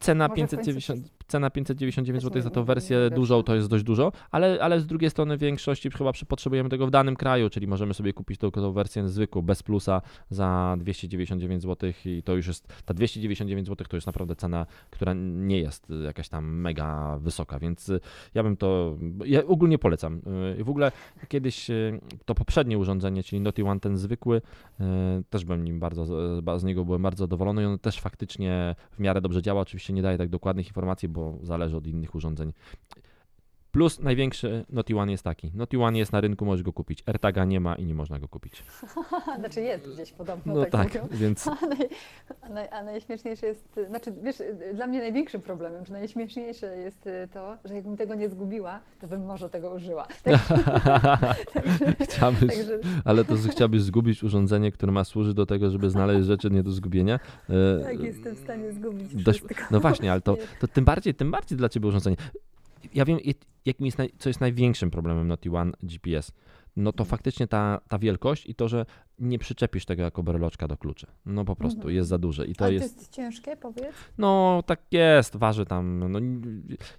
Cena, 0.00 0.28
Może 0.28 0.34
w 0.34 0.50
końcu 0.50 0.56
590, 0.56 1.17
cena 1.28 1.50
599 1.50 2.22
Też 2.24 2.30
zł 2.30 2.42
za 2.42 2.50
tą 2.50 2.60
nie 2.60 2.66
wersję 2.66 3.10
dużą 3.10 3.42
to 3.42 3.54
jest 3.54 3.68
dość 3.68 3.84
dużo, 3.84 4.12
ale, 4.30 4.58
ale 4.62 4.80
z 4.80 4.86
drugiej 4.86 5.10
strony 5.10 5.36
w 5.36 5.40
większości 5.40 5.90
chyba 5.90 6.12
potrzebujemy 6.28 6.68
tego 6.68 6.86
w 6.86 6.90
danym 6.90 7.16
kraju, 7.16 7.50
czyli 7.50 7.66
możemy 7.66 7.94
sobie 7.94 8.12
kupić 8.12 8.38
tą, 8.38 8.50
tą 8.50 8.72
wersję 8.72 9.08
zwykłą, 9.08 9.42
bez 9.42 9.62
plusa 9.62 10.02
za 10.30 10.76
299 10.78 11.62
zł 11.62 11.90
i 12.04 12.22
to 12.22 12.34
już 12.36 12.46
jest, 12.46 12.68
ta 12.84 12.94
299 12.94 13.66
zł 13.68 13.86
to 13.90 13.96
jest 13.96 14.06
naprawdę 14.06 14.36
cena, 14.36 14.66
która 14.90 15.12
nie 15.14 15.58
jest 15.58 15.86
jakaś 16.04 16.28
tam 16.28 16.44
mega 16.60 17.18
wysoka, 17.18 17.58
więc 17.58 17.88
y, 17.88 18.00
ja 18.34 18.42
bym 18.42 18.56
to, 18.56 18.96
ja 19.26 19.46
ogólnie 19.46 19.78
polecam. 19.78 20.20
Y, 20.58 20.64
W 20.64 20.70
ogóle 20.70 20.92
kiedyś 21.28 21.70
y, 21.70 22.00
to 22.24 22.34
poprzednie 22.34 22.78
urządzenie, 22.78 23.22
czyli 23.22 23.40
Noty 23.40 23.64
One 23.64 23.80
ten 23.80 23.96
zwykły, 23.96 24.42
też 25.30 25.44
byłem 25.44 25.64
nim 25.64 25.80
bardzo, 25.80 26.06
z- 26.06 26.60
z 26.60 26.64
niego 26.64 26.84
byłem 26.84 27.02
bardzo 27.02 27.24
zadowolony 27.24 27.62
i 27.62 27.64
on 27.64 27.78
też 27.78 28.00
faktycznie 28.00 28.74
w 28.92 28.98
miarę 29.00 29.20
dobrze 29.20 29.42
działa, 29.42 29.60
oczywiście 29.60 29.92
nie 29.92 30.02
daje 30.02 30.18
tak 30.18 30.28
dokładnych 30.28 30.66
informacji, 30.66 31.08
bo 31.08 31.17
zależy 31.42 31.76
od 31.76 31.86
innych 31.86 32.14
urządzeń. 32.14 32.52
Plus 33.72 34.00
największy 34.00 34.64
Noty 34.70 34.96
One 34.96 35.12
jest 35.12 35.24
taki. 35.24 35.50
Noty 35.54 35.82
One 35.82 35.98
jest 35.98 36.12
na 36.12 36.20
rynku, 36.20 36.44
możesz 36.44 36.62
go 36.62 36.72
kupić. 36.72 37.02
AirTaga 37.06 37.44
nie 37.44 37.60
ma 37.60 37.74
i 37.74 37.84
nie 37.84 37.94
można 37.94 38.18
go 38.18 38.28
kupić. 38.28 38.62
Znaczy 39.38 39.60
jest 39.60 39.94
gdzieś 39.94 40.12
podobno, 40.12 40.54
No 40.54 40.64
tak, 40.64 40.92
tak, 40.92 41.08
więc 41.10 41.48
A, 41.48 41.66
naj, 41.66 41.88
a, 42.40 42.48
naj, 42.48 42.68
a 42.70 42.82
najśmieszniejsze 42.82 43.46
jest, 43.46 43.80
znaczy 43.88 44.12
wiesz, 44.22 44.36
dla 44.74 44.86
mnie 44.86 44.98
największym 44.98 45.40
problemem, 45.40 45.84
czy 45.84 45.92
najśmieszniejsze 45.92 46.76
jest 46.76 47.06
y, 47.06 47.28
to, 47.32 47.56
że 47.64 47.74
jakbym 47.74 47.96
tego 47.96 48.14
nie 48.14 48.28
zgubiła, 48.28 48.80
to 49.00 49.08
bym 49.08 49.26
może 49.26 49.50
tego 49.50 49.70
użyła. 49.70 50.06
chciałbyś, 52.08 52.56
Także 52.56 52.78
ale 53.04 53.24
to 53.24 53.36
że 53.36 53.48
chciałbyś 53.48 53.82
zgubić 53.82 54.22
urządzenie, 54.22 54.72
które 54.72 54.92
ma 54.92 55.04
służyć 55.04 55.34
do 55.34 55.46
tego, 55.46 55.70
żeby 55.70 55.90
znaleźć 55.90 56.26
rzeczy 56.26 56.50
nie 56.50 56.62
do 56.62 56.70
zgubienia. 56.70 57.20
E, 57.50 57.84
tak 57.84 58.00
jestem 58.00 58.34
w 58.34 58.38
stanie 58.38 58.72
zgubić 58.72 59.14
Dość-. 59.14 59.44
No 59.70 59.80
właśnie, 59.80 60.12
ale 60.12 60.20
to, 60.20 60.36
to 60.60 60.68
tym 60.68 60.84
bardziej, 60.84 61.14
tym 61.14 61.30
bardziej 61.30 61.58
dla 61.58 61.68
ciebie 61.68 61.88
urządzenie. 61.88 62.16
Ja 62.94 63.04
wiem, 63.04 63.18
jak- 63.24 63.36
jakim 63.64 63.86
jest 63.86 63.98
naj, 63.98 64.10
co 64.18 64.28
jest 64.30 64.40
największym 64.40 64.90
problemem 64.90 65.28
Noty 65.28 65.50
One 65.56 65.72
GPS. 65.82 66.32
No 66.76 66.92
to 66.92 67.02
Mhm. 67.04 67.10
faktycznie 67.10 67.46
ta, 67.46 67.80
ta 67.88 67.98
wielkość 67.98 68.46
i 68.46 68.54
to, 68.54 68.68
że 68.68 68.86
nie 69.18 69.38
przyczepisz 69.38 69.84
tego 69.84 70.02
jako 70.02 70.22
breloczka 70.22 70.68
do 70.68 70.76
kluczy. 70.76 71.06
No 71.26 71.44
po 71.44 71.56
prostu 71.56 71.78
Mhm. 71.78 71.94
jest 71.96 72.08
za 72.08 72.18
duże 72.18 72.46
i 72.46 72.54
to 72.54 72.64
Ale 72.64 72.74
jest, 72.74 72.94
to 72.94 73.00
jest 73.00 73.12
ciężkie, 73.12 73.56
powiedz? 73.56 73.94
no 74.18 74.62
tak 74.66 74.80
jest, 74.92 75.36
waży 75.36 75.66
tam, 75.66 75.98
no 76.12 76.18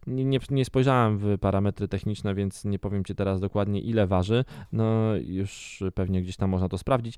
nie, 0.08 0.26
nie, 0.26 0.40
nie 0.52 0.66
spojrzałem 0.66 1.18
w 1.18 1.38
parametry 1.38 1.88
techniczne, 1.88 2.36
więc 2.36 2.66
nie 2.66 2.80
powiem 2.80 3.04
ci 3.06 3.16
teraz 3.16 3.40
dokładnie 3.40 3.82
ile 3.82 4.08
waży, 4.08 4.46
no 4.72 5.16
już 5.16 5.84
pewnie 5.96 6.22
gdzieś 6.22 6.36
tam 6.38 6.50
można 6.50 6.70
to 6.70 6.78
sprawdzić. 6.78 7.16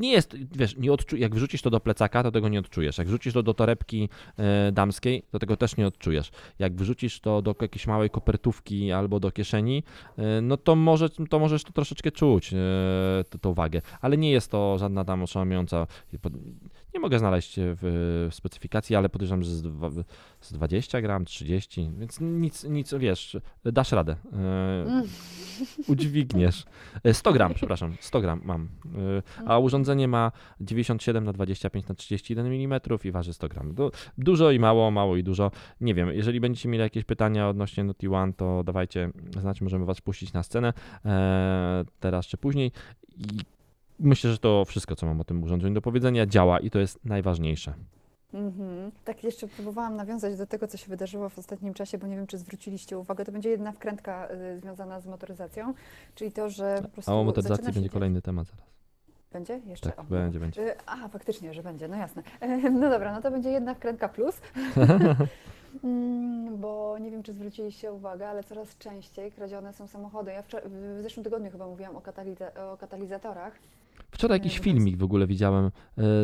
Nie 0.00 0.12
jest, 0.12 0.36
wiesz, 0.56 0.76
nie 0.76 0.92
odczu- 0.92 1.16
jak 1.16 1.34
wrzucisz 1.34 1.62
to 1.62 1.70
do 1.70 1.80
plecaka, 1.80 2.22
to 2.22 2.30
tego 2.30 2.48
nie 2.48 2.58
odczujesz. 2.58 2.98
Jak 2.98 3.06
wrzucisz 3.06 3.34
to 3.34 3.42
do 3.42 3.54
torebki 3.54 4.08
e, 4.36 4.72
damskiej, 4.72 5.22
to 5.30 5.38
tego 5.38 5.56
też 5.56 5.76
nie 5.76 5.86
odczujesz. 5.86 6.30
Jak 6.58 6.74
wrzucisz 6.74 7.20
to 7.20 7.42
do 7.42 7.54
jakiejś 7.60 7.86
małej 7.86 8.10
kopertówki 8.10 8.92
albo 8.92 9.20
do 9.20 9.30
kieszeni, 9.30 9.82
e, 10.18 10.40
no 10.40 10.56
to, 10.56 10.76
może, 10.76 11.10
to 11.10 11.38
możesz 11.38 11.64
to 11.64 11.72
troszeczkę 11.72 12.10
czuć, 12.10 12.52
e, 12.52 13.38
tą 13.40 13.54
wagę. 13.54 13.82
Ale 14.00 14.16
nie 14.16 14.30
jest 14.30 14.50
to 14.50 14.78
żadna 14.78 15.04
tam 15.04 15.22
oszałamiająca. 15.22 15.86
Nie 16.94 17.00
mogę 17.00 17.18
znaleźć 17.18 17.54
w, 17.56 18.28
w 18.30 18.34
specyfikacji, 18.34 18.96
ale 18.96 19.08
podejrzewam, 19.08 19.42
że 19.42 19.50
z, 19.50 19.62
dwa, 19.62 19.90
z 20.40 20.52
20 20.52 21.00
gram, 21.00 21.24
30, 21.24 21.90
więc 21.98 22.20
nic, 22.20 22.64
nic, 22.64 22.94
wiesz, 22.94 23.36
dasz 23.64 23.92
radę. 23.92 24.16
E, 24.32 25.02
udźwigniesz. 25.88 26.64
E, 27.04 27.14
100 27.14 27.32
gram, 27.32 27.54
przepraszam, 27.54 27.94
100 28.00 28.20
gram 28.20 28.40
mam. 28.44 28.68
E, 29.38 29.48
A 29.48 29.58
urządzenie 29.58 30.08
ma 30.08 30.32
97 30.60 31.24
na 31.24 31.32
25 31.32 31.88
na 31.88 31.94
31 31.94 32.46
mm 32.46 32.80
i 33.04 33.10
waży 33.10 33.32
100 33.32 33.48
gram. 33.48 33.74
Du- 33.74 33.90
Dużo 34.18 34.50
i 34.50 34.58
mało, 34.58 34.90
mało 34.90 35.16
i 35.16 35.22
dużo. 35.22 35.50
Nie 35.80 35.94
wiem, 35.94 36.08
jeżeli 36.12 36.40
będziecie 36.40 36.68
mieli 36.68 36.82
jakieś 36.82 37.04
pytania 37.04 37.48
odnośnie 37.48 37.84
Noty 37.84 38.10
One, 38.10 38.32
to 38.32 38.62
dawajcie 38.64 39.10
znać, 39.40 39.60
możemy 39.60 39.84
was 39.84 40.00
puścić 40.00 40.32
na 40.32 40.42
scenę 40.42 40.72
e, 41.04 41.84
teraz 42.00 42.26
czy 42.26 42.36
później. 42.36 42.72
I 43.18 43.24
myślę, 44.00 44.30
że 44.30 44.38
to 44.38 44.64
wszystko, 44.64 44.96
co 44.96 45.06
mam 45.06 45.20
o 45.20 45.24
tym 45.24 45.42
urządzeniu 45.42 45.74
do 45.74 45.82
powiedzenia, 45.82 46.26
działa 46.26 46.58
i 46.60 46.70
to 46.70 46.78
jest 46.78 47.04
najważniejsze. 47.04 47.74
Mhm. 48.34 48.90
Tak 49.04 49.24
jeszcze 49.24 49.48
próbowałam 49.48 49.96
nawiązać 49.96 50.36
do 50.36 50.46
tego, 50.46 50.66
co 50.68 50.76
się 50.76 50.88
wydarzyło 50.88 51.28
w 51.28 51.38
ostatnim 51.38 51.74
czasie, 51.74 51.98
bo 51.98 52.06
nie 52.06 52.16
wiem, 52.16 52.26
czy 52.26 52.38
zwróciliście 52.38 52.98
uwagę. 52.98 53.24
To 53.24 53.32
będzie 53.32 53.50
jedna 53.50 53.72
wkrętka 53.72 54.28
y, 54.54 54.58
związana 54.58 55.00
z 55.00 55.06
motoryzacją, 55.06 55.74
czyli 56.14 56.32
to, 56.32 56.50
że 56.50 56.78
po 56.82 56.88
prostu 56.88 57.10
A 57.12 57.14
o 57.14 57.24
motoryzacji 57.24 57.72
będzie 57.72 57.88
kolejny 57.88 58.22
temat 58.22 58.46
zaraz. 58.46 58.64
Będzie? 59.32 59.60
Jeszcze? 59.66 59.90
Tak, 59.90 60.00
O, 60.00 60.04
będzie, 60.04 60.40
będzie. 60.40 60.62
Y, 60.72 60.74
A, 60.86 61.08
faktycznie, 61.08 61.54
że 61.54 61.62
będzie, 61.62 61.88
no 61.88 61.96
jasne. 61.96 62.22
No 62.80 62.90
dobra, 62.90 63.12
no 63.12 63.22
to 63.22 63.30
będzie 63.30 63.50
jedna 63.50 63.74
wkrętka 63.74 64.08
plus. 64.08 64.40
Mm, 65.84 66.56
Bo 66.60 66.96
nie 67.00 67.10
wiem, 67.10 67.22
czy 67.22 67.32
zwróciliście 67.32 67.92
uwagę, 67.92 68.28
ale 68.28 68.44
coraz 68.44 68.78
częściej 68.78 69.32
kradzione 69.32 69.72
są 69.72 69.86
samochody. 69.86 70.32
Ja 70.32 70.42
wczor- 70.42 70.68
w 70.68 71.02
zeszłym 71.02 71.24
tygodniu 71.24 71.50
chyba 71.50 71.66
mówiłam 71.66 71.96
o, 71.96 72.00
kataliza- 72.00 72.58
o 72.72 72.76
katalizatorach. 72.76 73.52
Wczoraj 74.10 74.38
jakiś 74.38 74.56
to 74.56 74.62
filmik 74.62 74.96
w 74.96 75.02
ogóle 75.02 75.26
widziałem 75.26 75.64
e, 75.64 75.70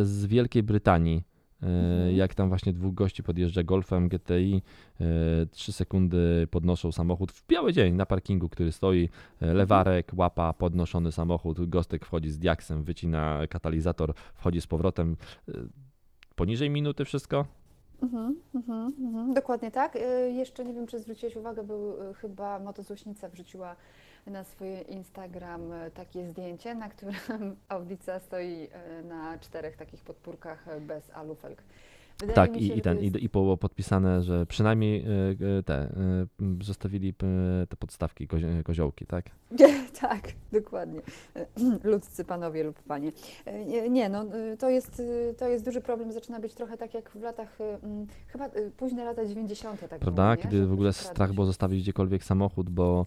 z 0.04 0.26
Wielkiej 0.26 0.62
Brytanii. 0.62 1.16
e, 1.16 1.66
Mhm. 1.66 2.16
Jak 2.16 2.34
tam 2.34 2.48
właśnie 2.48 2.72
dwóch 2.72 2.94
gości 2.94 3.22
podjeżdża 3.22 3.62
Golfem 3.62 4.08
GTI, 4.08 4.62
e, 5.00 5.46
trzy 5.46 5.72
sekundy 5.72 6.46
podnoszą 6.50 6.92
samochód 6.92 7.32
w 7.32 7.46
biały 7.46 7.72
dzień 7.72 7.94
na 7.94 8.06
parkingu, 8.06 8.48
który 8.48 8.72
stoi, 8.72 9.08
e, 9.40 9.54
lewarek, 9.54 10.12
łapa, 10.16 10.52
podnoszony 10.52 11.12
samochód, 11.12 11.68
gostek 11.68 12.04
wchodzi 12.06 12.30
z 12.30 12.38
diaksem, 12.38 12.82
wycina 12.84 13.40
katalizator, 13.50 14.14
wchodzi 14.34 14.60
z 14.60 14.66
powrotem. 14.66 15.16
Poniżej 16.34 16.70
minuty 16.70 17.04
wszystko? 17.04 17.46
Mhm, 18.02 18.36
mhm, 18.54 18.92
mhm. 19.00 19.34
Dokładnie 19.34 19.70
tak. 19.70 19.98
Jeszcze 20.28 20.64
nie 20.64 20.74
wiem, 20.74 20.86
czy 20.86 20.98
zwróciłeś 20.98 21.36
uwagę, 21.36 21.64
był 21.64 21.96
chyba 22.14 22.58
motozłośnica 22.58 23.28
wrzuciła 23.28 23.76
na 24.26 24.44
swój 24.44 24.68
Instagram 24.88 25.72
y, 25.72 25.90
takie 25.90 26.26
zdjęcie, 26.26 26.74
na 26.74 26.88
którym 26.88 27.56
audica 27.68 28.20
stoi 28.20 28.68
y, 29.00 29.04
na 29.04 29.38
czterech 29.38 29.76
takich 29.76 30.00
podpórkach 30.00 30.68
y, 30.68 30.80
bez 30.80 31.10
alufelg. 31.10 31.62
Wydaje 32.20 32.34
Tak, 32.34 32.56
i, 32.56 32.68
się, 32.68 32.74
i 32.74 32.82
ten, 32.82 33.04
jest... 33.04 33.16
i 33.16 33.28
było 33.28 33.56
podpisane, 33.56 34.22
że 34.22 34.46
przynajmniej 34.46 35.04
e, 35.04 35.58
e, 35.58 35.62
te, 35.62 35.74
e, 35.74 36.26
zostawili 36.62 37.14
te 37.68 37.76
podstawki 37.78 38.28
kozi- 38.28 38.62
koziołki, 38.62 39.06
tak? 39.06 39.24
tak, 40.00 40.32
dokładnie. 40.52 41.00
Ludzcy 41.84 42.24
panowie 42.24 42.64
lub 42.64 42.82
panie. 42.82 43.12
Nie, 43.90 44.08
no 44.08 44.24
to 44.58 44.70
jest, 44.70 45.02
to 45.38 45.48
jest 45.48 45.64
duży 45.64 45.80
problem. 45.80 46.12
Zaczyna 46.12 46.40
być 46.40 46.54
trochę 46.54 46.76
tak 46.76 46.94
jak 46.94 47.10
w 47.10 47.22
latach, 47.22 47.58
mm, 47.82 48.06
chyba 48.26 48.50
późne 48.76 49.04
lata 49.04 49.26
90. 49.26 49.88
tak 49.88 50.00
Prawda? 50.00 50.34
nie? 50.34 50.42
Kiedy 50.42 50.66
w 50.66 50.72
ogóle 50.72 50.92
strach 50.92 51.32
było 51.32 51.46
zostawić 51.46 51.82
gdziekolwiek 51.82 52.24
samochód, 52.24 52.70
bo 52.70 53.06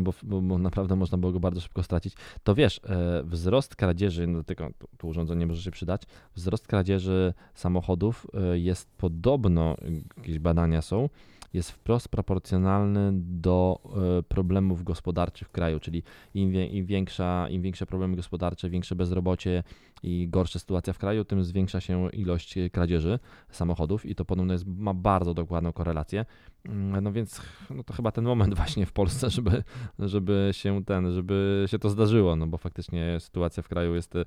bo, 0.00 0.12
bo, 0.22 0.42
bo 0.42 0.58
naprawdę 0.58 0.96
można 0.96 1.18
było 1.18 1.32
go 1.32 1.40
bardzo 1.40 1.60
szybko 1.60 1.82
stracić. 1.82 2.14
To 2.44 2.54
wiesz, 2.54 2.80
wzrost 3.24 3.76
kradzieży, 3.76 4.26
no 4.26 4.44
tylko 4.44 4.68
to, 4.98 5.08
urządzenie 5.08 5.46
może 5.46 5.62
się 5.62 5.70
przydać, 5.70 6.02
wzrost 6.34 6.66
kradzieży 6.66 7.34
samochodów 7.54 8.26
jest 8.54 8.90
podobno, 8.96 9.76
e, 9.82 9.90
jakieś 10.16 10.38
badania 10.38 10.82
są, 10.82 11.08
jest 11.56 11.70
wprost 11.70 12.08
proporcjonalny 12.08 13.10
do 13.14 13.80
e, 14.18 14.22
problemów 14.22 14.82
gospodarczych 14.82 15.48
w 15.48 15.50
kraju, 15.50 15.80
czyli 15.80 16.02
im, 16.34 16.50
wie, 16.50 16.66
im, 16.66 16.86
większa, 16.86 17.48
im 17.48 17.62
większe 17.62 17.86
problemy 17.86 18.16
gospodarcze, 18.16 18.70
większe 18.70 18.96
bezrobocie 18.96 19.62
i 20.02 20.28
gorsza 20.28 20.58
sytuacja 20.58 20.92
w 20.92 20.98
kraju, 20.98 21.24
tym 21.24 21.44
zwiększa 21.44 21.80
się 21.80 22.10
ilość 22.10 22.58
e, 22.58 22.70
kradzieży 22.70 23.18
samochodów 23.50 24.06
i 24.06 24.14
to 24.14 24.24
podobno 24.24 24.52
jest, 24.52 24.66
ma 24.66 24.94
bardzo 24.94 25.34
dokładną 25.34 25.72
korelację. 25.72 26.24
Mm, 26.64 27.04
No 27.04 27.12
więc 27.12 27.40
no 27.70 27.84
to 27.84 27.94
chyba 27.94 28.12
ten 28.12 28.24
moment 28.24 28.54
właśnie 28.60 28.86
w 28.86 28.92
Polsce, 28.92 29.30
żeby, 29.30 29.62
żeby 29.98 30.48
się 30.52 30.84
ten, 30.84 31.12
żeby 31.12 31.64
się 31.66 31.78
to 31.78 31.90
zdarzyło, 31.90 32.36
no 32.36 32.46
bo 32.46 32.58
faktycznie 32.58 33.20
sytuacja 33.20 33.62
w 33.62 33.68
kraju 33.68 33.94
jest 33.94 34.16
e, 34.16 34.24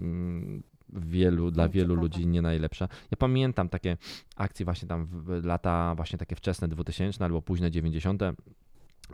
mm, 0.00 0.62
wielu, 0.92 1.50
dla 1.50 1.68
wielu 1.68 1.94
ludzi 1.94 2.26
nie 2.26 2.42
najlepsza. 2.42 2.88
Ja 3.10 3.16
pamiętam 3.16 3.68
takie 3.68 3.96
akcje 4.36 4.64
właśnie 4.64 4.88
tam 4.88 5.06
w 5.06 5.44
lata 5.44 5.94
właśnie 5.94 6.18
takie 6.18 6.36
wczesne 6.36 6.68
2000 6.68 7.24
albo 7.24 7.42
późne 7.42 7.70
90. 7.70 8.22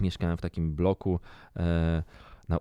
Mieszkałem 0.00 0.36
w 0.36 0.40
takim 0.40 0.74
bloku, 0.74 1.20
e, 1.56 2.02
na, 2.48 2.58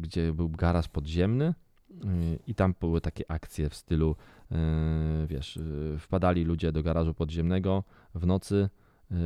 gdzie 0.00 0.32
był 0.32 0.48
garaż 0.48 0.88
podziemny 0.88 1.54
y, 1.90 2.38
i 2.46 2.54
tam 2.54 2.74
były 2.80 3.00
takie 3.00 3.30
akcje 3.30 3.68
w 3.68 3.74
stylu, 3.74 4.16
e, 4.52 4.56
wiesz, 5.26 5.58
wpadali 5.98 6.44
ludzie 6.44 6.72
do 6.72 6.82
garażu 6.82 7.14
podziemnego 7.14 7.84
w 8.14 8.26
nocy, 8.26 8.68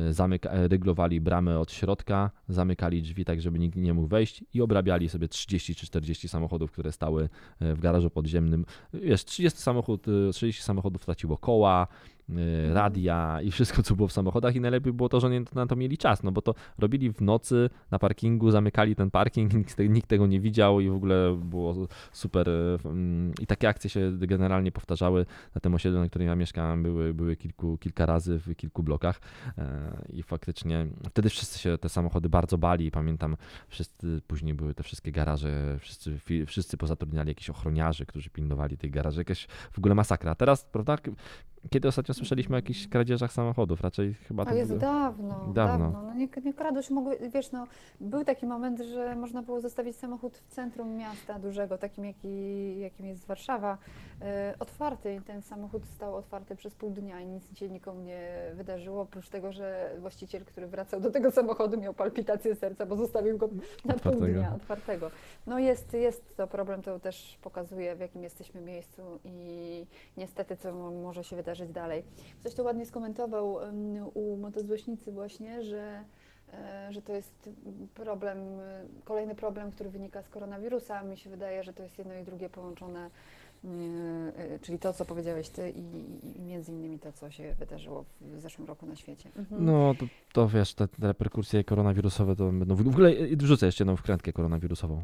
zamyka, 0.09 0.49
e, 0.49 0.67
ryglowali 0.67 1.21
bramę 1.21 1.59
od 1.59 1.71
środka, 1.71 2.31
zamykali 2.47 3.01
drzwi 3.01 3.25
tak, 3.25 3.41
żeby 3.41 3.59
nikt 3.59 3.75
nie 3.77 3.93
mógł 3.93 4.07
wejść 4.07 4.43
i 4.53 4.61
obrabiali 4.61 5.09
sobie 5.09 5.27
30 5.27 5.75
czy 5.75 5.85
40 5.85 6.27
samochodów, 6.27 6.71
które 6.71 6.91
stały 6.91 7.29
e, 7.59 7.73
w 7.75 7.79
garażu 7.79 8.09
podziemnym. 8.09 8.65
Wiesz, 8.93 9.25
30 9.25 9.59
samochód, 9.59 10.07
y, 10.07 10.29
30 10.33 10.63
samochodów 10.63 11.01
straciło 11.01 11.37
koła, 11.37 11.87
y, 12.19 12.20
radia 12.73 13.41
i 13.41 13.51
wszystko, 13.51 13.83
co 13.83 13.95
było 13.95 14.07
w 14.07 14.11
samochodach 14.11 14.55
i 14.55 14.61
najlepiej 14.61 14.93
było 14.93 15.09
to, 15.09 15.19
że 15.19 15.27
oni 15.27 15.39
na 15.55 15.67
to 15.67 15.75
mieli 15.75 15.97
czas, 15.97 16.23
no 16.23 16.31
bo 16.31 16.41
to 16.41 16.55
robili 16.77 17.13
w 17.13 17.21
nocy 17.21 17.69
na 17.91 17.99
parkingu, 17.99 18.51
zamykali 18.51 18.95
ten 18.95 19.11
parking, 19.11 19.53
nikt, 19.59 19.75
te- 19.75 19.89
nikt 19.89 20.07
tego 20.07 20.27
nie 20.27 20.39
widział 20.39 20.79
i 20.79 20.89
w 20.89 20.95
ogóle 20.95 21.39
było 21.43 21.87
super 22.11 22.49
y, 22.49 22.77
mm, 22.85 23.33
i 23.41 23.47
takie 23.47 23.69
akcje 23.69 23.89
się 23.89 24.11
generalnie 24.17 24.71
powtarzały 24.71 25.25
na 25.55 25.61
tym 25.61 25.73
osiedlu, 25.75 25.99
na 25.99 26.09
którym 26.09 26.27
ja 26.27 26.35
mieszkałem, 26.35 26.83
były, 26.83 27.13
były 27.13 27.35
kilku, 27.35 27.77
kilka 27.77 28.05
razy 28.05 28.39
w 28.39 28.55
kilku 28.55 28.83
blokach 28.83 29.21
e, 29.57 30.01
i 30.09 30.23
faktycznie 30.23 30.87
wtedy 31.09 31.29
wszyscy 31.29 31.59
się 31.59 31.77
te 31.77 31.89
samochody 31.89 32.29
bardzo 32.29 32.57
bali 32.57 32.91
pamiętam 32.91 33.37
wszyscy, 33.67 34.21
później 34.27 34.53
były 34.53 34.73
te 34.73 34.83
wszystkie 34.83 35.11
garaże, 35.11 35.77
wszyscy, 35.79 36.19
wszyscy 36.45 36.77
pozatrudniali 36.77 37.29
jakichś 37.29 37.49
ochroniarzy, 37.49 38.05
którzy 38.05 38.29
pilnowali 38.29 38.77
tych 38.77 38.91
garaży, 38.91 39.21
jakaś 39.21 39.47
w 39.71 39.77
ogóle 39.77 39.95
masakra. 39.95 40.35
Teraz, 40.35 40.65
prawda, 40.65 40.97
kiedy 41.69 41.87
ostatnio 41.87 42.13
słyszeliśmy 42.13 42.55
o 42.55 42.57
jakichś 42.57 42.87
kradzieżach 42.87 43.31
samochodów? 43.33 43.81
Raczej 43.81 44.13
chyba 44.13 44.45
To 44.45 44.53
jest 44.55 44.75
dawno, 44.77 45.29
Dawno. 45.53 45.53
dawno. 45.53 46.03
No 46.03 46.13
nie, 46.13 46.27
nie 46.45 46.53
mogły, 46.95 47.17
wiesz, 47.33 47.51
no, 47.51 47.67
był 47.99 48.23
taki 48.23 48.45
moment, 48.45 48.79
że 48.79 49.15
można 49.15 49.41
było 49.41 49.61
zostawić 49.61 49.95
samochód 49.97 50.37
w 50.37 50.47
centrum 50.47 50.95
miasta 50.95 51.39
dużego, 51.39 51.77
takim 51.77 52.05
jaki, 52.05 52.79
jakim 52.79 53.05
jest 53.05 53.25
Warszawa, 53.25 53.77
e, 54.21 54.53
otwarty 54.59 55.15
i 55.15 55.21
ten 55.21 55.41
samochód 55.41 55.85
stał 55.85 56.15
otwarty 56.15 56.55
przez 56.55 56.75
pół 56.75 56.89
dnia 56.89 57.21
i 57.21 57.25
nic 57.27 57.57
się 57.59 57.69
nikomu 57.69 58.01
nie 58.01 58.31
wydarzyło, 58.53 59.01
oprócz 59.01 59.29
tego, 59.29 59.51
że 59.51 59.95
właściciel, 59.99 60.45
który 60.45 60.67
wracał 60.67 60.99
do 61.01 61.11
tego 61.11 61.31
samochodu 61.31 61.77
miał 61.77 61.93
palpitację 61.93 62.55
serca, 62.55 62.85
bo 62.85 62.95
zostawił 62.95 63.37
go 63.37 63.47
na 63.47 63.93
pół 63.93 64.11
Otwartego. 64.11 64.25
dnia 64.39 64.55
otwartego. 64.55 65.11
No 65.47 65.59
jest, 65.59 65.93
jest 65.93 66.37
to 66.37 66.47
problem, 66.47 66.81
to 66.81 66.99
też 66.99 67.37
pokazuje, 67.41 67.95
w 67.95 67.99
jakim 67.99 68.23
jesteśmy 68.23 68.61
miejscu 68.61 69.01
i 69.25 69.85
niestety, 70.17 70.57
co 70.57 70.73
mo- 70.73 70.91
może 70.91 71.23
się 71.23 71.35
wydarzyć 71.35 71.50
dalej. 71.69 72.03
Ktoś 72.39 72.53
to 72.53 72.63
ładnie 72.63 72.85
skomentował 72.85 73.57
u 74.13 74.37
motozłośnicy 74.37 75.11
właśnie, 75.11 75.63
że, 75.63 76.03
e, 76.53 76.87
że 76.93 77.01
to 77.01 77.13
jest 77.13 77.49
problem, 77.93 78.37
e, 78.37 78.85
kolejny 79.05 79.35
problem, 79.35 79.71
który 79.71 79.89
wynika 79.89 80.21
z 80.21 80.29
koronawirusa. 80.29 81.03
Mi 81.03 81.17
się 81.17 81.29
wydaje, 81.29 81.63
że 81.63 81.73
to 81.73 81.83
jest 81.83 81.97
jedno 81.97 82.13
i 82.15 82.23
drugie 82.23 82.49
połączone, 82.49 83.09
e, 83.65 84.59
czyli 84.61 84.79
to, 84.79 84.93
co 84.93 85.05
powiedziałeś 85.05 85.49
Ty 85.49 85.69
i, 85.69 85.81
i 86.37 86.41
między 86.41 86.71
innymi 86.71 86.99
to, 86.99 87.11
co 87.11 87.31
się 87.31 87.55
wydarzyło 87.59 88.05
w 88.21 88.39
zeszłym 88.39 88.67
roku 88.67 88.85
na 88.85 88.95
świecie. 88.95 89.29
Mhm. 89.37 89.65
No, 89.65 89.93
to, 89.99 90.05
to 90.33 90.47
wiesz, 90.47 90.73
te, 90.73 90.87
te 90.87 91.07
reperkusje 91.07 91.63
koronawirusowe 91.63 92.35
to 92.35 92.45
będą. 92.51 92.75
W 92.75 92.87
ogóle 92.87 93.11
wrzucę 93.37 93.65
jeszcze 93.65 93.83
jedną 93.83 93.95
wkrętkę 93.95 94.33
koronawirusową, 94.33 94.95
e, 94.97 95.01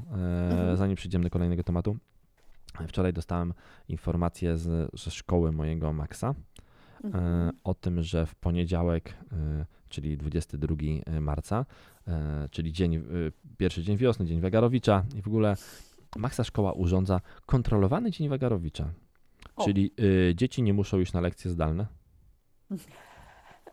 Mhm. 0.52 0.78
zanim 0.78 0.96
przejdziemy 0.96 1.24
do 1.24 1.30
kolejnego 1.30 1.64
tematu. 1.64 1.98
Wczoraj 2.88 3.14
dostałem 3.14 3.54
informację 3.88 4.58
z, 4.58 4.92
ze 5.02 5.12
szkoły 5.12 5.52
mojego 5.52 5.94
Maxa 5.94 6.28
e, 6.28 6.34
Mhm. 7.04 7.52
o 7.64 7.74
tym, 7.74 8.02
że 8.02 8.26
w 8.26 8.36
poniedziałek, 8.36 9.18
e, 9.32 9.66
czyli 9.90 10.18
22 10.18 10.76
marca, 11.22 11.66
e, 12.08 12.48
czyli 12.52 12.74
dzień, 12.74 12.96
e, 12.96 13.02
pierwszy 13.58 13.84
dzień 13.84 13.98
wiosny, 13.98 14.26
dzień 14.26 14.42
Wagarowicza 14.42 15.04
i 15.16 15.22
w 15.22 15.28
ogóle 15.28 15.56
Maxa 16.18 16.44
szkoła 16.44 16.74
urządza 16.74 17.22
kontrolowany 17.46 18.12
dzień 18.12 18.30
Wagarowicza. 18.30 18.90
O. 19.56 19.66
Czyli 19.66 19.94
e, 20.30 20.36
dzieci 20.36 20.62
nie 20.64 20.74
muszą 20.74 21.00
iść 21.00 21.14
na 21.14 21.22
lekcje 21.22 21.52
zdalne. 21.52 21.88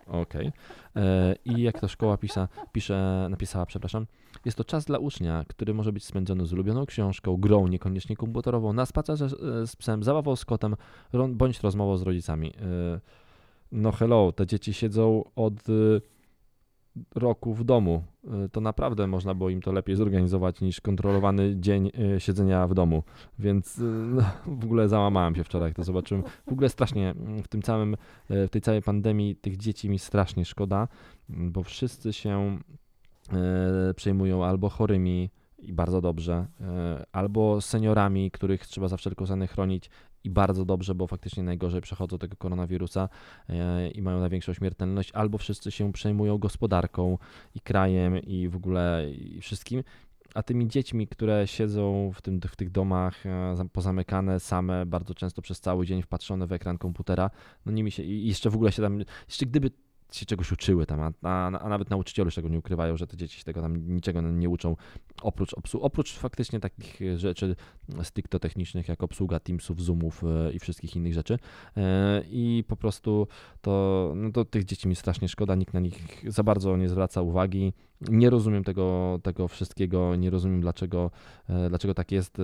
Okej. 0.07 0.53
E, 0.97 1.35
I 1.45 1.63
jak 1.63 1.81
to 1.81 1.89
szkoła 1.89 2.17
pisa, 2.17 2.49
pisze, 2.73 3.27
napisała, 3.31 3.67
przepraszam, 3.67 4.07
jest 4.45 4.59
to 4.59 4.65
czas 4.65 4.85
dla 4.85 4.99
ucznia, 4.99 5.45
który 5.49 5.75
może 5.75 5.93
być 5.93 6.05
spędzony 6.05 6.47
z 6.47 6.53
ulubioną 6.53 6.87
książką, 6.87 7.37
grą, 7.37 7.67
niekoniecznie 7.67 8.17
komputerową, 8.17 8.73
na 8.73 8.87
spacerze 8.87 9.25
e, 9.25 9.67
z 9.67 9.77
psem, 9.77 10.03
zabawą 10.03 10.37
z 10.37 10.45
kotem, 10.45 10.77
bądź 11.29 11.61
rozmową 11.61 11.97
z 11.97 12.03
rodzicami. 12.03 12.53
E, 12.57 13.01
No 13.73 13.93
hello, 13.93 14.33
te 14.33 14.47
dzieci 14.47 14.75
siedzą 14.75 15.25
od 15.37 15.55
e, 15.69 16.01
roku 17.15 17.55
w 17.55 17.65
domu. 17.65 18.03
To 18.53 18.61
naprawdę 18.61 19.07
można 19.07 19.35
było 19.35 19.51
im 19.51 19.61
to 19.61 19.73
lepiej 19.73 19.97
zorganizować 19.97 20.61
niż 20.61 20.81
kontrolowany 20.81 21.57
dzień 21.57 21.91
siedzenia 22.19 22.67
w 22.67 22.75
domu. 22.75 23.03
Więc 23.39 23.81
no, 24.15 24.23
w 24.47 24.65
ogóle 24.65 24.89
załamałem 24.89 25.35
się 25.35 25.45
wczoraj, 25.45 25.69
jak 25.69 25.77
to 25.77 25.85
zobaczyłem. 25.85 26.25
W 26.47 26.53
ogóle 26.53 26.69
strasznie 26.69 27.11
mm, 27.11 27.43
w 27.43 27.49
tym 27.49 27.63
całym, 27.63 27.97
w 28.31 28.49
tej 28.51 28.61
całej 28.61 28.83
pandemii 28.83 29.37
tych 29.37 29.57
dzieci 29.57 29.91
mi 29.91 29.99
strasznie 29.99 30.45
szkoda, 30.45 30.89
bo 31.29 31.63
wszyscy 31.63 32.13
się 32.13 32.59
e, 33.33 33.95
przejmują 33.95 34.45
albo 34.45 34.69
chorymi 34.69 35.31
i 35.59 35.73
bardzo 35.73 36.01
dobrze, 36.01 36.47
e, 36.61 37.07
albo 37.13 37.61
seniorami, 37.61 38.31
których 38.31 38.67
trzeba 38.67 38.89
za 38.89 38.97
wszelką 38.97 39.27
cenę 39.27 39.47
chronić 39.47 39.91
i 40.25 40.31
bardzo 40.31 40.65
dobrze, 40.65 40.95
bo 40.95 41.07
faktycznie 41.07 41.43
najgorzej 41.43 41.81
przechodzą 41.81 42.19
tego 42.19 42.37
koronawirusa 42.37 43.09
e, 43.49 43.89
i 43.89 44.03
mają 44.03 44.21
największą 44.21 44.53
śmiertelność, 44.55 45.13
albo 45.13 45.39
wszyscy 45.39 45.71
się 45.71 45.93
przejmują 45.93 46.39
gospodarką 46.39 47.19
i 47.55 47.61
krajem 47.61 48.19
i 48.19 48.49
w 48.49 48.57
ogóle 48.57 49.11
i 49.11 49.41
wszystkim. 49.41 49.83
A 50.35 50.43
tymi 50.43 50.69
dziećmi, 50.69 51.07
które 51.07 51.47
siedzą 51.47 52.11
w, 52.15 52.23
tym, 52.23 52.41
w 52.41 52.57
tych 52.57 52.71
domach 52.71 53.25
zam- 53.55 53.69
pozamykane, 53.69 54.41
same, 54.41 54.87
bardzo 54.87 55.15
często 55.15 55.43
przez 55.43 55.61
cały 55.61 55.87
dzień 55.87 56.03
wpatrzone 56.03 56.47
w 56.47 56.53
ekran 56.53 56.79
komputera, 56.79 57.31
no 57.67 57.73
nimi 57.73 57.91
się 57.91 58.03
i 58.03 58.29
jeszcze 58.29 58.51
w 58.51 58.55
ogóle 58.55 58.73
się 58.73 58.83
tam, 58.83 58.99
jeszcze 59.29 59.47
gdyby 59.47 59.71
się 60.13 60.27
czegoś 60.27 60.53
uczyły 60.53 60.87
tam, 60.87 61.01
a, 61.01 61.13
a, 61.23 61.47
a 61.47 61.69
nawet 61.69 61.91
nauczyciele 61.91 62.25
już 62.25 62.35
tego 62.35 62.49
nie 62.49 62.59
ukrywają, 62.59 62.97
że 62.97 63.07
te 63.07 63.17
dzieci 63.17 63.39
się 63.39 63.45
tego 63.45 63.61
tam 63.61 63.95
niczego 63.95 64.21
nie 64.21 64.49
uczą, 64.49 64.77
oprócz, 65.23 65.55
obsu- 65.55 65.79
oprócz 65.81 66.19
faktycznie 66.19 66.61
takich 66.61 67.01
rzeczy 67.17 67.57
stricte 68.03 68.41
technicznych, 68.41 68.89
jak 68.89 69.03
obsługa 69.03 69.41
Teamsów, 69.41 69.83
Zoomów 69.83 70.25
e, 70.25 70.53
i 70.53 70.59
wszystkich 70.59 70.97
innych 70.97 71.15
rzeczy. 71.15 71.39
E, 71.77 72.23
I 72.31 72.65
po 72.69 72.77
prostu 72.77 73.29
to, 73.61 74.13
no 74.17 74.33
to 74.33 74.45
tych 74.45 74.65
dzieci 74.65 74.89
mi 74.89 74.97
strasznie 74.97 75.29
szkoda, 75.29 75.55
nikt 75.55 75.75
na 75.75 75.81
nich 75.81 76.25
za 76.29 76.43
bardzo 76.43 76.77
nie 76.77 76.89
zwraca 76.89 77.23
uwagi. 77.23 77.73
Nie 78.01 78.31
rozumiem 78.31 78.65
tego, 78.65 79.19
tego 79.23 79.49
wszystkiego, 79.49 80.17
nie 80.17 80.31
rozumiem 80.31 80.61
dlaczego, 80.61 81.11
e, 81.49 81.69
dlaczego 81.69 81.95
tak 81.95 82.13
jest, 82.13 82.37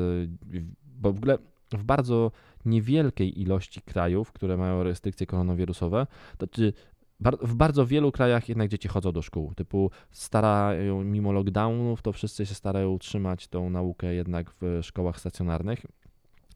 bo 0.85 1.13
w 1.13 1.17
ogóle 1.17 1.39
w 1.73 1.85
bardzo 1.85 2.33
niewielkiej 2.65 3.41
ilości 3.41 3.83
krajów, 3.83 4.33
które 4.33 4.57
mają 4.57 4.83
restrykcje 4.83 5.27
koronawirusowe, 5.27 6.07
to 6.39 6.47
czy 6.47 6.73
w 7.21 7.55
bardzo 7.55 7.87
wielu 7.87 8.13
krajach 8.13 8.49
jednak 8.49 8.69
dzieci 8.69 8.89
chodzą 8.89 9.13
do 9.13 9.23
szkół. 9.23 9.55
Typu 9.55 9.91
starają, 10.11 11.05
mimo 11.05 11.33
lockdownów, 11.33 12.03
to 12.03 12.13
wszyscy 12.13 12.47
się 12.47 12.55
starają 12.55 12.91
utrzymać 12.91 13.49
tą 13.49 13.71
naukę 13.71 14.15
jednak 14.15 14.51
w 14.61 14.81
szkołach 14.83 15.21
stacjonarnych. 15.21 15.87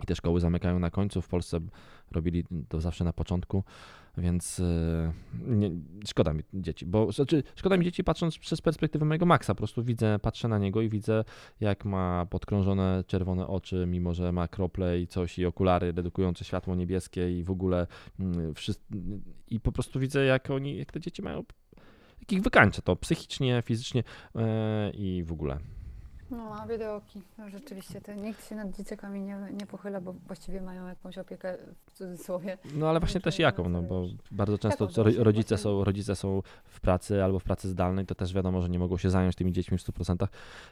i 0.03 0.07
te 0.07 0.17
szkoły 0.17 0.41
zamykają 0.41 0.79
na 0.79 0.91
końcu. 0.91 1.23
W 1.23 1.29
Polsce 1.29 1.61
robili 2.13 2.45
to 2.69 2.81
zawsze 2.81 3.05
na 3.05 3.13
początku, 3.13 3.65
więc 4.19 4.61
e, 4.61 5.13
nie, 5.47 5.71
szkoda 6.07 6.33
mi 6.33 6.43
dzieci, 6.55 6.87
bo 6.87 7.13
znaczy, 7.13 7.43
szkoda 7.57 7.77
mi 7.77 7.85
dzieci 7.85 8.05
patrząc 8.05 8.39
przez 8.39 8.61
perspektywę 8.61 9.05
mojego 9.05 9.27
Maxa, 9.27 9.55
po 9.55 9.59
prostu 9.59 9.85
widzę, 9.85 10.19
patrzę 10.19 10.49
na 10.49 10.59
niego 10.59 10.83
i 10.83 10.89
widzę 10.89 11.25
jak 11.61 11.85
ma 11.85 12.27
podkrążone 12.27 13.05
czerwone 13.07 13.47
oczy, 13.47 13.87
mimo 13.87 14.15
że 14.15 14.33
ma 14.33 14.49
krople 14.49 15.01
i 15.01 15.07
coś 15.07 15.39
i 15.39 15.47
okulary 15.47 15.93
redukujące 15.93 16.45
światło 16.45 16.75
niebieskie 16.75 17.39
i 17.39 17.45
w 17.45 17.51
ogóle 17.51 17.87
mm, 18.21 18.55
i 19.49 19.61
po 19.61 19.73
prostu 19.73 20.01
widzę 20.01 20.25
jak 20.25 20.51
oni, 20.51 20.77
jak 20.77 20.93
te 20.93 21.01
dzieci 21.01 21.23
mają, 21.23 21.45
jak 22.21 22.33
ich 22.33 22.43
wykańcza 22.43 22.83
to 22.83 22.97
psychicznie, 22.97 23.63
fizycznie 23.67 24.03
e, 24.35 24.91
i 24.91 25.25
w 25.25 25.33
ogóle. 25.33 25.59
No, 26.37 26.55
a 26.63 26.67
wideoki. 26.67 27.23
No, 27.39 27.49
rzeczywiście, 27.49 28.01
to 28.01 28.15
nikt 28.15 28.49
się 28.49 28.55
nad 28.55 28.77
dzieciakami 28.77 29.21
nie, 29.21 29.37
nie 29.61 29.67
pochyla, 29.67 30.01
bo 30.01 30.13
właściwie 30.27 30.61
mają 30.61 30.87
jakąś 30.89 31.19
opiekę 31.19 31.59
w 31.87 31.93
cudzysłowie. 31.93 32.59
No 32.75 32.89
ale 32.91 33.01
właśnie 33.01 33.21
też 33.21 33.39
jaką, 33.39 33.69
no 33.69 33.83
bo 33.83 34.05
bardzo 34.31 34.59
często 34.59 34.89
ro- 34.97 35.11
rodzice 35.19 35.59
są, 35.59 35.85
rodzice 35.85 36.17
są 36.17 36.43
w 36.65 36.81
pracy 36.81 37.25
albo 37.25 37.39
w 37.39 37.45
pracy 37.45 37.69
zdalnej, 37.69 38.07
to 38.07 38.15
też 38.15 38.35
wiadomo, 38.35 38.63
że 38.63 38.69
nie 38.69 38.79
mogą 38.79 38.97
się 38.97 39.11
zająć 39.11 39.37
tymi 39.37 39.53
dziećmi 39.53 39.79
w 39.79 39.83
100%. 39.83 40.27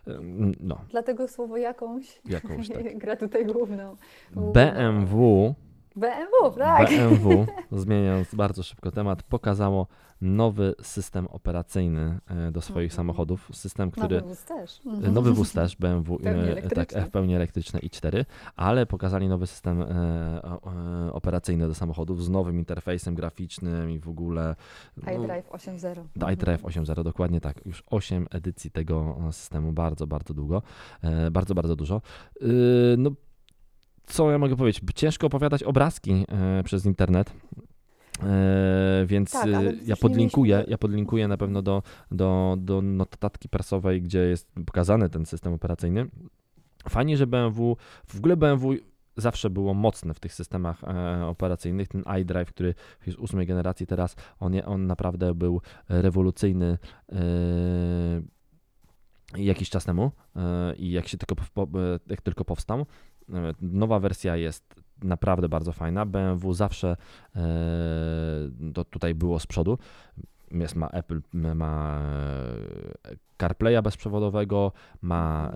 Ym, 0.09 0.55
No, 0.61 0.79
Dlatego 0.91 1.29
słowo 1.29 1.57
jakąś, 1.57 2.21
jakąś 2.25 2.69
tak. 2.69 2.99
gra 3.03 3.17
tutaj 3.17 3.47
główną- 3.47 3.97
BMW, 4.37 5.55
BMW, 5.97 6.59
tak. 6.59 6.89
BMW, 6.91 7.47
zmieniając 7.83 8.35
bardzo 8.35 8.63
szybko 8.63 8.91
temat, 8.91 9.23
pokazało 9.23 9.87
nowy 10.21 10.75
system 10.83 11.27
operacyjny 11.27 12.19
e, 12.27 12.53
do 12.53 12.61
swoich 12.61 12.93
Mhm. 12.93 12.97
samochodów. 12.97 13.49
System, 13.53 13.91
który 13.91 14.17
Nowy 14.17 14.29
wóz 14.29 14.45
też. 14.45 14.81
Nowy 15.13 15.33
wóz 15.33 15.53
też, 15.53 15.77
BMW, 15.77 16.19
e, 16.25 16.69
tak. 16.71 16.93
F 16.97 17.11
pełni 17.11 17.35
elektryczne 17.35 17.81
i4, 17.81 18.25
ale 18.57 18.87
pokazali 18.87 19.29
nowy 19.29 19.47
system 19.47 19.83
e, 19.83 19.87
e, 19.87 21.13
operacyjny 21.13 21.69
do 21.69 21.75
samochodów 21.75 22.25
z 22.25 22.29
nowym 22.29 22.59
interfejsem 22.59 23.15
graficznym 23.15 23.91
i 23.91 23.99
w 23.99 24.09
ogóle. 24.09 24.57
no, 24.97 25.13
iDrive 25.13 25.49
8.0. 25.51 26.05
do 26.17 26.31
iDrive 26.31 26.63
8.0, 26.63 27.05
dokładnie 27.05 27.41
tak. 27.41 27.67
Już 27.67 27.83
8 27.91 28.27
edycji 28.31 28.71
tego 28.71 29.17
e, 29.29 29.33
systemu, 29.33 29.73
bardzo, 29.73 30.07
bardzo 30.07 30.35
długo, 30.35 30.63
e, 31.03 31.31
bardzo, 31.31 31.55
bardzo 31.55 31.77
dużo. 31.77 32.01
No, 32.99 33.11
co 34.07 34.31
ja 34.31 34.39
mogę 34.39 34.57
powiedzieć? 34.57 34.83
Ciężko 34.95 35.27
opowiadać 35.27 35.63
obrazki 35.63 36.25
e, 36.29 36.63
przez 36.63 36.87
internet. 36.87 37.33
E, 38.23 39.05
więc 39.07 39.31
Tak, 39.31 39.49
ja 39.87 39.97
podlinkuję, 39.97 40.65
ja 40.69 40.79
podlinkuję 40.79 41.29
na 41.29 41.37
pewno 41.37 41.63
do, 41.63 41.83
do, 42.11 42.57
do 42.59 42.83
notatki 42.83 43.49
prasowej, 43.49 44.03
gdzie 44.03 44.19
jest 44.19 44.53
pokazany 44.67 45.09
ten 45.09 45.27
system 45.27 45.53
operacyjny. 45.53 46.07
Fajnie, 46.89 47.17
że 47.17 47.27
BMW, 47.27 47.77
w 48.07 48.17
ogóle 48.19 48.37
BMW 48.37 48.77
zawsze 49.17 49.51
było 49.51 49.75
mocne 49.75 50.15
w 50.15 50.21
tych 50.21 50.35
systemach 50.35 50.85
e, 50.85 51.27
operacyjnych. 51.27 51.89
Ten 51.89 52.05
iDrive, 52.21 52.49
który 52.49 52.75
jest 53.07 53.19
ósmej 53.19 53.47
generacji 53.47 53.87
teraz, 53.87 54.17
on, 54.41 54.53
on 54.67 54.87
naprawdę 54.87 55.35
był 55.35 55.61
rewolucyjny 55.89 56.79
jakiś 59.37 59.71
czas 59.71 59.85
temu 59.85 60.11
i 60.77 60.91
jak 60.91 61.09
się 61.09 61.19
tylko, 61.19 61.37
jak 62.09 62.21
tylko 62.21 62.45
powstał. 62.45 62.87
Nowa 63.63 64.01
wersja 64.01 64.37
jest 64.37 64.83
naprawdę 65.03 65.49
bardzo 65.49 65.73
fajna. 65.73 66.07
BMW 66.07 66.55
zawsze 66.55 66.97
e, 67.37 67.41
to 68.75 68.85
tutaj 68.85 69.15
było 69.15 69.39
z 69.39 69.47
przodu. 69.47 69.79
Jest, 70.51 70.77
ma 70.77 70.89
Apple, 70.89 71.21
ma 71.33 72.01
e, 73.05 73.17
CarPlaya 73.39 73.83
bezprzewodowego, 73.83 74.73
ma 75.03 75.53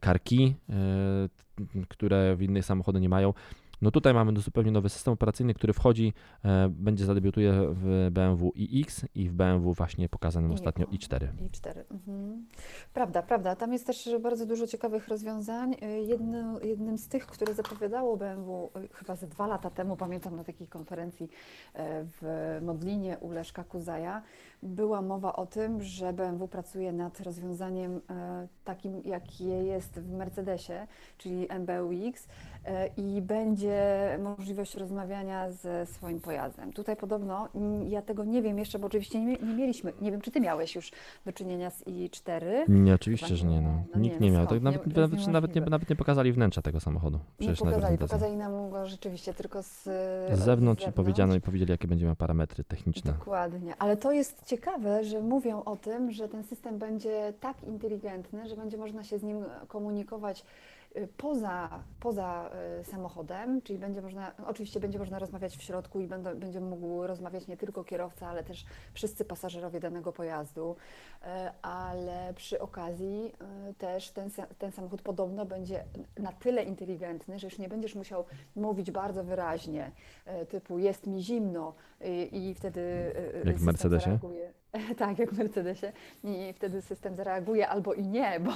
CarKey, 0.00 0.54
e, 0.70 0.74
które 1.88 2.36
w 2.36 2.42
innych 2.42 2.64
samochodach 2.64 3.02
nie 3.02 3.08
mają. 3.08 3.32
No 3.82 3.90
tutaj 3.90 4.14
mamy 4.14 4.40
zupełnie 4.40 4.70
nowy 4.70 4.88
system 4.88 5.14
operacyjny, 5.14 5.54
który 5.54 5.72
wchodzi, 5.72 6.12
e, 6.44 6.68
będzie 6.68 7.04
zadebiutuje 7.04 7.52
w 7.70 8.08
BMW 8.10 8.52
iX 8.54 9.04
i 9.14 9.28
w 9.28 9.32
BMW 9.32 9.72
właśnie 9.72 10.08
pokazanym 10.08 10.50
I- 10.50 10.54
ostatnio 10.54 10.86
i4. 10.86 11.28
I 11.46 11.50
4. 11.50 11.84
Mhm. 11.90 12.46
Prawda, 12.94 13.22
prawda. 13.22 13.56
Tam 13.56 13.72
jest 13.72 13.86
też 13.86 14.08
bardzo 14.22 14.46
dużo 14.46 14.66
ciekawych 14.66 15.08
rozwiązań. 15.08 15.72
Y, 15.82 16.00
Jedno, 16.06 16.60
jednym 16.60 16.98
z 16.98 17.08
tych, 17.08 17.26
które 17.26 17.54
zapowiadało 17.54 18.16
BMW 18.16 18.70
y, 18.84 18.88
chyba 18.92 19.16
ze 19.16 19.26
dwa 19.26 19.46
lata 19.46 19.70
temu, 19.70 19.96
pamiętam 19.96 20.36
na 20.36 20.44
takiej 20.44 20.68
konferencji 20.68 21.28
e, 21.74 22.04
w 22.04 22.58
Modlinie 22.62 23.18
u 23.20 23.30
Leszka 23.30 23.64
Kuzaja, 23.64 24.22
była 24.62 25.02
mowa 25.02 25.36
o 25.36 25.46
tym, 25.46 25.82
że 25.82 26.12
BMW 26.12 26.48
pracuje 26.48 26.92
nad 26.92 27.20
rozwiązaniem 27.20 28.00
e, 28.10 28.48
takim, 28.64 29.02
jakie 29.04 29.44
jest 29.44 30.00
w 30.00 30.12
Mercedesie, 30.12 30.86
czyli 31.18 31.48
MBUX 31.60 32.28
e, 32.64 32.86
i 32.96 33.22
będzie 33.22 33.82
możliwość 34.22 34.74
rozmawiania 34.74 35.50
ze 35.50 35.86
swoim 35.86 36.20
pojazdem. 36.20 36.72
Tutaj 36.72 36.96
podobno, 36.96 37.48
ja 37.88 38.02
tego 38.02 38.24
nie 38.24 38.42
wiem 38.42 38.58
jeszcze, 38.58 38.78
bo 38.78 38.86
oczywiście 38.86 39.20
nie, 39.24 39.36
nie 39.36 39.54
mieliśmy, 39.54 39.92
nie 40.00 40.10
wiem, 40.12 40.20
czy 40.20 40.30
ty 40.30 40.40
miałeś 40.40 40.74
już 40.74 40.92
do 41.26 41.32
czynienia 41.32 41.70
z 41.70 41.84
i4. 41.84 42.68
Nie, 42.68 42.94
oczywiście, 42.94 43.36
że 43.36 43.46
nie. 43.46 43.60
No. 43.60 43.68
nie. 43.68 43.84
No 43.94 44.00
Nikt 44.00 44.20
nie, 44.20 44.26
nie 44.26 44.32
no 44.32 44.38
miał. 44.38 44.46
skąd? 44.46 44.56
Tak 44.60 44.64
nawet, 44.64 44.86
Nie- 44.86 44.92
to 44.94 45.00
nawet, 45.00 45.26
nawet, 45.26 45.54
nie, 45.54 45.60
nawet 45.60 45.90
nie 45.90 45.96
pokazali 45.96 46.32
wnętrza 46.32 46.62
tego 46.62 46.80
samochodu. 46.80 47.18
Nie 47.18 47.22
Przecież 47.38 47.60
na 47.62 47.70
pokazali, 47.70 47.98
pokazali 47.98 48.36
nam 48.36 48.70
go 48.70 48.86
rzeczywiście 48.86 49.34
tylko 49.34 49.62
z, 49.62 49.82
Z 50.32 50.38
zewnątrz 50.38 50.86
i 50.88 50.92
powiedziano 50.92 51.34
i 51.34 51.40
powiedzieli, 51.40 51.70
jakie 51.70 51.88
będzie 51.88 52.06
miał 52.06 52.16
parametry 52.16 52.64
techniczne. 52.64 53.12
Dokładnie, 53.12 53.74
ale 53.78 53.96
to 53.96 54.12
jest 54.12 54.45
ciekawe, 54.46 55.04
że 55.04 55.20
mówią 55.20 55.62
o 55.64 55.76
tym, 55.76 56.10
że 56.10 56.28
ten 56.28 56.44
system 56.44 56.78
będzie 56.78 57.32
tak 57.40 57.64
inteligentny, 57.64 58.48
że 58.48 58.56
będzie 58.56 58.76
można 58.76 59.04
się 59.04 59.18
z 59.18 59.22
nim 59.22 59.44
komunikować 59.68 60.44
poza, 61.16 61.84
poza 62.00 62.50
y, 62.80 62.84
samochodem, 62.84 63.62
czyli 63.62 63.78
będzie 63.78 64.02
można, 64.02 64.32
oczywiście 64.46 64.80
będzie 64.80 64.98
można 64.98 65.18
rozmawiać 65.18 65.56
w 65.56 65.62
środku 65.62 66.00
i 66.00 66.06
będą, 66.06 66.34
będzie 66.34 66.60
mógł 66.60 67.06
rozmawiać 67.06 67.46
nie 67.46 67.56
tylko 67.56 67.84
kierowca, 67.84 68.26
ale 68.28 68.44
też 68.44 68.64
wszyscy 68.92 69.24
pasażerowie 69.24 69.80
danego 69.80 70.12
pojazdu, 70.12 70.76
y, 71.22 71.26
ale 71.62 72.34
przy 72.34 72.60
okazji 72.60 73.32
y, 73.70 73.74
też 73.74 74.10
ten, 74.10 74.30
ten 74.58 74.72
samochód 74.72 75.02
podobno 75.02 75.46
będzie 75.46 75.84
na 76.18 76.32
tyle 76.32 76.62
inteligentny, 76.62 77.38
że 77.38 77.46
już 77.46 77.58
nie 77.58 77.68
będziesz 77.68 77.94
musiał 77.94 78.24
mówić 78.56 78.90
bardzo 78.90 79.24
wyraźnie, 79.24 79.90
y, 80.42 80.46
typu 80.46 80.78
jest 80.78 81.06
mi 81.06 81.22
zimno 81.22 81.74
i, 82.04 82.48
i 82.48 82.54
wtedy 82.54 82.80
y, 82.80 83.42
Jak 83.44 83.56
w 83.56 83.62
Mercedesie? 83.64 84.04
zareaguje. 84.04 84.52
Tak, 84.98 85.18
jak 85.18 85.32
w 85.32 85.38
Mercedesie. 85.38 85.92
I 86.24 86.52
wtedy 86.52 86.82
system 86.82 87.16
zareaguje 87.16 87.68
albo 87.68 87.94
i 87.94 88.02
nie, 88.06 88.40
bo, 88.40 88.52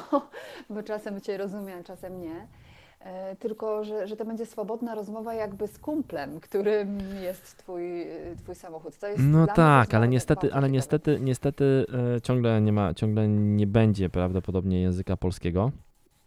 bo 0.75 0.83
czasem 0.83 1.21
Cię 1.21 1.37
rozumie, 1.37 1.75
a 1.77 1.83
czasem 1.83 2.21
nie. 2.21 2.47
E, 3.01 3.37
Tylko, 3.37 3.85
że, 3.85 4.07
że 4.09 4.17
to 4.17 4.25
będzie 4.25 4.47
swobodna 4.47 4.95
rozmowa 4.95 5.35
jakby 5.35 5.69
z 5.69 5.79
kumplem, 5.79 6.41
którym 6.41 6.99
jest 7.23 7.57
twój, 7.57 8.07
twój 8.39 8.55
samochód. 8.55 8.95
No 9.19 9.47
tak, 9.47 9.95
ale 9.95 10.09
niestety, 10.09 10.55
ale 10.55 10.71
niestety, 10.71 11.19
niestety 11.21 11.87
e, 12.17 12.21
ciągle 12.21 12.61
nie 12.61 12.73
ma, 12.73 12.95
ciągle 12.95 13.29
nie 13.29 13.67
będzie 13.67 14.09
prawdopodobnie 14.09 14.81
języka 14.81 15.17
polskiego. 15.17 15.71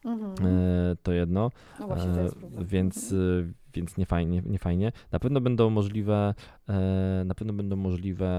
Mhm. 0.05 0.31
E, 0.47 0.95
to 1.03 1.11
jedno. 1.11 1.51
No 1.79 1.87
właśnie, 1.87 2.13
to 2.13 2.21
jest 2.21 2.35
E, 2.37 2.39
problem. 2.39 2.65
Więc, 2.65 3.11
Mhm. 3.11 3.49
e, 3.49 3.62
więc 3.73 3.97
nie 3.97 4.05
fajnie, 4.05 4.41
nie 4.45 4.59
fajnie. 4.59 4.91
Na 5.11 5.19
pewno 5.19 5.41
będą 5.41 5.69
możliwe, 5.69 6.33
e, 6.69 7.23
na 7.25 7.35
pewno 7.35 7.53
będą 7.53 7.75
możliwe 7.75 8.29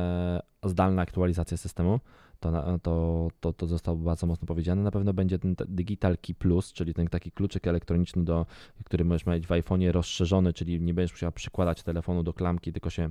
zdalne 0.64 1.02
aktualizacje 1.02 1.56
systemu. 1.58 2.00
To, 2.40 2.78
to, 2.82 3.28
to, 3.40 3.52
to 3.52 3.66
zostało 3.66 3.96
bardzo 3.96 4.26
mocno 4.26 4.46
powiedziane. 4.46 4.82
Na 4.82 4.90
pewno 4.90 5.12
będzie 5.12 5.38
ten 5.38 5.54
Digital 5.68 6.18
Key 6.18 6.34
Plus, 6.34 6.72
czyli 6.72 6.94
ten 6.94 7.06
taki 7.06 7.32
kluczyk 7.32 7.66
elektroniczny, 7.66 8.24
do, 8.24 8.46
który 8.84 9.04
możesz 9.04 9.26
mieć 9.26 9.46
w 9.46 9.50
iPhone'ie 9.50 9.90
rozszerzony, 9.90 10.52
czyli 10.52 10.80
nie 10.80 10.94
będziesz 10.94 11.12
musiał 11.12 11.32
przykładać 11.32 11.82
telefonu 11.82 12.22
do 12.22 12.32
klamki, 12.32 12.72
tylko 12.72 12.90
się 12.90 13.10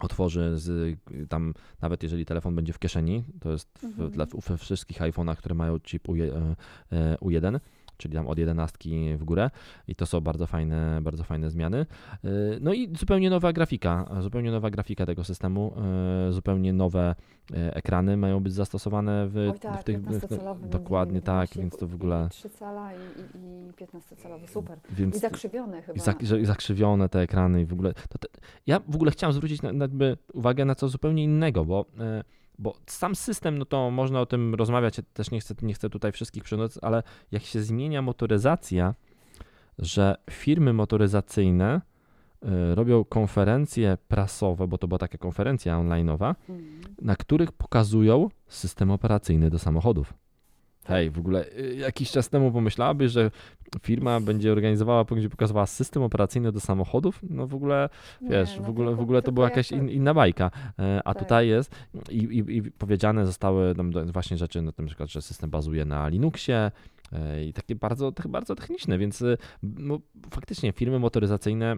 otworzy 0.00 0.58
z 0.58 0.98
tam, 1.28 1.54
nawet 1.82 2.02
jeżeli 2.02 2.24
telefon 2.24 2.54
będzie 2.54 2.72
w 2.72 2.78
kieszeni, 2.78 3.24
to 3.40 3.52
jest 3.52 3.78
w, 3.78 3.84
Mhm. 3.84 4.10
dla, 4.10 4.26
we 4.48 4.58
wszystkich 4.58 4.98
iPhone'ach, 4.98 5.36
które 5.36 5.54
mają 5.54 5.80
chip 5.80 6.08
UE, 6.08 6.54
e, 6.92 7.16
U1, 7.20 7.60
czyli 7.98 8.14
tam 8.14 8.26
od 8.26 8.38
11 8.38 8.78
w 9.16 9.24
górę 9.24 9.50
i 9.88 9.94
to 9.94 10.06
są 10.06 10.20
bardzo 10.20 10.46
fajne, 10.46 11.00
bardzo 11.02 11.24
fajne 11.24 11.50
zmiany. 11.50 11.86
E, 12.24 12.28
No 12.60 12.72
i 12.72 12.96
zupełnie 12.96 13.30
nowa 13.30 13.52
grafika, 13.52 14.08
zupełnie 14.20 14.50
nowa 14.50 14.70
grafika 14.70 15.06
tego 15.06 15.24
systemu, 15.24 15.74
e, 16.28 16.32
zupełnie 16.32 16.72
nowe 16.72 17.14
e, 17.54 17.74
ekrany 17.74 18.16
mają 18.16 18.40
być 18.40 18.52
zastosowane 18.52 19.28
w, 19.28 19.36
Oj 19.52 19.58
tak, 19.58 19.80
w 19.80 19.84
tych... 19.84 20.02
15-calowy 20.02 20.68
dokładnie 20.68 21.22
tak, 21.22 21.50
więc 21.56 21.76
to 21.76 21.86
w 21.86 21.94
ogóle... 21.94 22.26
i 22.26 22.30
3 22.30 22.50
cala 22.50 22.92
i, 22.92 22.96
i, 22.96 23.68
i 23.68 23.72
15-calowy, 23.72 24.48
super. 24.48 24.78
Więc, 24.90 25.16
I 25.16 25.18
zakrzywiony 25.18 25.82
chyba. 25.82 25.96
i, 25.96 26.00
zak, 26.00 26.24
zakrzywione 26.42 27.08
te 27.08 27.20
ekrany 27.20 27.60
i 27.60 27.64
w 27.64 27.72
ogóle. 27.72 27.94
To 27.94 28.28
ja 28.66 28.80
w 28.88 28.94
ogóle 28.94 29.10
chciałem 29.10 29.32
zwrócić 29.32 29.62
na, 29.62 29.72
na, 29.72 29.88
uwagę 30.32 30.64
na 30.64 30.74
co 30.74 30.88
zupełnie 30.88 31.24
innego, 31.24 31.64
bo, 31.64 31.84
e, 32.00 32.24
bo 32.58 32.74
sam 32.86 33.14
system, 33.14 33.58
no 33.58 33.64
to 33.64 33.90
można 33.90 34.20
o 34.20 34.26
tym 34.26 34.54
rozmawiać, 34.54 34.98
ja 34.98 35.04
też 35.12 35.30
nie 35.30 35.40
chcę, 35.40 35.54
nie 35.62 35.74
chcę 35.74 35.90
tutaj 35.90 36.12
wszystkich 36.12 36.44
przenoc, 36.44 36.78
ale 36.82 37.02
jak 37.32 37.42
się 37.42 37.62
zmienia 37.62 38.02
motoryzacja, 38.02 38.94
że 39.78 40.16
firmy 40.30 40.72
motoryzacyjne 40.72 41.80
e, 42.42 42.74
robią 42.74 43.04
konferencje 43.04 43.98
prasowe, 44.08 44.68
bo 44.68 44.78
to 44.78 44.88
była 44.88 44.98
taka 44.98 45.18
konferencja 45.18 45.76
online'owa, 45.76 46.34
Mhm. 46.48 46.80
na 47.02 47.16
których 47.16 47.52
pokazują 47.52 48.28
system 48.48 48.90
operacyjny 48.90 49.50
do 49.50 49.58
samochodów. 49.58 50.14
Hej, 50.88 51.10
w 51.10 51.18
ogóle 51.18 51.44
y, 51.58 51.76
jakiś 51.76 52.10
czas 52.10 52.28
temu 52.28 52.52
pomyślałabyś, 52.52 53.12
że 53.12 53.30
firma 53.82 54.20
będzie 54.20 54.52
organizowała, 54.52 55.04
będzie 55.04 55.28
pokazywała 55.28 55.66
system 55.66 56.02
operacyjny 56.02 56.52
do 56.52 56.60
samochodów? 56.60 57.20
No 57.30 57.46
w 57.46 57.54
ogóle, 57.54 57.88
Nie, 58.20 58.28
wiesz, 58.30 58.56
no 58.56 58.62
w 58.62 58.68
ogóle, 58.68 58.86
w 58.86 58.90
tylko- 58.90 59.02
ogóle 59.02 59.22
to 59.22 59.32
była 59.32 59.48
jakaś 59.48 59.72
in, 59.72 59.88
inna 59.88 60.14
bajka. 60.14 60.50
E, 60.78 61.00
A 61.04 61.14
Tak. 61.14 61.22
tutaj 61.22 61.48
jest 61.48 61.74
i, 62.10 62.16
i, 62.16 62.56
i 62.56 62.62
powiedziane 62.62 63.26
zostały 63.26 63.74
do- 63.74 64.12
właśnie 64.12 64.36
rzeczy, 64.36 64.62
na 64.62 64.72
tym 64.72 64.86
przykład, 64.86 65.10
że 65.10 65.22
system 65.22 65.50
bazuje 65.50 65.84
na 65.84 66.08
Linuxie, 66.08 66.70
e, 67.12 67.44
i 67.44 67.52
takie 67.52 67.74
bardzo, 67.74 68.12
bardzo 68.28 68.54
techniczne, 68.54 68.98
więc 68.98 69.24
no, 69.62 69.98
faktycznie 70.30 70.72
firmy 70.72 70.98
motoryzacyjne 70.98 71.76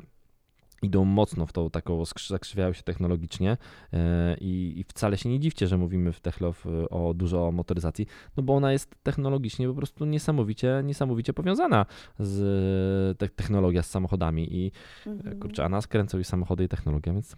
idą 0.82 1.04
mocno 1.04 1.46
w 1.46 1.52
tą 1.52 1.70
taką, 1.70 2.02
zakrzywiają 2.28 2.72
się 2.72 2.82
technologicznie 2.82 3.56
e, 3.92 4.36
i, 4.40 4.80
i 4.80 4.84
wcale 4.84 5.16
się 5.16 5.28
nie 5.28 5.40
dziwcie, 5.40 5.66
że 5.66 5.78
mówimy 5.78 6.12
w 6.12 6.20
Techlow 6.20 6.66
e, 6.66 6.88
o 6.88 7.14
dużo 7.14 7.46
o 7.46 7.52
motoryzacji, 7.52 8.06
no 8.36 8.42
bo 8.42 8.54
ona 8.54 8.72
jest 8.72 8.94
technologicznie 9.02 9.68
po 9.68 9.74
prostu 9.74 10.04
niesamowicie, 10.04 10.82
niesamowicie 10.84 11.32
powiązana 11.32 11.86
z 12.18 13.18
te, 13.18 13.28
technologia 13.28 13.82
z 13.82 13.90
samochodami 13.90 14.56
i 14.56 14.72
Mhm. 15.06 15.40
kurczę, 15.40 15.64
a 15.64 15.68
nas 15.68 15.86
kręcą 15.86 16.18
i 16.18 16.24
samochody 16.24 16.64
i 16.64 16.68
technologia, 16.68 17.12
więc 17.12 17.36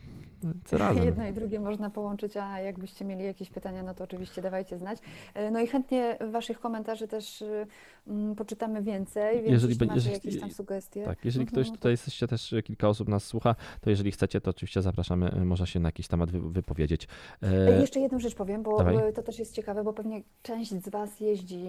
co 0.65 0.79
razem. 0.79 1.05
Jedno 1.05 1.27
i 1.29 1.33
drugie 1.33 1.61
można 1.61 1.91
połączyć, 1.91 2.37
a 2.37 2.61
jakbyście 2.61 3.05
mieli 3.05 3.25
jakieś 3.25 3.51
pytania, 3.51 3.83
no 3.83 3.95
to 3.95 4.05
oczywiście 4.05 4.43
dawajcie 4.43 4.79
znać. 4.79 4.99
E, 5.35 5.51
No 5.51 5.61
i 5.61 5.67
chętnie 5.67 6.19
Waszych 6.31 6.61
komentarzy 6.61 7.09
też 7.09 7.43
y, 7.43 7.67
mm, 8.07 8.35
poczytamy 8.35 8.83
więcej, 8.83 9.37
więc 9.37 9.51
Jeżeli 9.51 9.73
jeśli 9.73 9.89
jeżeli- 9.95 10.15
jakieś 10.15 10.41
tam 10.41 10.51
sugestie. 10.51 11.05
Tak, 11.05 11.25
jeżeli 11.25 11.43
Mhm, 11.43 11.53
ktoś 11.55 11.69
to- 11.71 11.77
tutaj 11.77 11.91
jesteście 11.93 12.27
też, 12.29 12.55
kilka 12.65 12.89
osób 12.89 13.09
nas 13.09 13.25
słucha, 13.25 13.55
to 13.81 13.91
jeżeli 13.91 14.13
chcecie, 14.13 14.41
to 14.41 14.51
oczywiście 14.51 14.83
zapraszamy, 14.83 15.31
e, 15.31 15.45
można 15.45 15.67
się 15.67 15.81
na 15.81 15.89
jakiś 15.89 16.09
temat 16.09 16.31
wy, 16.31 16.41
wypowiedzieć. 16.51 17.09
E, 17.43 17.47
E, 17.77 17.81
Jeszcze 17.81 18.01
jedną 18.01 18.19
rzecz 18.19 18.35
powiem, 18.35 18.63
bo 18.63 18.79
Dawaj. 18.79 19.13
to 19.13 19.23
też 19.23 19.39
jest 19.39 19.55
ciekawe, 19.55 19.85
bo 19.85 19.93
pewnie 19.93 20.23
część 20.43 20.71
z 20.71 20.89
Was 20.89 21.21
jeździ 21.21 21.65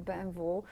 BMW 0.00 0.62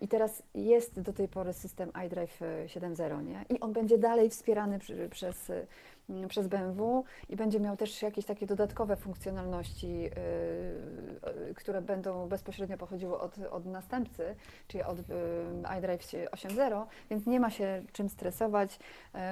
i 0.00 0.08
teraz 0.08 0.42
jest 0.54 1.00
do 1.00 1.12
tej 1.12 1.28
pory 1.28 1.52
system 1.52 1.90
iDrive 2.06 2.42
e, 2.42 2.68
7.0, 2.68 3.22
nie? 3.24 3.44
I 3.56 3.60
on 3.60 3.72
będzie 3.72 3.98
dalej 3.98 4.30
wspierany 4.30 4.78
przy, 4.78 5.08
przez, 5.10 5.52
przez 6.28 6.46
BMW 6.48 7.04
i 7.28 7.36
będzie 7.36 7.60
miał 7.60 7.76
też 7.76 8.02
jakieś 8.02 8.24
takie 8.26 8.46
dodatkowe 8.46 8.96
funkcjonalności, 8.96 9.86
e, 9.86 10.10
e, 11.50 11.54
które 11.54 11.82
będą 11.82 12.28
bezpośrednio 12.28 12.78
pochodziły 12.78 13.18
od, 13.20 13.38
od 13.50 13.66
następcy, 13.66 14.34
czyli 14.68 14.84
od 14.84 14.98
e, 14.98 15.78
iDrive 15.78 16.02
8.0, 16.32 16.84
więc 17.10 17.26
nie 17.26 17.40
ma 17.40 17.50
się 17.50 17.82
czym 17.92 18.08
stresować. 18.08 18.78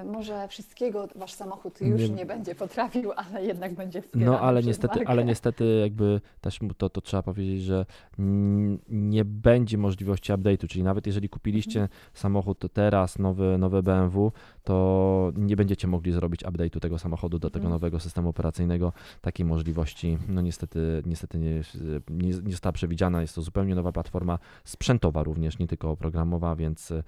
Może 0.05 0.49
wszystkiego 0.49 1.09
Wasz 1.15 1.33
samochód 1.33 1.81
już 1.81 2.01
Nie- 2.01 2.09
nie, 2.09 2.27
będzie 2.27 2.55
potrafił, 2.55 3.13
ale 3.17 3.45
jednak 3.45 3.75
będzie 3.75 4.03
wspierany 4.03 4.31
No 4.33 4.41
ale 4.41 4.63
niestety, 4.63 4.97
markę. 4.99 5.11
ale 5.11 5.25
niestety 5.25 5.65
jakby 5.81 6.21
też 6.41 6.61
mu 6.61 6.75
to, 6.75 6.91
to 6.91 7.01
trzeba 7.01 7.23
powiedzieć, 7.23 7.63
że 7.63 7.87
mm, 8.19 8.79
nie 8.89 9.25
będzie 9.25 9.79
możliwości 9.79 10.33
update'u, 10.33 10.67
czyli 10.69 10.83
nawet 10.85 11.07
jeżeli 11.07 11.29
kupiliście 11.29 11.81
Mhm. 11.81 12.01
samochód 12.15 12.65
teraz, 12.73 13.19
nowy, 13.19 13.59
nowy 13.59 13.83
BMW, 13.83 14.33
to 14.64 15.33
nie 15.37 15.57
będziecie 15.57 15.88
mogli 15.88 16.12
zrobić 16.12 16.44
update'u 16.44 16.81
tego 16.81 16.99
samochodu 16.99 17.38
do 17.38 17.51
tego 17.51 17.64
Mhm. 17.64 17.73
nowego 17.73 18.01
systemu 18.01 18.29
operacyjnego. 18.29 18.92
Takiej 19.20 19.46
możliwości 19.46 20.18
no 20.29 20.40
niestety, 20.40 21.03
niestety 21.07 21.38
nie, 21.38 21.62
nie, 22.11 22.29
nie 22.29 22.53
została 22.53 22.73
przewidziana. 22.73 23.20
Jest 23.20 23.35
to 23.35 23.42
zupełnie 23.42 23.75
nowa 23.75 23.92
platforma 23.92 24.38
sprzętowa 24.64 25.23
również, 25.23 25.59
nie 25.59 25.66
tylko 25.66 25.90
oprogramowa, 25.90 26.57
więc 26.57 26.90
y, 26.90 27.03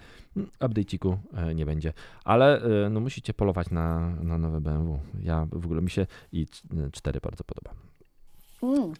update'iku 0.60 1.16
e, 1.34 1.54
nie 1.54 1.66
będzie. 1.66 1.92
Ale 2.24 2.64
y, 2.86 2.90
no 2.90 3.00
musicie 3.00 3.34
polować 3.34 3.70
na, 3.70 4.10
na 4.22 4.38
nowe 4.38 4.60
BMW. 4.60 4.98
Ja 5.22 5.46
w 5.52 5.64
ogóle 5.64 5.82
mi 5.82 5.90
się 5.90 6.06
i 6.32 6.46
4 6.92 7.20
bardzo 7.20 7.44
podoba. 7.44 7.70
Mm. 8.62 8.92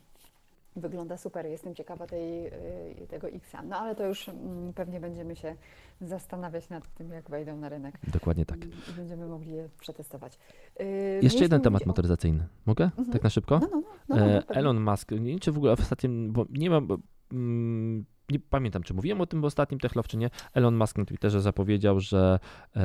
Wygląda 0.77 1.17
super, 1.17 1.47
jestem 1.47 1.75
ciekawa 1.75 2.07
tej, 2.07 2.47
y, 2.47 3.07
tego 3.09 3.29
X-a. 3.29 3.63
No 3.63 3.77
ale 3.77 3.95
to 3.95 4.07
już 4.07 4.29
mm, 4.29 4.73
pewnie 4.73 5.01
będziemy 5.01 5.37
się 5.37 5.57
zastanawiać 6.01 6.69
nad 6.69 6.95
tym, 6.95 7.11
jak 7.13 7.31
wejdą 7.31 7.57
na 7.57 7.69
rynek 7.69 7.99
Dokładnie 8.13 8.47
tak. 8.47 8.57
mm, 8.65 8.71
i 8.91 8.93
będziemy 8.97 9.27
mogli 9.27 9.53
je 9.53 9.69
przetestować. 9.81 10.35
Y, 10.35 10.85
Jeszcze 10.85 11.21
mieliśmy 11.23 11.41
jeden 11.43 11.61
temat 11.61 11.83
o- 11.83 11.87
motoryzacyjny. 11.87 12.47
Mogę? 12.67 12.85
Mhm. 12.85 13.11
Tak 13.11 13.23
na 13.23 13.31
szybko? 13.31 13.59
No, 13.59 13.69
no, 13.73 13.83
no, 14.09 14.17
no, 14.17 14.17
no, 14.17 14.27
E, 14.33 14.43
no. 14.49 14.55
Elon 14.55 14.81
Musk, 14.81 15.11
nie 15.11 15.19
wiem 15.31 15.39
czy 15.39 15.53
w 15.53 15.57
ogóle 15.57 15.77
w 15.77 15.81
ostatnim, 15.81 16.33
bo 16.33 16.47
nie 16.51 16.71
mam, 16.71 16.89
mm, 17.33 18.05
nie 18.33 18.41
pamiętam 18.41 18.83
czy 18.83 18.95
mówiłem 18.95 19.21
o 19.21 19.27
tym 19.27 19.45
ostatnim 19.45 19.81
Techlow 19.81 20.09
czy 20.09 20.17
nie, 20.17 20.31
Elon 20.55 20.77
Musk 20.77 20.99
na 20.99 21.05
Twitterze 21.05 21.41
zapowiedział, 21.41 22.01
że 22.01 22.39
e, 22.77 22.81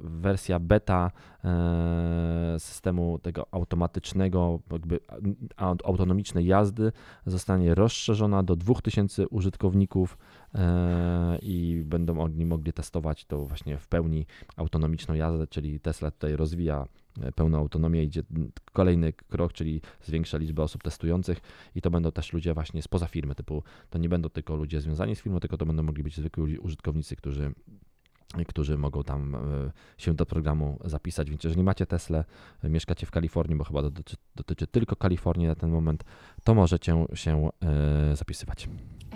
wersja 0.00 0.58
beta 0.60 1.10
e, 1.44 2.56
systemu 2.58 3.18
tego 3.18 3.46
automatycznego, 3.50 4.60
jakby 4.72 5.00
autonomicznej 5.84 6.46
jazdy 6.46 6.92
zostanie 7.26 7.74
rozszerzona 7.74 8.42
do 8.42 8.56
2000 8.56 9.28
użytkowników 9.28 10.18
e, 10.54 11.38
i 11.42 11.82
będą 11.84 12.20
oni 12.20 12.46
mogli 12.46 12.72
testować 12.72 13.24
to 13.24 13.46
właśnie 13.46 13.78
w 13.78 13.88
pełni 13.88 14.26
autonomiczną 14.56 15.14
jazdę, 15.14 15.46
czyli 15.46 15.80
Tesla 15.80 16.10
tutaj 16.10 16.36
rozwija 16.36 16.86
pełną 17.34 17.58
autonomię, 17.58 18.04
idzie 18.04 18.22
kolejny 18.72 19.12
krok, 19.12 19.52
czyli 19.52 19.80
zwiększa 20.02 20.38
liczbę 20.38 20.62
osób 20.62 20.82
testujących 20.82 21.40
i 21.74 21.82
to 21.82 21.90
będą 21.90 22.12
też 22.12 22.32
ludzie 22.32 22.54
właśnie 22.54 22.82
spoza 22.82 23.06
firmy, 23.06 23.34
typu 23.34 23.62
to 23.90 23.98
nie 23.98 24.08
będą 24.08 24.28
tylko 24.28 24.56
ludzie 24.56 24.80
związani 24.80 25.16
z 25.16 25.20
firmą, 25.20 25.40
tylko 25.40 25.56
to 25.56 25.66
będą 25.66 25.82
mogli 25.82 26.02
być 26.02 26.16
zwykli 26.16 26.58
użytkownicy, 26.58 27.16
którzy 27.16 27.52
którzy 28.48 28.78
mogą 28.78 29.02
tam 29.02 29.34
e, 29.34 29.38
się 29.98 30.14
do 30.14 30.26
programu 30.26 30.78
zapisać, 30.84 31.30
więc 31.30 31.44
jeżeli 31.44 31.62
macie 31.62 31.86
Tesla, 31.86 32.24
e, 32.62 32.68
mieszkacie 32.68 33.06
w 33.06 33.10
Kalifornii, 33.10 33.56
bo 33.56 33.64
chyba 33.64 33.82
dotyczy, 33.82 34.16
dotyczy 34.36 34.66
tylko 34.66 34.96
Kalifornii 34.96 35.46
na 35.46 35.54
ten 35.54 35.70
moment, 35.70 36.04
to 36.44 36.54
możecie 36.54 37.06
się 37.14 37.50
e, 37.62 38.16
zapisywać. 38.16 38.68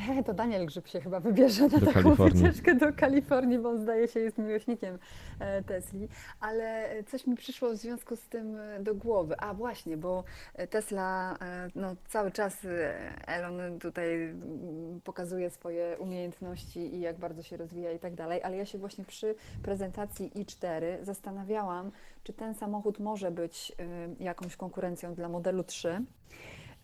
E, 0.08 0.22
to 0.24 0.34
Daniel 0.34 0.66
Grzyb 0.66 0.88
się 0.88 1.00
chyba 1.00 1.20
wybierze 1.20 1.62
na 1.62 1.68
Do 1.78 1.86
taką 1.86 1.92
Kalifornii. 2.02 2.42
wycieczkę 2.42 2.74
do 2.74 2.92
Kalifornii, 2.92 3.58
bo 3.58 3.68
on 3.68 3.78
zdaje 3.78 4.08
się 4.08 4.20
jest 4.20 4.38
miłośnikiem 4.38 4.98
e, 5.40 5.62
Tesli. 5.62 6.08
Ale 6.40 6.88
coś 7.06 7.26
mi 7.26 7.36
przyszło 7.36 7.70
w 7.70 7.76
związku 7.76 8.16
z 8.16 8.28
tym 8.28 8.56
e, 8.56 8.80
do 8.82 8.94
głowy. 8.94 9.34
A 9.38 9.54
właśnie, 9.54 9.96
bo 9.96 10.24
e, 10.54 10.66
Tesla, 10.66 11.36
e, 11.42 11.68
no 11.74 11.96
cały 12.08 12.30
czas 12.30 12.64
e, 12.64 13.28
Elon 13.28 13.78
tutaj 13.78 14.14
mm, 14.14 15.00
pokazuje 15.04 15.50
swoje 15.50 15.96
umiejętności 15.98 16.94
i 16.94 17.00
jak 17.00 17.18
bardzo 17.18 17.42
się 17.42 17.56
rozwija 17.56 17.92
i 17.92 17.98
tak 17.98 18.14
dalej, 18.14 18.42
ale 18.42 18.56
ja 18.56 18.64
się 18.64 18.78
właśnie 18.78 19.04
przy 19.04 19.34
prezentacji 19.62 20.30
i4 20.34 21.04
zastanawiałam, 21.04 21.90
czy 22.24 22.32
ten 22.32 22.54
samochód 22.54 22.98
może 22.98 23.30
być 23.30 23.72
e, 23.78 24.24
jakąś 24.24 24.56
konkurencją 24.56 25.14
dla 25.14 25.28
modelu 25.28 25.64
3. 25.64 26.04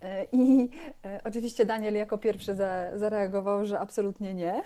E, 0.03 0.27
I 0.33 0.69
e, 1.05 1.21
oczywiście 1.25 1.67
Daniel 1.67 1.95
jako 1.95 2.19
pierwszy 2.19 2.55
za, 2.55 2.99
zareagował, 2.99 3.67
że 3.67 3.79
absolutnie 3.79 4.35
nie. 4.35 4.63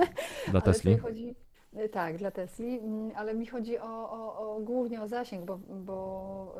Dla 0.50 0.60
Tesli. 0.60 0.98
chodzi, 0.98 1.34
e, 1.76 1.88
tak, 1.88 2.16
dla 2.16 2.30
Tesli, 2.30 2.78
mm, 2.78 3.10
ale 3.16 3.34
mi 3.34 3.46
chodzi 3.46 3.78
o, 3.78 4.10
o, 4.10 4.38
o 4.38 4.60
głównie 4.60 5.02
o 5.02 5.08
zasięg, 5.08 5.44
bo, 5.44 5.58
bo 5.68 6.54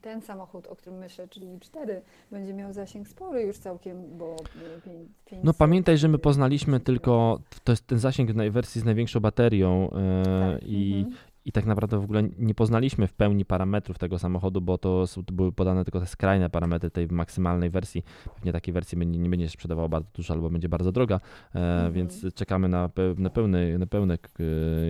ten 0.00 0.22
samochód, 0.22 0.66
o 0.66 0.76
którym 0.76 0.98
myślę, 0.98 1.28
czyli 1.28 1.60
4, 1.60 2.02
będzie 2.30 2.54
miał 2.54 2.72
zasięg 2.72 3.08
spory 3.08 3.42
już 3.42 3.58
całkiem, 3.58 4.18
bo 4.18 4.36
pię- 4.84 5.06
500, 5.24 5.44
No 5.44 5.54
pamiętaj, 5.54 5.98
że 5.98 6.08
my 6.08 6.18
poznaliśmy 6.18 6.80
tylko, 6.80 7.40
to 7.64 7.72
jest 7.72 7.86
ten 7.86 7.98
zasięg 7.98 8.30
w 8.32 8.52
wersji 8.52 8.80
z 8.80 8.84
największą 8.84 9.20
baterią 9.20 9.90
Tak, 9.90 10.62
i, 10.62 11.04
mhm. 11.06 11.16
I 11.46 11.52
tak 11.52 11.66
naprawdę 11.66 11.98
w 11.98 12.04
ogóle 12.04 12.22
nie 12.38 12.54
poznaliśmy 12.54 13.06
w 13.06 13.12
pełni 13.12 13.44
parametrów 13.44 13.98
tego 13.98 14.18
samochodu, 14.18 14.60
bo 14.60 14.78
to 14.78 15.06
są- 15.06 15.24
to 15.24 15.32
były 15.34 15.52
podane 15.52 15.84
tylko 15.84 16.00
te 16.00 16.06
skrajne 16.06 16.50
parametry 16.50 16.90
tej 16.90 17.06
maksymalnej 17.08 17.70
wersji. 17.70 18.02
Pewnie 18.34 18.52
takiej 18.52 18.74
wersji 18.74 18.98
będzie, 18.98 19.18
nie 19.18 19.30
będzie 19.30 19.46
się 19.46 19.52
sprzedawała 19.52 19.88
bardzo 19.88 20.08
dużo 20.14 20.34
albo 20.34 20.50
będzie 20.50 20.68
bardzo 20.68 20.92
droga, 20.92 21.14
e, 21.54 21.58
Mhm. 21.58 21.92
więc 21.92 22.26
czekamy 22.34 22.68
na, 22.68 22.90
na 23.18 23.30
pełne, 23.30 23.78
na 23.78 23.86
pełne 23.86 24.18
k- 24.18 24.28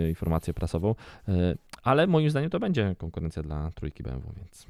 e, 0.05 0.09
informację 0.09 0.55
prasową, 0.55 0.95
e, 1.29 1.33
ale 1.83 2.07
moim 2.07 2.31
zdaniem 2.31 2.51
to 2.51 2.61
będzie 2.61 2.95
konkurencja 2.99 3.43
dla 3.43 3.71
trójki 3.71 4.03
BMW, 4.03 4.33
więc... 4.37 4.67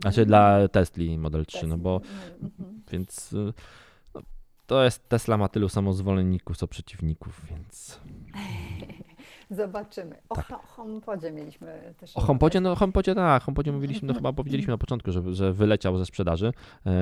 Znaczy 0.00 0.20
Mhm. 0.20 0.26
dla 0.28 0.68
Tesli 0.68 1.18
Model 1.18 1.46
3, 1.46 1.66
no 1.66 1.78
bo 1.78 2.00
no, 2.42 2.48
mhm. 2.58 2.80
więc 2.92 3.32
no, 4.14 4.20
to 4.66 4.84
jest 4.84 5.08
Tesla 5.08 5.36
ma 5.36 5.48
tylu 5.48 5.68
samo 5.68 5.92
zwolenników, 5.92 6.56
co 6.56 6.68
przeciwników, 6.68 7.42
więc 7.50 8.00
Zobaczymy. 9.50 10.16
O 10.28 10.34
Tak. 10.34 10.48
tak. 10.48 10.66
HomePodzie 10.66 11.32
mieliśmy 11.32 11.94
też. 11.98 12.16
o 12.16 12.20
HomePodzie, 12.20 12.60
no 12.60 12.74
HomePodzie 12.76 13.14
tak. 13.14 13.42
HomePodzie 13.42 13.72
mówiliśmy, 13.72 14.08
no 14.08 14.14
chyba 14.18 14.32
powiedzieliśmy 14.32 14.70
na 14.70 14.78
początku, 14.78 15.12
że, 15.12 15.34
że 15.34 15.52
wyleciał 15.52 15.98
ze 15.98 16.06
sprzedaży. 16.06 16.52
E, 16.86 16.92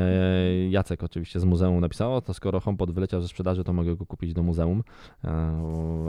Jacek 0.70 1.02
oczywiście 1.02 1.40
z 1.40 1.44
muzeum 1.44 1.80
napisał, 1.80 2.20
to 2.22 2.34
skoro 2.34 2.60
HomePod 2.60 2.90
wyleciał 2.90 3.20
ze 3.20 3.28
sprzedaży, 3.28 3.64
to 3.64 3.72
mogę 3.72 3.96
go 3.96 4.06
kupić 4.06 4.32
do 4.34 4.42
muzeum 4.42 4.82
e, 5.24 5.28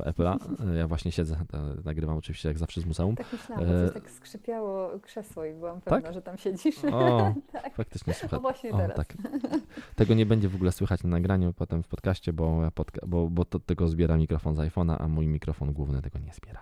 Apple'a. 0.05 0.37
E, 0.73 0.77
Ja 0.77 0.87
właśnie 0.87 1.11
siedzę, 1.11 1.35
e, 1.53 1.59
nagrywam 1.85 2.17
oczywiście 2.17 2.49
jak 2.49 2.57
zawsze 2.57 2.81
z 2.81 2.85
muzeum. 2.85 3.15
Tak 3.15 3.27
myślałam, 3.33 3.65
E, 3.65 3.85
coś 3.85 3.93
tak 3.93 4.11
skrzypiało 4.11 4.89
krzesło 5.01 5.45
i 5.45 5.53
byłam 5.53 5.81
tak? 5.81 5.93
pewna, 5.93 6.13
że 6.13 6.21
tam 6.21 6.37
siedzisz. 6.37 6.75
O, 6.91 7.33
Tak. 7.51 7.75
faktycznie 7.75 8.13
słuchaj. 8.13 8.39
właśnie 8.39 8.71
O, 8.71 8.77
teraz. 8.77 8.97
tak. 8.97 9.13
Tego 9.95 10.13
nie 10.13 10.25
będzie 10.25 10.49
w 10.49 10.55
ogóle 10.55 10.71
słychać 10.71 11.03
na 11.03 11.09
nagraniu 11.09 11.53
potem 11.53 11.83
w 11.83 11.87
podcaście, 11.87 12.33
bo, 12.33 12.61
podca- 12.75 13.07
bo, 13.07 13.29
bo 13.29 13.45
to 13.45 13.59
tego 13.59 13.87
zbiera 13.87 14.17
mikrofon 14.17 14.55
z 14.55 14.59
iPhone'a, 14.59 14.95
a 14.99 15.07
mój 15.07 15.27
mikrofon 15.27 15.73
główny 15.73 16.01
tego 16.01 16.19
nie 16.19 16.32
zbiera. 16.33 16.61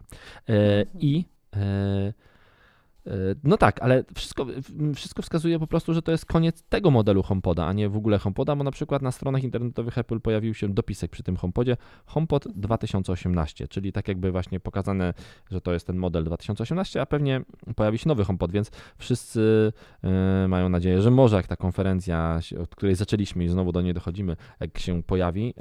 E. 0.49 0.85
I 0.99 1.25
e, 1.55 2.13
E, 3.07 3.11
no 3.43 3.57
tak, 3.57 3.81
ale 3.83 4.03
wszystko, 4.15 4.45
wszystko 4.95 5.21
wskazuje 5.21 5.59
po 5.59 5.67
prostu, 5.67 5.93
że 5.93 6.01
to 6.01 6.11
jest 6.11 6.25
koniec 6.25 6.63
tego 6.63 6.91
modelu 6.91 7.23
HomePoda, 7.23 7.65
a 7.65 7.73
nie 7.73 7.89
w 7.89 7.97
ogóle 7.97 8.17
HomePoda, 8.17 8.55
bo 8.55 8.63
na 8.63 8.71
przykład 8.71 9.01
na 9.01 9.11
stronach 9.11 9.43
internetowych 9.43 9.97
Apple 9.97 10.19
pojawił 10.19 10.53
się 10.53 10.73
dopisek 10.73 11.11
przy 11.11 11.23
tym 11.23 11.37
HomePodzie 11.37 11.77
HomePod 12.05 12.47
2018, 12.47 13.67
czyli 13.67 13.91
tak 13.91 14.07
jakby 14.07 14.31
właśnie 14.31 14.59
pokazane, 14.59 15.13
że 15.51 15.61
to 15.61 15.73
jest 15.73 15.87
ten 15.87 15.97
model 15.97 16.23
2018, 16.23 17.01
a 17.01 17.05
pewnie 17.05 17.41
pojawi 17.75 17.97
się 17.97 18.09
nowy 18.09 18.23
HomePod, 18.25 18.51
więc 18.51 18.71
wszyscy 18.97 19.73
mają 20.47 20.69
nadzieję, 20.69 21.01
że 21.01 21.11
może 21.11 21.35
jak 21.35 21.47
ta 21.47 21.55
konferencja, 21.55 22.39
od 22.61 22.75
której 22.75 22.95
zaczęliśmy 22.95 23.43
i 23.43 23.47
znowu 23.47 23.71
do 23.71 23.81
niej 23.81 23.93
dochodzimy, 23.93 24.35
jak 24.59 24.79
się 24.79 25.03
pojawi 25.03 25.53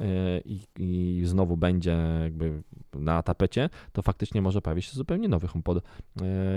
i 0.78 1.22
znowu 1.24 1.56
będzie 1.56 1.96
jakby 2.22 2.62
na 2.94 3.22
tapecie, 3.22 3.70
to 3.92 4.02
faktycznie 4.02 4.42
może 4.42 4.62
pojawić 4.62 4.84
się 4.84 4.92
zupełnie 4.92 5.28
nowy 5.28 5.48
HomePod. 5.48 5.84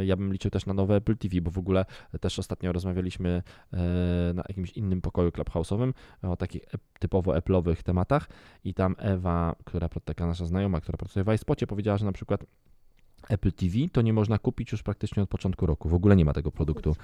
Ja 0.04 0.18
bym 0.18 0.34
liczył 0.34 0.52
też 0.52 0.66
na 0.66 0.74
nowe 0.74 0.96
Apple 0.96 1.18
TV, 1.18 1.42
bo 1.42 1.52
w 1.52 1.58
ogóle 1.58 1.86
też 2.22 2.40
ostatnio 2.40 2.72
rozmawialiśmy 2.72 3.44
e, 3.74 3.78
na 4.34 4.44
jakimś 4.50 4.72
innym 4.72 5.02
pokoju 5.02 5.30
clubhouse'owym 5.30 5.94
o 6.22 6.38
takich 6.38 6.62
typowo 7.00 7.32
Apple'owych 7.32 7.84
tematach 7.84 8.30
i 8.64 8.74
tam 8.74 8.96
Ewa, 8.98 9.56
która 9.66 9.90
taka 9.90 10.28
nasza 10.28 10.46
znajoma, 10.46 10.82
która 10.82 10.98
pracuje 10.98 11.24
w 11.24 11.34
iSpocie, 11.34 11.68
powiedziała, 11.68 11.98
że 11.98 12.06
na 12.06 12.12
przykład 12.12 12.46
Apple 13.30 13.52
TV 13.52 13.78
to 13.92 14.02
nie 14.02 14.14
można 14.14 14.40
kupić 14.40 14.72
już 14.72 14.84
praktycznie 14.84 15.24
od 15.24 15.30
początku 15.30 15.66
roku. 15.66 15.90
W 15.90 15.94
ogóle 15.94 16.16
nie 16.16 16.26
ma 16.26 16.34
tego 16.34 16.52
produktu 16.52 16.90
e, 16.90 16.96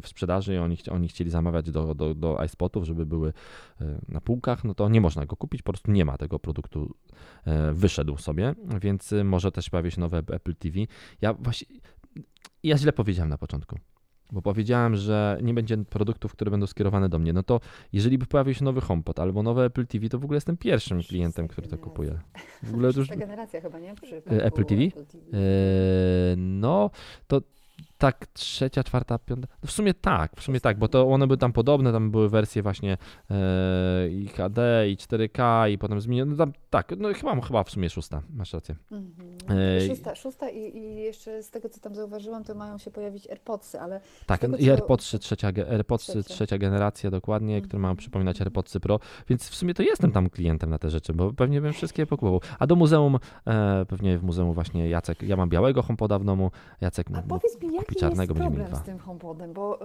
w 0.00 0.02
sprzedaży. 0.04 0.60
Oni, 0.62 0.76
oni 0.90 1.08
chcieli 1.08 1.30
zamawiać 1.30 1.70
do, 1.70 1.94
do, 1.94 2.14
do 2.14 2.44
iSpotów, 2.44 2.84
żeby 2.84 3.06
były 3.06 3.32
e, 3.80 3.98
na 4.08 4.20
półkach, 4.20 4.64
no 4.64 4.74
to 4.74 4.88
nie 4.88 5.00
można 5.00 5.26
go 5.26 5.36
kupić, 5.36 5.62
po 5.62 5.72
prostu 5.72 5.92
nie 5.92 6.04
ma 6.04 6.18
tego 6.18 6.38
produktu. 6.38 6.94
Wyszedł 7.72 8.16
sobie, 8.16 8.54
więc 8.80 9.14
może 9.24 9.52
też 9.52 9.70
pojawi 9.70 9.90
się 9.90 10.00
nowe 10.00 10.18
Apple 10.18 10.54
TV. 10.54 10.78
Ja 11.20 11.34
właśnie 11.34 11.66
ja 12.62 12.78
źle 12.78 12.92
powiedziałem 12.92 13.30
na 13.30 13.38
początku, 13.38 13.78
bo 14.32 14.42
powiedziałem, 14.42 14.96
że 14.96 15.38
nie 15.42 15.54
będzie 15.54 15.76
produktów, 15.76 16.32
które 16.32 16.50
będą 16.50 16.66
skierowane 16.66 17.08
do 17.08 17.18
mnie. 17.18 17.32
No 17.32 17.42
to 17.42 17.60
jeżeli 17.92 18.18
by 18.18 18.26
pojawił 18.26 18.54
się 18.54 18.64
nowy 18.64 18.80
HomePod 18.80 19.20
albo 19.20 19.42
nowe 19.42 19.64
Apple 19.64 19.86
TV, 19.86 20.08
to 20.08 20.18
w 20.18 20.24
ogóle 20.24 20.36
jestem 20.36 20.56
pierwszym 20.56 21.02
klientem, 21.02 21.48
który 21.48 21.68
to 21.68 21.78
kupuje. 21.78 22.18
W 22.62 22.70
ogóle 22.74 22.90
już... 22.96 23.08
generacja 23.08 23.60
chyba, 23.60 23.78
nie? 23.78 23.94
Przy 23.94 24.16
Apple 24.16 24.30
TV? 24.30 24.44
Apple 24.44 24.64
TV? 24.64 24.82
Eee, 24.82 26.36
no, 26.36 26.90
to 27.26 27.40
tak, 28.02 28.26
trzecia, 28.26 28.84
czwarta, 28.84 29.18
piąta. 29.18 29.48
No 29.62 29.66
w 29.66 29.70
sumie 29.70 29.94
tak, 29.94 30.36
w 30.36 30.42
sumie 30.42 30.60
tak, 30.60 30.78
bo 30.78 30.88
to 30.88 31.08
one 31.08 31.26
były 31.26 31.38
tam 31.38 31.52
podobne, 31.52 31.92
tam 31.92 32.10
były 32.10 32.28
wersje 32.28 32.62
właśnie 32.62 32.96
e, 33.30 34.08
i 34.08 34.28
HD, 34.28 34.90
i 34.90 34.96
4K, 34.96 35.70
i 35.70 35.78
potem 35.78 36.00
zmieniono. 36.00 36.30
No 36.30 36.36
tam, 36.36 36.52
tak, 36.70 36.92
no 36.98 37.14
chyba, 37.14 37.40
chyba 37.40 37.64
w 37.64 37.70
sumie 37.70 37.90
szósta, 37.90 38.22
masz 38.34 38.52
rację. 38.52 38.74
Mhm. 38.92 39.58
E, 39.58 39.88
szósta, 39.88 40.14
szósta 40.14 40.50
i, 40.50 40.76
i, 40.76 40.96
jeszcze 40.96 41.42
z 41.42 41.50
tego, 41.50 41.68
co 41.68 41.80
tam 41.80 41.94
zauważyłam, 41.94 42.44
to 42.44 42.54
mają 42.54 42.78
się 42.78 42.90
pojawić 42.90 43.30
AirPodsy, 43.30 43.80
ale. 43.80 44.00
Tak, 44.26 44.40
tego, 44.40 44.56
i 44.56 44.70
AirPodsy, 44.70 45.18
trzecia, 45.18 45.48
AirPodsy 45.70 46.12
trzecia. 46.12 46.34
trzecia 46.34 46.58
generacja 46.58 47.10
dokładnie, 47.10 47.54
mhm. 47.54 47.68
które 47.68 47.80
mają 47.80 47.96
przypominać 47.96 48.40
AirPodsy 48.40 48.80
Pro, 48.80 49.00
więc 49.28 49.48
w 49.48 49.54
sumie 49.54 49.74
to 49.74 49.82
jestem 49.82 50.12
tam 50.12 50.30
klientem 50.30 50.70
na 50.70 50.78
te 50.78 50.90
rzeczy, 50.90 51.12
bo 51.12 51.32
pewnie 51.32 51.60
bym 51.60 51.72
wszystkie 51.72 52.06
pokupował. 52.06 52.40
A 52.58 52.66
do 52.66 52.76
muzeum, 52.76 53.18
e, 53.46 53.84
pewnie 53.88 54.18
w 54.18 54.22
muzeum 54.22 54.52
właśnie 54.52 54.88
Jacek, 54.88 55.22
ja 55.22 55.36
mam 55.36 55.48
białego 55.48 55.82
HomePoda 55.82 56.18
w 56.18 56.24
domu, 56.24 56.50
Jacek 56.80 57.06
A 57.14 57.22
powiedz 57.22 57.62
mi, 57.62 57.70
jaki 57.92 58.00
czarnego 58.00 58.34
jest 58.34 58.46
problem 58.46 58.76
z 58.76 58.82
tym 58.82 58.98
HomePodem? 58.98 59.52
Bo 59.52 59.78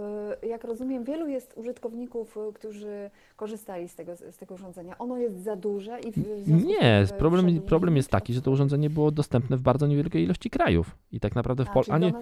y, 0.43 0.47
jak 0.47 0.64
rozumiem, 0.64 1.03
wielu 1.03 1.28
jest 1.28 1.53
użytkowników, 1.55 2.38
y, 2.38 2.53
którzy 2.53 3.10
korzystali 3.36 3.89
z 3.89 3.95
tego, 3.95 4.16
z 4.16 4.38
tego 4.38 4.55
urządzenia. 4.55 4.97
Ono 4.97 5.18
jest 5.18 5.43
za 5.43 5.55
duże 5.55 5.99
i 5.99 6.14
Nie, 6.47 7.05
problem, 7.18 7.62
problem 7.62 7.95
jest 7.95 8.10
taki, 8.10 8.34
że 8.34 8.41
to 8.41 8.51
urządzenie 8.51 8.89
było 8.89 9.12
dostępne 9.12 9.58
w 9.58 9.62
bardzo 9.62 9.88
niewielkiej 9.88 10.24
ilości 10.24 10.49
krajów. 10.49 10.97
I 11.12 11.20
tak 11.20 11.36
naprawdę 11.36 11.66
w 11.66 11.70
Pol- 11.70 11.84
ani, 11.89 12.05
nie... 12.05 12.14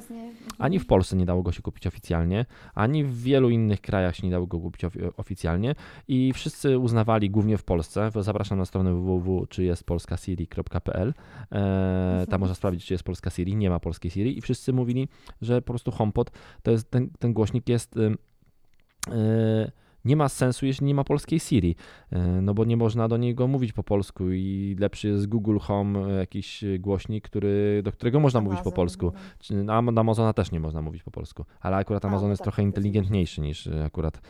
ani 0.60 0.80
w 0.80 0.86
Polsce 0.86 1.16
nie 1.16 1.26
dało 1.26 1.44
go 1.44 1.52
się 1.52 1.62
kupić 1.62 1.88
oficjalnie, 1.88 2.46
ani 2.74 3.04
w 3.04 3.22
wielu 3.22 3.50
innych 3.50 3.82
krajach 3.82 4.16
się 4.16 4.28
nie 4.28 4.32
dało 4.32 4.48
go 4.48 4.60
kupić 4.60 4.82
oficjalnie. 5.18 5.76
I 6.08 6.34
wszyscy 6.34 6.80
uznawali, 6.80 7.30
głównie 7.30 7.58
w 7.58 7.64
Polsce, 7.64 8.10
zapraszam 8.20 8.58
na 8.58 8.66
stronę 8.66 8.94
www, 8.94 9.48
czy 9.50 9.64
jest 9.64 9.84
polskasiri.pl. 9.84 11.14
E, 11.52 12.26
tam 12.30 12.40
można 12.40 12.56
sprawdzić, 12.56 12.86
czy 12.86 12.94
jest 12.94 13.04
polska 13.04 13.30
Siri. 13.30 13.56
Nie 13.56 13.70
ma 13.70 13.80
polskiej 13.80 14.12
Siri. 14.12 14.38
I 14.38 14.42
wszyscy 14.42 14.74
mówili, 14.74 15.08
że 15.42 15.62
po 15.62 15.74
prostu 15.76 15.91
HomePod 15.91 16.32
to 16.63 16.71
jest 16.71 16.91
ten, 16.91 17.09
ten 17.19 17.34
głośnik 17.34 17.69
jest. 17.69 17.95
Yy, 17.95 19.71
nie 20.06 20.16
ma 20.16 20.30
sensu, 20.30 20.66
jeśli 20.66 20.88
nie 20.88 20.95
ma 20.95 21.03
polskiej 21.03 21.39
Siri, 21.39 21.76
e, 22.12 22.20
no 22.41 22.53
bo 22.53 22.66
nie 22.66 22.78
można 22.78 23.08
do 23.08 23.18
niego 23.18 23.47
mówić 23.47 23.74
po 23.74 23.84
polsku 23.84 24.32
i 24.32 24.76
lepszy 24.80 25.08
jest 25.08 25.28
Google 25.28 25.58
Home, 25.58 25.99
e, 25.99 26.12
jakiś 26.12 26.64
głośnik, 26.80 27.26
który, 27.26 27.82
do 27.84 27.91
którego 27.91 28.20
można 28.20 28.38
Amazon, 28.38 28.53
mówić 28.53 28.64
po 28.64 28.72
polsku. 28.72 29.12
No. 29.49 29.64
Na 29.91 30.01
Amazona 30.01 30.34
też 30.34 30.51
nie 30.51 30.60
można 30.60 30.82
mówić 30.82 31.03
po 31.03 31.12
polsku, 31.12 31.45
ale 31.62 31.78
akurat 31.78 32.06
Amazon 32.06 32.28
A, 32.28 32.30
jest 32.30 32.39
tak, 32.39 32.45
trochę 32.45 32.64
inteligentniejszy 32.64 33.41
niż 33.41 33.68
e, 33.68 33.86
akurat 33.86 34.22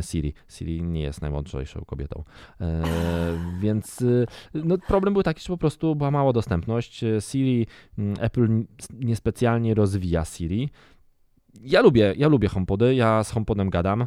Siri. 0.00 0.32
Siri 0.48 0.82
nie 0.82 1.00
jest 1.00 1.22
najmądrzejszą 1.22 1.84
kobietą. 1.84 2.24
Więc 3.62 4.04
no, 4.54 4.78
problem 4.78 5.14
był 5.14 5.22
taki, 5.22 5.40
że 5.40 5.46
po 5.48 5.58
prostu 5.58 5.96
była 5.96 6.10
mała 6.10 6.32
dostępność. 6.32 7.04
Siri, 7.20 7.66
Apple 8.20 8.64
niespecjalnie 8.92 9.74
rozwija 9.74 10.24
Siri. 10.24 10.70
Ja 11.62 11.82
lubię, 11.82 12.14
ja 12.16 12.28
lubię 12.28 12.48
HomePody, 12.48 12.94
ja 12.94 13.24
z 13.24 13.30
HomePodem 13.30 13.70
gadam 13.70 14.02
e, 14.02 14.06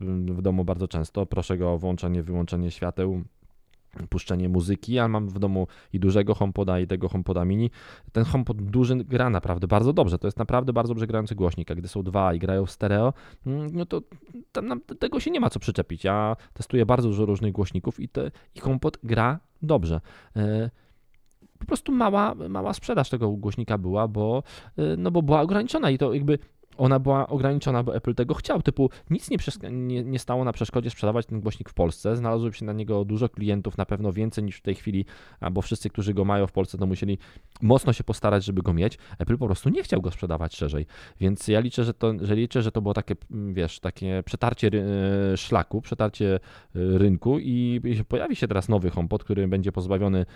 w 0.00 0.42
domu 0.42 0.64
bardzo 0.64 0.88
często, 0.88 1.26
proszę 1.26 1.58
go 1.58 1.72
o 1.72 1.78
włączenie, 1.78 2.22
wyłączenie 2.22 2.70
świateł, 2.70 3.22
puszczenie 4.08 4.48
muzyki, 4.48 4.92
ja 4.92 5.08
mam 5.08 5.28
w 5.28 5.38
domu 5.38 5.66
i 5.92 6.00
dużego 6.00 6.34
HomePoda 6.34 6.80
i 6.80 6.86
tego 6.86 7.08
HomePoda 7.08 7.44
mini. 7.44 7.70
Ten 8.12 8.24
HomePod 8.24 8.62
duży 8.62 8.96
gra 8.96 9.30
naprawdę 9.30 9.66
bardzo 9.66 9.92
dobrze, 9.92 10.18
to 10.18 10.26
jest 10.26 10.38
naprawdę 10.38 10.72
bardzo 10.72 10.94
dobrze 10.94 11.06
grający 11.06 11.34
głośnik, 11.34 11.70
a 11.70 11.74
gdy 11.74 11.88
są 11.88 12.02
dwa 12.02 12.34
i 12.34 12.38
grają 12.38 12.66
w 12.66 12.70
stereo, 12.70 13.12
mm, 13.46 13.70
no 13.72 13.86
to 13.86 14.02
tam, 14.52 14.80
tego 14.98 15.20
się 15.20 15.30
nie 15.30 15.40
ma 15.40 15.50
co 15.50 15.60
przyczepić. 15.60 16.04
Ja 16.04 16.36
testuję 16.54 16.86
bardzo 16.86 17.08
dużo 17.08 17.26
różnych 17.26 17.52
głośników 17.52 18.00
i, 18.00 18.08
te, 18.08 18.30
i 18.54 18.60
HomePod 18.60 18.98
gra 19.02 19.38
dobrze. 19.62 20.00
E, 20.36 20.70
po 21.66 21.68
prostu 21.68 21.92
mała, 21.92 22.34
mała 22.34 22.72
sprzedaż 22.72 23.10
tego 23.10 23.30
głośnika 23.30 23.78
była, 23.78 24.08
bo, 24.08 24.42
y, 24.78 24.82
no 24.98 25.10
bo 25.10 25.22
była 25.22 25.40
ograniczona 25.40 25.90
i 25.90 25.98
to 25.98 26.14
jakby 26.14 26.38
ona 26.76 26.98
była 26.98 27.26
ograniczona, 27.26 27.82
bo 27.82 27.96
Apple 27.96 28.14
tego 28.14 28.34
chciał. 28.34 28.62
Typu 28.62 28.90
nic 29.10 29.30
nie, 29.30 29.38
nie, 29.70 30.04
nie, 30.04 30.18
stało 30.18 30.44
na 30.44 30.52
przeszkodzie 30.52 30.90
sprzedawać 30.90 31.26
ten 31.26 31.40
głośnik 31.40 31.70
w 31.70 31.74
Polsce. 31.74 32.16
Znalazło 32.16 32.52
się 32.52 32.64
na 32.64 32.72
niego 32.72 33.04
dużo 33.04 33.28
klientów, 33.28 33.78
na 33.78 33.86
pewno 33.86 34.12
więcej 34.12 34.44
niż 34.44 34.56
w 34.56 34.62
tej 34.62 34.74
chwili, 34.74 35.04
bo 35.52 35.62
wszyscy, 35.62 35.90
którzy 35.90 36.14
go 36.14 36.24
mają 36.24 36.46
w 36.46 36.52
Polsce, 36.52 36.78
to 36.78 36.86
musieli 36.86 37.18
mocno 37.62 37.92
się 37.92 38.04
postarać, 38.04 38.44
żeby 38.44 38.62
go 38.62 38.72
mieć. 38.72 38.98
Apple 39.18 39.38
po 39.38 39.46
prostu 39.46 39.68
nie 39.68 39.82
chciał 39.82 40.00
go 40.00 40.10
sprzedawać 40.10 40.56
szerzej. 40.56 40.86
Więc 41.20 41.48
ja 41.48 41.60
liczę, 41.60 41.84
że 41.84 41.94
to, 41.94 42.12
że 42.20 42.36
liczę, 42.36 42.62
że 42.62 42.72
to 42.72 42.82
było 42.82 42.94
takie, 42.94 43.14
wiesz, 43.30 43.80
takie 43.80 44.22
przetarcie 44.24 44.70
e, 45.32 45.36
szlaku, 45.36 45.80
przetarcie 45.80 46.34
e, 46.34 46.38
rynku 46.74 47.38
i 47.38 47.80
pojawi 48.08 48.36
się 48.36 48.48
teraz 48.48 48.68
nowy 48.68 48.90
HomePod, 48.90 49.24
który 49.24 49.48
będzie 49.48 49.72
pozbawiony 49.72 50.26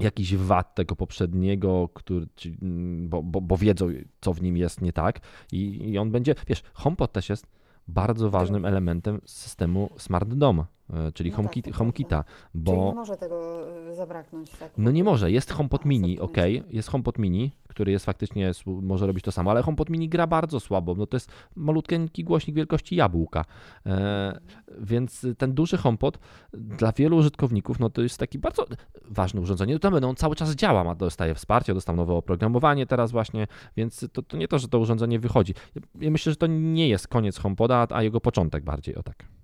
jakiś 0.00 0.36
wad 0.36 0.74
tego 0.74 0.96
poprzedniego, 0.96 1.88
który, 1.94 2.26
mm, 2.62 3.08
bo, 3.08 3.22
bo, 3.22 3.40
bo, 3.40 3.56
wiedzą, 3.56 3.88
co 4.20 4.32
w 4.32 4.42
nim 4.42 4.56
jest 4.56 4.80
nie 4.80 4.92
tak. 4.92 5.20
I, 5.52 5.90
i 5.90 5.98
on 5.98 6.10
będzie, 6.10 6.34
wiesz, 6.48 6.62
HomePod 6.72 7.12
też 7.12 7.28
jest 7.28 7.46
bardzo 7.88 8.30
ważnym 8.30 8.64
elementem 8.64 9.20
systemu 9.24 9.90
Smart 9.98 10.28
Dome, 10.28 10.62
e, 10.62 10.66
czyli 11.14 11.30
no 11.30 11.36
HomeKit, 11.36 11.64
tak, 11.64 11.74
HomeKita, 11.74 12.24
bo... 12.54 12.72
Czyli 12.72 12.84
nie 12.84 12.94
może 12.94 13.16
tego 13.16 13.66
e, 13.90 13.94
zabraknąć. 13.94 14.50
Tak? 14.50 14.72
No 14.78 14.90
nie 14.90 15.04
może, 15.04 15.30
jest 15.30 15.52
HomePod 15.52 15.84
Mini, 15.84 16.20
ok, 16.20 16.36
jest 16.70 16.88
HomePod 16.88 17.18
Mini, 17.18 17.52
który 17.68 17.92
jest 17.92 18.04
faktycznie, 18.04 18.52
może 18.66 19.06
robić 19.06 19.24
to 19.24 19.32
samo, 19.32 19.50
ale 19.50 19.62
HomePod 19.62 19.90
Mini 19.90 20.08
gra 20.08 20.26
bardzo 20.26 20.60
słabo, 20.60 20.94
no 20.94 21.06
to 21.06 21.16
jest 21.16 21.32
malutki 21.56 22.24
głośnik 22.24 22.56
wielkości 22.56 22.96
jabłka, 22.96 23.44
e, 23.86 24.40
więc 24.78 25.26
ten 25.38 25.54
duży 25.54 25.76
HomePod 25.76 26.18
dla 26.52 26.92
wielu 26.92 27.16
użytkowników, 27.16 27.80
no 27.80 27.90
to 27.90 28.02
jest 28.02 28.18
taki 28.18 28.38
bardzo 28.38 28.66
ważne 29.04 29.40
urządzenie, 29.40 29.72
no 29.72 29.78
to 29.78 29.90
będą, 29.90 30.08
on 30.08 30.16
cały 30.16 30.36
czas 30.36 30.54
działa, 30.54 30.84
ma, 30.84 30.94
dostaje 30.94 31.34
wsparcie, 31.34 31.74
dostał 31.74 31.96
nowe 31.96 32.14
oprogramowanie 32.14 32.86
teraz 32.86 33.12
właśnie, 33.12 33.46
więc 33.76 34.06
to, 34.12 34.22
to 34.22 34.36
nie 34.36 34.48
to, 34.48 34.58
że 34.58 34.68
to 34.68 34.78
urządzenie 34.78 35.18
wychodzi. 35.18 35.54
Ja 36.00 36.10
myślę, 36.10 36.32
że 36.32 36.36
to 36.36 36.46
nie 36.46 36.88
jest 36.88 37.08
koniec 37.08 37.38
HomePoda, 37.38 37.86
a 37.90 38.02
jego 38.02 38.20
początek 38.20 38.64
bardziej, 38.64 38.94
o 38.94 39.02
tak. 39.02 39.35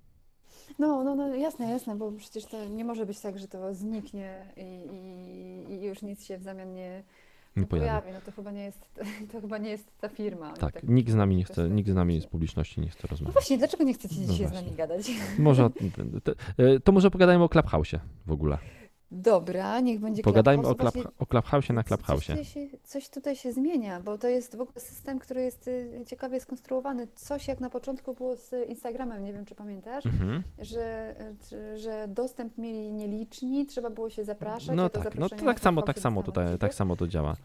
No, 0.79 1.03
no, 1.03 1.15
no 1.15 1.35
jasne, 1.35 1.69
jasne, 1.69 1.95
bo 1.95 2.11
przecież 2.11 2.45
to 2.45 2.65
nie 2.65 2.85
może 2.85 3.05
być 3.05 3.19
tak, 3.19 3.39
że 3.39 3.47
to 3.47 3.73
zniknie 3.73 4.45
i, 4.57 4.61
i, 4.61 5.73
i 5.73 5.83
już 5.83 6.01
nic 6.01 6.25
się 6.25 6.37
w 6.37 6.43
zamian 6.43 6.73
nie, 6.73 7.03
nie 7.55 7.65
pojawi. 7.65 7.89
pojawi. 7.89 8.11
No 8.13 8.21
to 8.25 8.31
chyba 8.31 8.51
nie 8.51 8.63
jest, 8.63 8.79
to 9.31 9.41
chyba 9.41 9.57
nie 9.57 9.69
jest 9.69 9.91
ta 10.01 10.09
firma. 10.09 10.53
Tak, 10.53 10.73
tak 10.73 10.83
nikt 10.83 11.11
z 11.11 11.15
nami 11.15 11.35
nie 11.35 11.43
chce, 11.43 11.69
nikt 11.69 11.89
z 11.89 11.95
nami 11.95 12.21
z 12.21 12.25
publiczności 12.25 12.81
nie 12.81 12.89
chce 12.89 12.99
no 13.03 13.07
rozmawiać. 13.11 13.35
No 13.35 13.41
właśnie, 13.41 13.57
dlaczego 13.57 13.83
nie 13.83 13.93
chcecie 13.93 14.15
dzisiaj 14.15 14.45
no 14.45 14.49
z 14.49 14.53
nami 14.53 14.71
gadać? 14.71 15.11
Może, 15.39 15.69
to, 16.23 16.31
to 16.83 16.91
może 16.91 17.11
pogadajmy 17.11 17.43
o 17.43 17.49
Clubhouse 17.49 17.95
w 18.25 18.31
ogóle. 18.31 18.57
Dobra, 19.11 19.79
niech 19.79 19.99
będzie 19.99 20.23
Pogadajmy 20.23 20.67
o, 20.67 20.75
klub, 20.75 20.93
o 21.19 21.25
Clubhouse 21.25 21.69
na 21.69 21.83
Clubhouse. 21.83 22.27
Coś, 22.83 23.09
tutaj 23.09 23.35
się 23.35 23.53
zmienia, 23.53 23.99
bo 23.99 24.17
to 24.17 24.27
jest 24.27 24.55
w 24.55 24.61
ogóle 24.61 24.79
system, 24.79 25.19
który 25.19 25.41
jest 25.41 25.67
y, 25.67 26.03
ciekawie 26.07 26.39
skonstruowany. 26.39 27.07
Coś 27.15 27.47
jak 27.47 27.59
na 27.59 27.69
początku 27.69 28.13
było 28.13 28.35
z 28.35 28.69
Instagramem, 28.69 29.23
nie 29.23 29.33
wiem 29.33 29.45
czy 29.45 29.55
pamiętasz, 29.55 30.05
mhm. 30.05 30.43
że, 30.59 31.15
y, 31.51 31.79
że 31.79 32.07
dostęp 32.07 32.57
mieli 32.57 32.91
nieliczni, 32.91 33.65
trzeba 33.65 33.89
było 33.89 34.09
się 34.09 34.23
zapraszać. 34.23 34.75
No 34.75 34.89
tak, 34.89 35.15
no 35.15 35.29
to 35.29 35.35
tak 35.45 35.59
samo, 35.59 35.81
tak 35.81 35.99
samo 35.99 36.23
tutaj, 36.23 36.57
tak 36.59 36.73
samo 36.73 36.95
to 36.95 37.07
działa. 37.07 37.35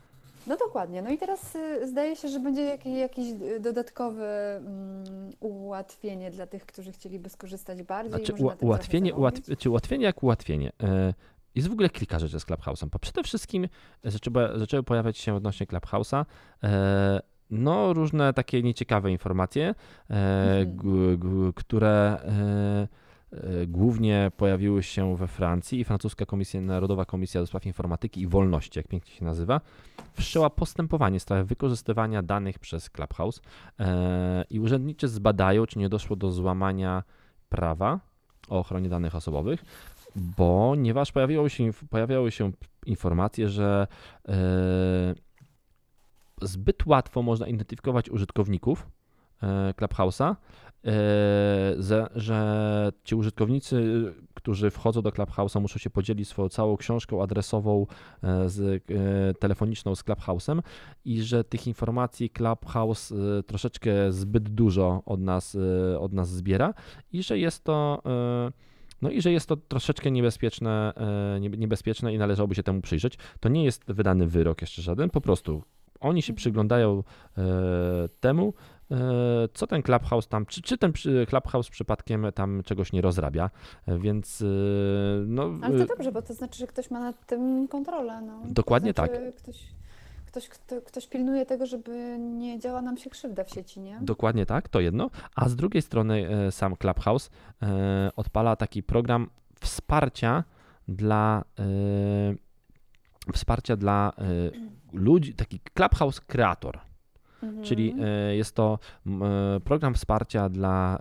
No 0.47 0.57
dokładnie. 0.57 1.03
No 1.03 1.11
i 1.11 1.18
teraz 1.18 1.55
y, 1.57 1.89
zdaje 1.89 2.16
się, 2.16 2.28
że 2.28 2.41
będzie 2.41 2.62
jakieś, 2.62 2.99
jakieś 2.99 3.26
dodatkowe 3.61 4.57
mm, 4.57 5.30
ułatwienie 5.41 6.30
dla 6.30 6.47
tych, 6.47 6.66
którzy 6.66 6.93
chcieliby 6.93 7.28
skorzystać 7.28 7.82
bardziej. 7.82 8.26
Znaczy, 8.26 8.45
ułatwienie, 8.61 9.14
ułatw, 9.14 9.41
czy 9.59 9.70
ułatwienie 9.70 10.05
jak 10.05 10.22
ułatwienie. 10.22 10.72
E, 10.82 11.14
Jest 11.55 11.68
w 11.68 11.72
ogóle 11.72 11.88
kilka 11.88 12.18
rzeczy 12.18 12.40
z 12.40 12.46
Clubhouse'em. 12.46 12.88
Po 12.90 12.99
przede 12.99 13.22
wszystkim 13.22 13.68
zaczęły, 14.05 14.59
zaczęły 14.59 14.82
pojawiać 14.82 15.18
się 15.18 15.34
odnośnie 15.34 15.66
Clubhouse'a 15.66 16.24
e, 16.62 17.20
no, 17.51 17.92
różne 17.92 18.32
takie 18.32 18.62
nieciekawe 18.62 19.11
informacje, 19.11 19.74
e, 20.11 20.61
Mhm. 20.61 21.53
które 21.53 22.20
e, 22.24 22.88
e, 23.32 23.66
głównie 23.66 24.30
pojawiły 24.36 24.82
się 24.82 25.16
we 25.16 25.26
Francji 25.26 25.80
i 25.80 25.84
francuska 25.84 26.26
komisja, 26.26 26.61
Narodowa 26.61 27.05
Komisja 27.05 27.40
do 27.40 27.46
Spraw 27.46 27.66
Informatyki 27.66 28.20
i 28.20 28.26
Wolności, 28.26 28.78
jak 28.78 28.88
pięknie 28.88 29.14
się 29.14 29.24
nazywa, 29.24 29.61
wszczęła 30.12 30.51
postępowanie 30.51 31.18
w 31.18 31.22
sprawie 31.22 31.44
wykorzystywania 31.44 32.22
danych 32.22 32.59
przez 32.59 32.90
Clubhouse 32.90 33.42
e, 33.80 34.44
i 34.51 34.61
urzędnicy 34.61 35.09
zbadają, 35.09 35.66
czy 35.66 35.78
nie 35.78 35.88
doszło 35.88 36.16
do 36.16 36.30
złamania 36.30 37.03
prawa 37.49 38.01
o 38.49 38.59
ochronie 38.59 38.88
danych 38.88 39.14
osobowych, 39.14 39.64
ponieważ 40.36 41.12
pojawiały 41.12 41.50
się, 41.50 41.70
pojawiały 41.90 42.30
się 42.30 42.52
informacje, 42.86 43.48
że 43.48 43.86
e, 44.28 44.34
zbyt 46.42 46.86
łatwo 46.86 47.22
można 47.22 47.46
identyfikować 47.46 48.11
użytkowników 48.11 48.88
e, 49.42 49.74
Clubhouse'a, 49.76 50.36
e, 50.84 52.06
że, 52.14 52.92
ci 53.04 53.14
użytkownicy, 53.14 54.04
którzy 54.34 54.70
wchodzą 54.70 55.02
do 55.02 55.11
Clubhouse'a, 55.11 55.61
muszą 55.61 55.78
się 55.78 55.90
podzielić 55.90 56.28
swoją 56.28 56.48
całą 56.48 56.76
książką 56.76 57.22
adresową 57.22 57.86
z, 58.46 58.84
telefoniczną 59.38 59.94
z 59.94 60.04
Clubhouse'em 60.04 60.62
i 61.04 61.22
że 61.22 61.44
tych 61.44 61.66
informacji 61.66 62.30
Clubhouse 62.30 63.14
troszeczkę 63.46 64.12
zbyt 64.12 64.48
dużo 64.48 65.02
od 65.06 65.20
nas, 65.20 65.56
od 65.98 66.12
nas 66.12 66.28
zbiera 66.28 66.74
i 67.12 67.22
że 67.22 67.38
jest 67.38 67.64
to 67.64 68.02
no 69.03 69.11
i 69.11 69.22
że 69.22 69.32
jest 69.32 69.46
to 69.46 69.57
troszeczkę 69.57 70.11
niebezpieczne, 70.11 70.92
e, 71.36 71.40
niebe- 71.40 71.59
niebezpieczne 71.59 72.14
i 72.14 72.18
należałoby 72.18 72.55
się 72.55 72.62
temu 72.62 72.80
przyjrzeć. 72.80 73.18
To 73.40 73.49
nie 73.49 73.64
jest 73.64 73.84
wydany 73.92 74.26
wyrok 74.26 74.61
jeszcze 74.61 74.82
żaden, 74.82 75.11
po 75.11 75.20
prostu 75.20 75.62
oni 76.01 76.22
się 76.22 76.32
przyglądają 76.32 77.03
e, 77.38 77.42
temu, 78.20 78.55
e, 78.90 78.96
co 79.55 79.66
ten 79.66 79.82
Clubhouse 79.82 80.28
tam, 80.28 80.46
czy, 80.46 80.62
czy 80.62 80.78
ten 80.78 80.92
Clubhouse 81.28 81.70
przypadkiem 81.70 82.26
tam 82.34 82.62
czegoś 82.62 82.92
nie 82.92 83.01
rozrabia, 83.01 83.51
więc 83.88 84.44
no... 85.26 85.51
Ale 85.62 85.78
to 85.78 85.86
dobrze, 85.86 86.12
bo 86.12 86.22
to 86.22 86.34
znaczy, 86.34 86.59
że 86.59 86.66
ktoś 86.66 86.90
ma 86.90 87.01
nad 87.01 87.26
tym 87.26 87.68
kontrolę. 87.68 88.22
No. 88.26 88.42
Dokładnie 88.44 88.94
to 88.94 89.07
znaczy, 89.07 89.32
Ktoś, 89.36 89.57
ktoś, 90.39 90.49
kto, 90.49 90.82
ktoś 90.82 91.07
pilnuje 91.07 91.47
tego, 91.47 91.66
żeby 91.66 92.16
nie 92.18 92.59
działa 92.59 92.82
nam 92.82 92.99
się 92.99 93.11
krzywda 93.11 93.45
w 93.45 93.51
sieci, 93.51 93.80
nie? 93.80 93.99
Dokładnie 94.03 94.47
tak, 94.47 94.68
to 94.68 94.80
jedno. 94.80 95.11
A 95.34 95.49
z 95.49 95.57
drugiej 95.57 95.82
strony 95.82 96.28
e, 96.30 96.53
sam 96.53 96.76
Clubhouse 96.76 97.30
e, 97.62 98.11
odpala 98.16 98.57
taki 98.57 98.82
program 98.82 99.30
wsparcia 99.61 100.45
dla 100.89 101.45
e, 101.59 103.32
wsparcia 103.32 103.76
dla 103.76 104.12
ludzi, 104.93 105.34
taki 105.34 105.61
Clubhouse 105.74 106.20
Creator. 106.20 106.78
Mhm. 107.43 107.62
Czyli 107.64 107.95
e, 108.01 108.36
jest 108.36 108.55
to 108.55 108.78
e, 109.07 109.61
program 109.61 109.95
wsparcia 109.95 110.49
dla 110.49 110.99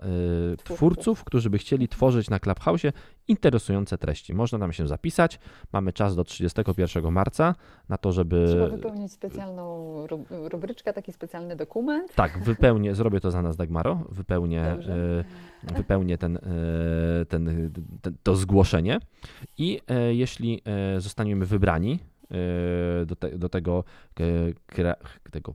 e, 0.52 0.56
Twórców. 0.56 1.24
którzy 1.24 1.50
by 1.50 1.58
chcieli 1.58 1.88
tworzyć 1.88 2.30
na 2.30 2.38
Clubhouse 2.38 2.82
interesujące 3.28 3.98
treści. 3.98 4.34
Można 4.34 4.58
tam 4.58 4.72
się 4.72 4.86
zapisać. 4.86 5.38
Mamy 5.72 5.92
czas 5.92 6.16
do 6.16 6.24
31 6.24 7.12
marca 7.12 7.54
na 7.88 7.96
to, 7.98 8.12
żeby 8.12 8.46
Trzeba 8.48 8.68
wypełnić 8.68 9.12
specjalną 9.12 10.06
ru- 10.06 10.24
rubryczkę, 10.48 10.92
taki 10.92 11.12
specjalny 11.12 11.56
dokument. 11.56 12.14
Tak, 12.14 12.38
wypełnię, 12.38 12.94
zrobię 12.94 13.20
to 13.20 13.30
za 13.30 13.42
nas 13.42 13.56
Dagmaro, 13.56 14.04
wypełnię, 14.10 14.66
Dobrze. 14.70 15.24
wypełnię 15.76 16.18
ten, 16.18 16.38
ten, 17.28 17.70
ten, 18.02 18.16
to 18.22 18.36
zgłoszenie 18.36 19.00
i 19.58 19.80
jeśli 20.10 20.62
zostaniemy 20.98 21.46
wybrani 21.46 21.98
do, 23.06 23.16
te, 23.16 23.38
do 23.38 23.48
tego, 23.48 23.84
kre, 24.66 24.94
tego 25.30 25.54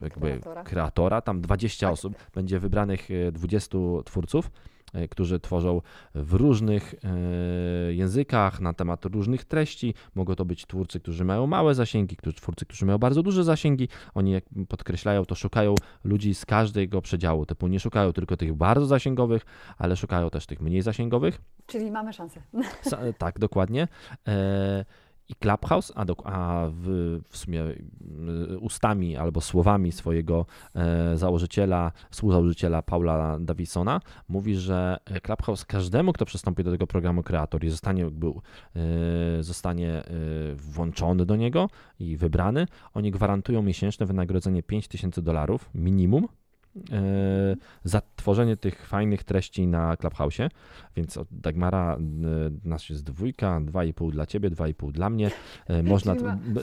jakby 0.00 0.20
Kreatora. 0.26 0.62
kreatora, 0.62 1.20
tam 1.20 1.40
20 1.40 1.86
Tak. 1.86 1.92
osób, 1.94 2.14
będzie 2.34 2.58
wybranych 2.60 3.08
e, 3.28 3.32
20 3.32 3.78
twórców, 4.04 4.50
e, 4.92 5.08
którzy 5.08 5.40
tworzą 5.40 5.80
w 6.14 6.32
różnych 6.34 6.94
e, 6.94 7.92
językach, 7.94 8.60
na 8.60 8.72
temat 8.72 9.04
różnych 9.04 9.44
treści. 9.44 9.94
Mogą 10.14 10.34
to 10.34 10.44
być 10.44 10.66
twórcy, 10.66 11.00
którzy 11.00 11.24
mają 11.24 11.46
małe 11.46 11.74
zasięgi, 11.74 12.16
twórcy, 12.36 12.66
którzy 12.66 12.86
mają 12.86 12.98
bardzo 12.98 13.22
duże 13.22 13.44
zasięgi. 13.44 13.88
Oni, 14.14 14.30
jak 14.30 14.44
podkreślają, 14.68 15.24
to 15.24 15.34
szukają 15.34 15.74
ludzi 16.04 16.34
z 16.34 16.46
każdego 16.46 17.02
przedziału. 17.02 17.46
Typu 17.46 17.68
nie 17.68 17.80
szukają 17.80 18.12
tylko 18.12 18.36
tych 18.36 18.54
bardzo 18.54 18.86
zasięgowych, 18.86 19.42
ale 19.78 19.96
szukają 19.96 20.30
też 20.30 20.46
tych 20.46 20.60
mniej 20.60 20.82
zasięgowych. 20.82 21.40
Czyli 21.66 21.90
mamy 21.90 22.12
szansę. 22.12 22.42
Tak, 23.18 23.38
dokładnie. 23.38 23.88
E, 24.28 24.84
I 25.30 25.34
Clubhouse, 25.34 25.92
a, 25.94 26.04
dok- 26.04 26.22
a 26.24 26.66
w, 26.70 27.18
w 27.28 27.36
sumie 27.36 27.62
y, 27.62 28.58
ustami 28.58 29.16
albo 29.16 29.40
słowami 29.40 29.92
swojego 29.92 30.46
e, 30.74 31.16
założyciela, 31.16 31.92
współzałożyciela 32.10 32.82
Paula 32.82 33.38
Davisona, 33.40 34.00
mówi, 34.28 34.56
że 34.56 34.96
Clubhouse 35.22 35.64
każdemu, 35.64 36.12
kto 36.12 36.24
przystąpi 36.24 36.64
do 36.64 36.70
tego 36.70 36.86
programu 36.86 37.22
Kreator 37.22 37.64
i 37.64 37.70
zostanie, 37.70 38.02
jakby, 38.02 38.26
e, 38.28 38.32
zostanie 39.42 39.90
e, 39.92 40.04
włączony 40.54 41.26
do 41.26 41.36
niego 41.36 41.70
i 41.98 42.16
wybrany, 42.16 42.66
oni 42.94 43.10
gwarantują 43.10 43.62
miesięczne 43.62 44.06
wynagrodzenie 44.06 44.62
5000 44.62 45.22
dolarów 45.22 45.70
minimum. 45.74 46.28
E, 46.92 47.56
Za 47.84 48.02
tworzenie 48.16 48.56
tych 48.56 48.86
fajnych 48.86 49.24
treści 49.24 49.66
na 49.66 49.94
Clubhouse'ie, 49.94 50.48
więc 50.96 51.16
od 51.16 51.28
Dagmara 51.30 51.96
y, 51.96 52.68
nas 52.68 52.88
jest 52.88 53.04
dwójka, 53.04 53.60
dwa 53.60 53.84
i 53.84 53.92
pół 53.94 54.10
dla 54.10 54.26
ciebie, 54.26 54.50
dwa 54.50 54.68
i 54.68 54.74
pół 54.74 54.92
dla 54.92 55.10
mnie. 55.10 55.30
E, 55.68 55.82
Można, 55.82 56.14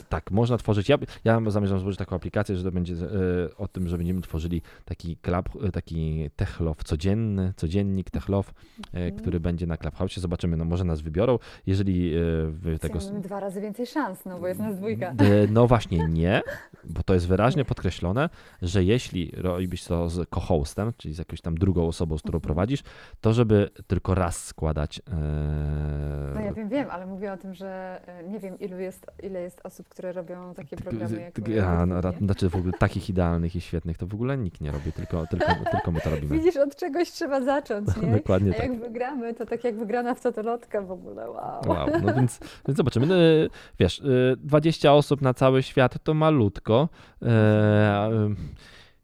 tak, 0.09 0.31
można 0.31 0.57
tworzyć. 0.57 0.89
Ja, 0.89 0.97
ja 1.23 1.41
zamierzam 1.47 1.79
złożyć 1.79 1.99
taką 1.99 2.15
aplikację, 2.15 2.55
że 2.55 2.63
to 2.63 2.71
będzie 2.71 2.93
e, 2.95 3.55
o 3.57 3.67
tym, 3.67 3.87
że 3.87 3.97
będziemy 3.97 4.21
tworzyli 4.21 4.61
taki 4.85 5.17
klub, 5.17 5.49
e, 5.63 5.71
taki 5.71 6.29
techlow 6.35 6.83
codzienny, 6.83 7.53
codziennik 7.55 8.09
techlow, 8.09 8.49
e, 8.49 8.97
Mhm. 8.97 9.15
który 9.21 9.39
będzie 9.39 9.67
na 9.67 9.75
Clubhouse'ie. 9.75 10.19
Zobaczymy, 10.19 10.57
no 10.57 10.65
może 10.65 10.83
nas 10.83 11.01
wybiorą. 11.01 11.39
Jeżeli 11.67 12.15
e, 12.15 12.19
wy 12.49 12.79
tego. 12.79 12.99
Mamy 13.07 13.21
dwa 13.21 13.39
razy 13.39 13.61
więcej 13.61 13.85
szans, 13.87 14.25
no 14.25 14.39
bo 14.39 14.47
jest 14.47 14.59
nas 14.59 14.75
dwójka. 14.77 15.07
E, 15.09 15.15
No 15.51 15.67
właśnie 15.67 16.07
nie, 16.07 16.41
bo 16.83 17.03
to 17.03 17.13
jest 17.13 17.27
wyraźnie 17.27 17.65
podkreślone, 17.65 18.29
że 18.61 18.83
jeśli 18.83 19.31
robisz 19.37 19.83
to 19.83 19.96
z 20.07 20.29
co-hostem, 20.29 20.91
czyli 20.97 21.13
z 21.13 21.17
jakąś 21.17 21.41
tam 21.41 21.57
drugą 21.57 21.87
osobą, 21.87 22.17
z 22.17 22.21
którą 22.21 22.37
Mhm. 22.37 22.41
prowadzisz, 22.47 22.83
to 23.21 23.33
żeby 23.33 23.69
tylko 23.87 24.15
raz 24.15 24.45
składać. 24.45 25.01
No 26.35 26.41
ja 26.41 26.49
E, 26.49 26.53
wiem, 26.53 26.69
wiem, 26.69 26.87
ale 26.91 27.05
mówię 27.05 27.33
o 27.33 27.37
tym, 27.37 27.53
że 27.53 28.01
e, 28.07 28.23
nie 28.23 28.39
wiem, 28.39 28.59
ilu 28.59 28.79
jest, 28.79 29.05
ile 29.23 29.41
jest 29.41 29.61
osób, 29.63 29.89
które 29.89 30.11
robią 30.11 30.53
takie 30.53 30.77
programy 30.77 31.21
jak 31.21 31.33
Ty- 31.33 31.41
my. 31.41 31.65
a, 31.67 31.85
no, 31.85 31.95
znaczy 32.21 32.49
w 32.49 32.55
ogóle 32.55 32.73
takich 32.87 33.09
idealnych 33.09 33.55
i 33.55 33.61
świetnych 33.61 33.97
to 33.97 34.07
w 34.07 34.13
ogóle 34.13 34.37
nikt 34.37 34.61
nie 34.61 34.71
robi, 34.71 34.91
tylko, 34.91 35.27
tylko, 35.27 35.45
tylko 35.71 35.91
my 35.91 36.01
to 36.01 36.09
robimy. 36.09 36.37
Widzisz, 36.37 36.57
od 36.57 36.75
czegoś 36.75 37.11
trzeba 37.11 37.41
zacząć, 37.41 37.87
nie? 38.01 38.11
Dokładnie 38.11 38.51
A 38.51 38.53
tak. 38.53 38.69
jak 38.69 38.79
wygramy, 38.79 39.33
to 39.33 39.45
tak 39.45 39.63
jak 39.63 39.75
wygrana 39.77 40.15
w 40.15 40.21
totolotka 40.21 40.81
w 40.81 40.91
ogóle, 40.91 41.29
wow. 41.29 41.61
Wow, 41.67 41.87
no 42.03 42.13
więc, 42.13 42.39
więc 42.67 42.77
zobaczymy. 42.77 43.05
No, 43.07 43.15
e, 43.15 43.19
wiesz, 43.79 43.99
e, 44.01 44.03
20 44.37 44.93
osób 44.93 45.21
na 45.21 45.33
cały 45.33 45.63
świat 45.63 46.03
to 46.03 46.13
malutko. 46.13 46.89
E, 47.21 47.27
e, 47.27 48.29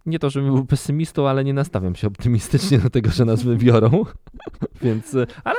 Nie 0.05 0.19
to, 0.19 0.29
żebym 0.29 0.53
był 0.53 0.65
pesymistą, 0.65 1.27
ale 1.27 1.43
nie 1.43 1.53
nastawiam 1.53 1.95
się 1.95 2.07
optymistycznie 2.07 2.79
do 2.79 2.89
tego, 2.89 3.11
że 3.11 3.25
nas 3.25 3.43
wybiorą. 3.43 4.05
Więc, 4.81 5.15
e, 5.15 5.27
ale 5.43 5.55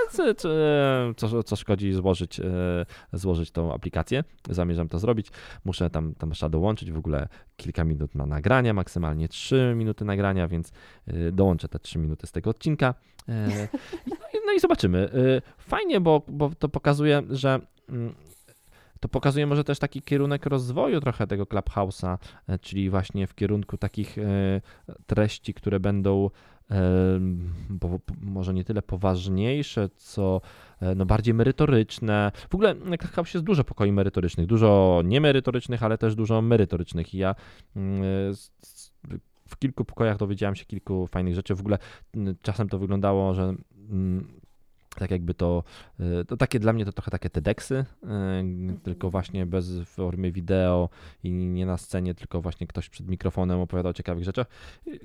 co, 1.16 1.42
co, 1.42 1.56
szkodzi 1.56 1.92
złożyć, 1.92 2.40
e, 2.40 2.44
złożyć 3.12 3.50
tą 3.50 3.74
aplikację. 3.74 4.24
Zamierzam 4.50 4.88
to 4.88 4.98
zrobić. 4.98 5.28
Muszę 5.64 5.90
tam, 5.90 6.14
tam 6.14 6.30
trzeba 6.30 6.50
dołączyć 6.50 6.92
w 6.92 6.98
ogóle 6.98 7.28
kilka 7.56 7.84
minut 7.84 8.14
na 8.14 8.26
nagrania, 8.26 8.74
maksymalnie 8.74 9.28
3 9.28 9.74
minuty 9.76 10.04
nagrania, 10.04 10.48
więc 10.48 10.72
e, 11.06 11.32
dołączę 11.32 11.68
te 11.68 11.78
3 11.78 11.98
minuty 11.98 12.26
z 12.26 12.32
tego 12.32 12.50
odcinka. 12.50 12.94
No 14.06 14.14
i, 14.34 14.46
no 14.46 14.52
i 14.52 14.60
zobaczymy. 14.60 15.08
Fajnie, 15.58 16.00
bo, 16.00 16.22
bo 16.28 16.50
to 16.58 16.68
pokazuje, 16.68 17.22
że 17.30 17.60
mm, 17.88 18.14
to 19.04 19.08
pokazuje 19.08 19.46
może 19.46 19.64
też 19.64 19.78
taki 19.78 20.02
kierunek 20.02 20.46
rozwoju 20.46 21.00
trochę 21.00 21.26
tego 21.26 21.44
Clubhouse'a, 21.44 22.18
e, 22.48 22.58
czyli 22.58 22.90
właśnie 22.90 23.26
w 23.26 23.34
kierunku 23.34 23.76
takich 23.76 24.18
e, 24.18 24.22
treści, 25.06 25.54
które 25.54 25.80
będą 25.80 26.30
e, 26.70 26.76
po, 27.80 28.00
może 28.20 28.54
nie 28.54 28.64
tyle 28.64 28.82
poważniejsze, 28.82 29.88
co 29.96 30.40
no 30.96 31.06
bardziej 31.06 31.34
merytoryczne. 31.34 32.32
W 32.50 32.54
ogóle 32.54 32.74
Clubhouse 32.74 33.34
jest 33.34 33.46
dużo 33.46 33.64
pokoi 33.64 33.92
merytorycznych, 33.92 34.46
dużo 34.46 35.02
niemerytorycznych, 35.04 35.82
ale 35.82 35.98
też 35.98 36.14
dużo 36.14 36.42
merytorycznych 36.42 37.14
i 37.14 37.18
ja 37.18 37.34
mm, 37.76 38.02
w 39.48 39.58
kilku 39.58 39.84
pokojach 39.84 40.16
dowiedziałem 40.16 40.54
się 40.54 40.64
kilku 40.64 41.06
fajnych 41.06 41.34
rzeczy. 41.34 41.54
W 41.54 41.60
ogóle 41.60 41.78
mm, 42.14 42.36
czasem 42.42 42.68
to 42.68 42.78
wyglądało, 42.78 43.34
że 43.34 43.54
mm, 43.90 44.43
tak 44.98 45.10
jakby 45.10 45.34
to, 45.34 45.62
y, 46.00 46.24
to 46.24 46.36
takie 46.36 46.58
dla 46.60 46.72
mnie 46.72 46.84
to 46.84 46.92
trochę 46.92 47.10
takie 47.10 47.30
TEDxy, 47.30 47.74
y, 47.74 47.84
Mhm. 48.06 48.80
tylko 48.80 49.10
właśnie 49.10 49.46
bez 49.46 49.70
formy 49.84 50.32
wideo 50.32 50.88
i 51.22 51.30
nie 51.32 51.66
na 51.66 51.76
scenie, 51.76 52.14
tylko 52.14 52.40
właśnie 52.40 52.66
ktoś 52.66 52.88
przed 52.88 53.08
mikrofonem 53.08 53.60
opowiada 53.60 53.88
o 53.88 53.92
ciekawych 53.92 54.24
rzeczach. 54.24 54.46
Y, 54.88 54.98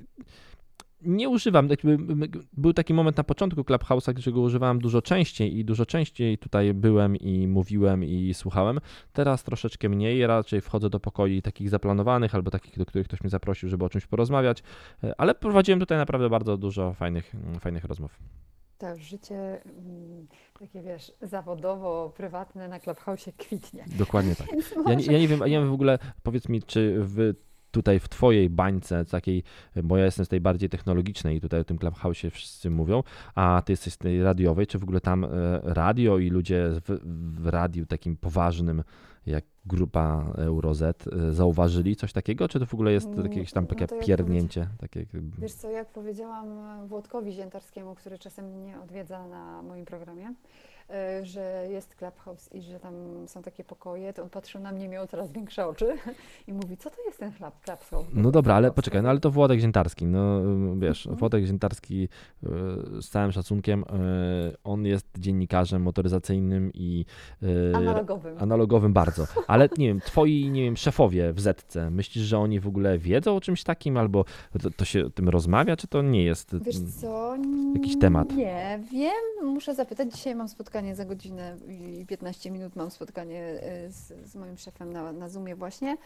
Nie 1.02 1.28
używam, 1.28 1.68
jakby, 1.68 1.92
m- 1.92 2.22
był 2.52 2.72
taki 2.72 2.94
moment 2.94 3.16
na 3.16 3.24
początku 3.24 3.60
Clubhouse'a, 3.62 4.14
gdzie 4.14 4.32
go 4.32 4.40
używałem 4.40 4.78
dużo 4.78 5.02
częściej 5.02 5.58
i 5.58 5.64
dużo 5.64 5.86
częściej 5.86 6.38
tutaj 6.38 6.74
byłem 6.74 7.16
i 7.16 7.46
mówiłem 7.48 8.04
i 8.04 8.34
słuchałem. 8.34 8.78
Teraz 9.12 9.44
troszeczkę 9.44 9.88
mniej, 9.88 10.26
raczej 10.26 10.60
wchodzę 10.60 10.90
do 10.90 11.00
pokoi 11.00 11.42
takich 11.42 11.68
zaplanowanych 11.70 12.34
albo 12.34 12.50
takich, 12.50 12.78
do 12.78 12.86
których 12.86 13.06
ktoś 13.06 13.20
mnie 13.20 13.30
zaprosił, 13.30 13.68
żeby 13.68 13.84
o 13.84 13.88
czymś 13.88 14.06
porozmawiać, 14.06 14.62
ale 15.18 15.34
prowadziłem 15.34 15.80
tutaj 15.80 15.98
naprawdę 15.98 16.30
bardzo 16.30 16.56
dużo 16.56 16.94
fajnych, 16.94 17.32
fajnych 17.60 17.84
rozmów. 17.84 18.18
Tak, 18.80 18.98
życie 18.98 19.62
mm, 19.64 20.26
takie 20.58 20.82
wiesz, 20.82 21.12
zawodowo, 21.22 22.12
prywatne 22.16 22.68
na 22.68 22.80
Clubhouse 22.80 23.30
kwitnie. 23.36 23.84
Dokładnie 23.98 24.34
tak. 24.36 24.48
Ja, 24.88 25.12
ja 25.12 25.18
nie 25.18 25.28
wiem, 25.28 25.40
ja 25.40 25.46
nie 25.46 25.58
wiem 25.58 25.70
w 25.70 25.72
ogóle, 25.72 25.98
powiedz 26.22 26.48
mi, 26.48 26.62
czy 26.62 26.96
w, 26.98 27.34
tutaj 27.70 28.00
w 28.00 28.08
twojej 28.08 28.50
bańce 28.50 29.04
takiej, 29.04 29.42
bo 29.82 29.96
ja 29.96 30.04
jestem 30.04 30.24
z 30.24 30.28
tej 30.28 30.40
bardziej 30.40 30.68
technologicznej 30.68 31.36
i 31.36 31.40
tutaj 31.40 31.60
o 31.60 31.64
tym 31.64 31.78
Clubhouse 31.78 32.22
wszyscy 32.30 32.70
mówią, 32.70 33.02
a 33.34 33.62
ty 33.64 33.72
jesteś 33.72 33.92
z 33.92 33.98
tej 33.98 34.22
radiowej, 34.22 34.66
czy 34.66 34.78
w 34.78 34.82
ogóle 34.82 35.00
tam 35.00 35.24
e, 35.24 35.28
radio 35.62 36.18
i 36.18 36.30
ludzie 36.30 36.70
w, 36.70 37.00
w 37.42 37.46
radiu 37.46 37.86
takim 37.86 38.16
poważnym, 38.16 38.82
jak 39.26 39.44
grupa 39.66 40.32
EuroZ, 40.38 40.82
e, 40.82 40.94
zauważyli 41.32 41.96
coś 41.96 42.12
takiego, 42.12 42.48
czy 42.48 42.60
to 42.60 42.66
w 42.66 42.74
ogóle 42.74 42.92
jest 42.92 43.06
Mm, 43.06 43.24
jakieś 43.24 43.52
tam 43.52 43.64
no 43.64 43.68
takie 43.68 43.94
jak 43.94 44.06
pierdnięcie? 44.06 44.68
Takie, 44.78 45.06
Wiesz 45.38 45.52
co, 45.52 45.70
jak 45.70 45.88
powiedziałam 45.88 46.48
Włodkowi 46.88 47.32
Ziętarskiemu, 47.32 47.94
który 47.94 48.18
czasem 48.18 48.44
mnie 48.44 48.80
odwiedza 48.80 49.26
na 49.26 49.62
moim 49.62 49.84
programie, 49.84 50.34
że 51.22 51.66
jest 51.70 51.94
Clubhouse 51.96 52.52
i 52.54 52.62
że 52.62 52.80
tam 52.80 52.94
są 53.26 53.42
takie 53.42 53.64
pokoje, 53.64 54.12
to 54.12 54.22
on 54.22 54.30
patrzył 54.30 54.60
na 54.60 54.72
mnie, 54.72 54.88
miał 54.88 55.06
coraz 55.06 55.32
większe 55.32 55.66
oczy 55.66 55.96
i 56.48 56.52
mówi, 56.52 56.76
co 56.76 56.90
to 56.90 56.96
jest 57.06 57.18
ten 57.18 57.32
chleb, 57.32 57.54
Clubhouse? 57.64 58.06
No 58.14 58.30
dobra, 58.30 58.54
ale 58.54 58.70
poczekaj, 58.70 59.02
no 59.02 59.08
ale 59.10 59.20
to 59.20 59.30
Włodek 59.30 59.60
Ziętarski, 59.60 60.06
no 60.06 60.40
wiesz, 60.76 61.06
Mhm. 61.06 61.18
Włodek 61.18 61.44
Ziętarski 61.44 62.08
y, 62.44 62.48
z 63.02 63.08
całym 63.08 63.32
szacunkiem, 63.32 63.82
y, 63.82 64.56
on 64.64 64.86
jest 64.86 65.06
dziennikarzem 65.18 65.82
motoryzacyjnym 65.82 66.70
i 66.74 67.04
Analogowym. 67.74 68.36
analogowym 68.38 68.92
bardzo, 68.92 69.24
ale 69.46 69.68
nie 69.78 69.86
wiem, 69.88 70.00
twoi, 70.00 70.50
nie 70.50 70.62
wiem, 70.62 70.76
szefowie 70.76 71.32
w 71.32 71.40
Zetce, 71.40 71.90
myślisz, 71.90 72.24
że 72.24 72.38
oni 72.38 72.60
w 72.60 72.68
ogóle 72.68 72.98
wiedzą 72.98 73.36
o 73.36 73.40
czymś 73.40 73.62
takim, 73.64 73.96
albo 73.96 74.24
to, 74.62 74.70
to 74.70 74.84
się 74.84 75.06
o 75.06 75.10
tym 75.10 75.28
rozmawia, 75.28 75.76
czy 75.76 75.86
to 75.86 76.02
nie 76.02 76.24
jest? 76.24 76.56
Wiesz 76.64 76.80
co? 77.00 77.36
jakiś 77.74 77.98
temat? 77.98 78.36
Nie, 78.36 78.80
wiem, 78.92 79.46
muszę 79.48 79.74
zapytać. 79.74 80.12
Dzisiaj 80.14 80.34
mam 80.34 80.48
spotkanie 80.48 80.79
za 80.94 81.04
godzinę 81.04 81.56
i 81.68 82.06
15 82.06 82.50
minut 82.50 82.76
mam 82.76 82.90
spotkanie 82.90 83.60
y, 83.86 83.92
z, 83.92 84.30
z 84.30 84.36
moim 84.36 84.56
szefem 84.56 84.92
na, 84.92 85.12
na 85.12 85.28
Zoomie 85.28 85.56
właśnie. 85.56 85.96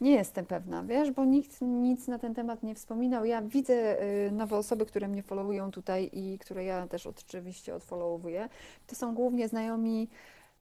Nie 0.00 0.10
jestem 0.10 0.46
pewna, 0.46 0.82
wiesz, 0.82 1.10
bo 1.10 1.24
nikt 1.24 1.60
nic 1.60 2.08
na 2.08 2.18
ten 2.18 2.34
temat 2.34 2.62
nie 2.62 2.74
wspominał. 2.74 3.24
Ja 3.24 3.42
widzę 3.42 4.02
y, 4.02 4.30
nowe 4.30 4.56
osoby, 4.56 4.86
które 4.86 5.08
mnie 5.08 5.22
followują 5.22 5.70
tutaj 5.70 6.10
i 6.12 6.38
które 6.38 6.64
ja 6.64 6.86
też 6.86 7.06
oczywiście 7.06 7.74
odfollowuję. 7.74 8.48
To 8.86 8.94
są 8.94 9.14
głównie 9.14 9.48
znajomi 9.48 10.08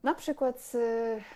na 0.04 0.14
przykład 0.14 0.62
z, 0.62 0.72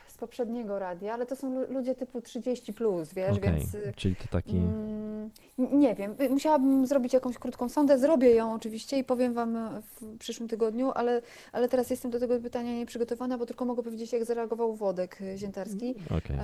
z 0.07 0.17
poprzedniego 0.17 0.79
radia, 0.79 1.13
ale 1.13 1.25
to 1.25 1.35
są 1.35 1.53
lu- 1.53 1.73
ludzie 1.73 1.95
typu 1.95 2.21
30 2.21 2.73
plus, 2.73 3.13
wiesz, 3.13 3.37
Okej, 3.37 3.51
więc 3.51 3.75
y, 3.75 3.93
czyli 3.95 4.15
to 4.15 4.23
taki... 4.31 4.57
Mm, 4.57 5.29
Nie 5.57 5.95
wiem, 5.95 6.15
y, 6.21 6.29
musiałabym 6.29 6.87
zrobić 6.87 7.13
jakąś 7.13 7.37
krótką 7.37 7.69
sondę, 7.69 7.99
zrobię 7.99 8.31
ją 8.31 8.53
oczywiście 8.53 8.97
i 8.97 9.03
powiem 9.03 9.33
Wam 9.33 9.55
e, 9.55 9.81
w 9.81 10.17
przyszłym 10.17 10.49
tygodniu, 10.49 10.91
ale, 10.95 11.21
ale 11.51 11.69
teraz 11.69 11.89
jestem 11.89 12.11
do 12.11 12.19
tego 12.19 12.39
pytania 12.39 12.71
nieprzygotowana, 12.73 13.37
bo 13.37 13.45
tylko 13.45 13.65
mogę 13.65 13.83
powiedzieć, 13.83 14.13
jak 14.13 14.25
zareagował 14.25 14.73
Włodek 14.75 15.21
y, 15.21 15.37
Ziętarski, 15.37 15.95
Okej. 16.17 16.37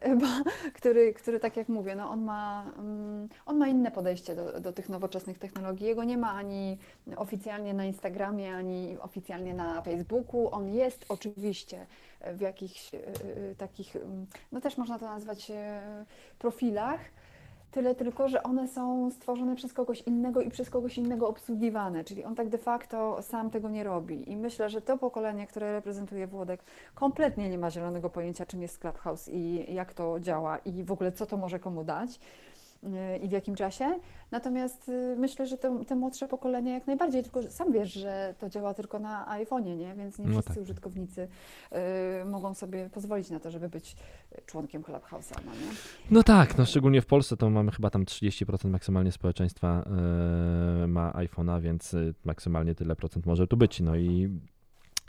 e, 0.00 0.16
bo, 0.20 0.26
który, 0.74 1.14
który, 1.14 1.40
tak 1.40 1.56
jak 1.56 1.68
mówię, 1.68 1.96
no 1.96 2.10
on, 2.10 2.24
ma, 2.24 2.72
mm, 2.78 3.28
on 3.46 3.58
ma 3.58 3.68
inne 3.68 3.90
podejście 3.90 4.34
do, 4.36 4.60
do 4.60 4.72
tych 4.72 4.88
nowoczesnych 4.88 5.38
technologii. 5.38 5.86
Jego 5.86 6.04
nie 6.04 6.18
ma 6.18 6.32
ani 6.32 6.78
oficjalnie 7.16 7.74
na 7.74 7.84
Instagramie, 7.84 8.54
ani 8.54 8.96
oficjalnie 9.00 9.54
na 9.54 9.82
Facebooku. 9.82 10.48
On 10.52 10.68
jest 10.74 11.04
oczywiście 11.08 11.67
w 12.34 12.40
jakichś 12.40 12.94
e, 12.94 12.98
e, 12.98 13.54
takich, 13.54 13.96
mm, 13.96 14.26
no 14.52 14.60
też 14.60 14.78
można 14.78 14.98
to 14.98 15.06
nazwać 15.06 15.50
e, 15.50 15.82
profilach, 16.38 17.00
Tyle 17.70 17.94
tylko, 17.94 18.28
że 18.28 18.42
one 18.42 18.68
są 18.68 19.10
stworzone 19.10 19.56
przez 19.56 19.72
kogoś 19.72 20.02
innego 20.02 20.40
i 20.40 20.50
przez 20.50 20.70
kogoś 20.70 20.98
innego 20.98 21.28
obsługiwane, 21.28 22.04
czyli 22.04 22.24
on 22.24 22.34
tak 22.34 22.48
de 22.48 22.58
facto 22.58 23.22
sam 23.22 23.50
tego 23.50 23.68
nie 23.70 23.84
robi. 23.84 24.30
I 24.30 24.36
myślę, 24.36 24.70
że 24.70 24.80
to 24.80 24.98
pokolenie, 24.98 25.46
które 25.46 25.72
reprezentuje 25.72 26.26
Włodek, 26.26 26.64
kompletnie 26.94 27.48
nie 27.50 27.58
ma 27.58 27.70
zielonego 27.70 28.10
pojęcia, 28.10 28.46
czym 28.46 28.62
jest 28.62 28.78
Clubhouse 28.78 29.28
i 29.28 29.74
jak 29.74 29.94
to 29.94 30.20
działa 30.20 30.58
i 30.58 30.84
w 30.84 30.92
ogóle 30.92 31.12
co 31.12 31.26
to 31.26 31.36
może 31.36 31.58
komu 31.58 31.84
dać 31.84 32.20
i 33.22 33.28
w 33.28 33.32
jakim 33.32 33.54
czasie. 33.54 33.84
Natomiast 34.30 34.88
yy, 34.88 35.16
myślę, 35.18 35.46
że 35.46 35.56
te, 35.58 35.84
te 35.84 35.96
młodsze 35.96 36.28
pokolenie 36.28 36.72
jak 36.72 36.86
najbardziej, 36.86 37.22
tylko 37.22 37.42
sam 37.42 37.72
wiesz, 37.72 37.92
że 37.92 38.34
to 38.38 38.48
działa 38.48 38.74
tylko 38.74 38.98
na 38.98 39.26
iPhone'ie, 39.38 39.76
nie? 39.76 39.94
Więc 39.94 40.18
nie 40.18 40.26
No 40.26 40.32
wszyscy 40.32 40.54
tak. 40.54 40.62
użytkownicy 40.62 41.28
yy, 41.72 41.78
mogą 42.24 42.54
sobie 42.54 42.90
pozwolić 42.90 43.30
na 43.30 43.40
to, 43.40 43.50
żeby 43.50 43.68
być 43.68 43.96
członkiem 44.46 44.82
Clubhouse'a, 44.82 45.36
no 45.46 45.52
nie? 45.52 45.70
No 46.10 46.22
tak, 46.22 46.58
no 46.58 46.66
szczególnie 46.66 47.00
w 47.02 47.06
Polsce 47.06 47.36
to 47.36 47.50
mamy 47.50 47.70
chyba 47.72 47.90
tam 47.90 48.04
30% 48.04 48.68
maksymalnie 48.70 49.12
społeczeństwa 49.12 49.84
e, 50.84 50.86
ma 50.86 51.12
iPhone'a, 51.12 51.60
więc 51.60 51.94
e, 51.94 51.98
maksymalnie 52.24 52.74
tyle 52.74 52.96
procent 52.96 53.26
może 53.26 53.46
tu 53.46 53.56
być. 53.56 53.80
No 53.80 53.96
i 53.96 54.28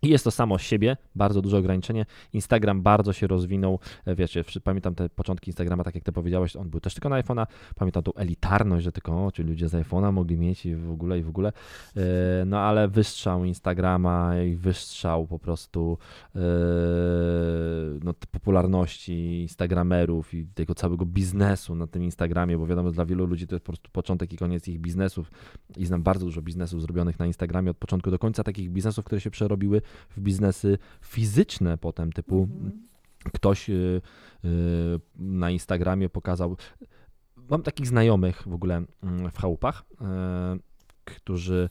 i 0.01 0.09
jest 0.09 0.23
to 0.23 0.31
samo 0.31 0.57
z 0.57 0.61
siebie, 0.61 0.97
bardzo 1.15 1.41
duże 1.41 1.57
ograniczenie. 1.57 2.05
Instagram 2.33 2.81
bardzo 2.81 3.13
się 3.13 3.27
rozwinął. 3.27 3.79
E, 4.05 4.15
Wiecie, 4.15 4.43
pamiętam 4.63 4.95
te 4.95 5.09
początki 5.09 5.49
Instagrama, 5.49 5.83
tak 5.83 5.95
jak 5.95 6.03
ty 6.03 6.11
powiedziałeś, 6.11 6.55
on 6.55 6.69
był 6.69 6.79
też 6.79 6.93
tylko 6.93 7.09
na 7.09 7.21
iPhone'a. 7.21 7.47
Pamiętam 7.75 8.03
tą 8.03 8.13
elitarność, 8.13 8.83
że 8.83 8.91
tylko, 8.91 9.11
o, 9.11 9.31
ludzie 9.37 9.69
z 9.69 9.73
iPhone'a 9.73 10.13
mogli 10.13 10.37
mieć 10.37 10.65
i 10.65 10.75
w 10.75 10.91
ogóle, 10.91 11.19
i 11.19 11.23
w 11.23 11.29
ogóle. 11.29 11.53
E, 11.97 12.45
No 12.45 12.59
ale 12.59 12.87
wystrzał 12.87 13.45
Instagrama 13.45 14.41
i 14.41 14.55
wystrzał 14.55 15.27
po 15.27 15.39
prostu 15.39 15.97
e, 16.35 16.39
no, 18.03 18.13
popularności 18.31 19.41
Instagramerów 19.41 20.33
i 20.33 20.45
tego 20.45 20.75
całego 20.75 21.05
biznesu 21.05 21.75
na 21.75 21.87
tym 21.87 22.03
Instagramie, 22.03 22.57
bo 22.57 22.67
wiadomo, 22.67 22.91
dla 22.91 23.05
wielu 23.05 23.25
ludzi 23.25 23.47
to 23.47 23.55
jest 23.55 23.65
po 23.65 23.71
prostu 23.71 23.89
początek 23.91 24.33
i 24.33 24.37
koniec 24.37 24.67
ich 24.67 24.79
biznesów. 24.79 25.31
I 25.77 25.85
znam 25.85 26.03
bardzo 26.03 26.25
dużo 26.25 26.41
biznesów 26.41 26.81
zrobionych 26.81 27.19
na 27.19 27.25
Instagramie 27.25 27.71
od 27.71 27.77
początku 27.77 28.11
do 28.11 28.19
końca, 28.19 28.43
takich 28.43 28.71
biznesów, 28.71 29.05
które 29.05 29.21
się 29.21 29.31
przerobiły 29.31 29.81
w 30.09 30.19
biznesy 30.19 30.77
fizyczne 31.01 31.77
potem, 31.77 32.11
typu 32.11 32.47
Mhm. 32.51 32.89
ktoś 33.33 33.69
y, 33.69 34.01
y, 34.45 34.99
na 35.15 35.49
Instagramie 35.51 36.09
pokazał. 36.09 36.57
Mam 37.35 37.63
takich 37.63 37.87
znajomych 37.87 38.43
w 38.47 38.53
ogóle 38.53 38.83
mm, 39.03 39.31
w 39.31 39.37
chałupach, 39.37 39.83
y, 39.91 40.05
którzy. 41.05 41.69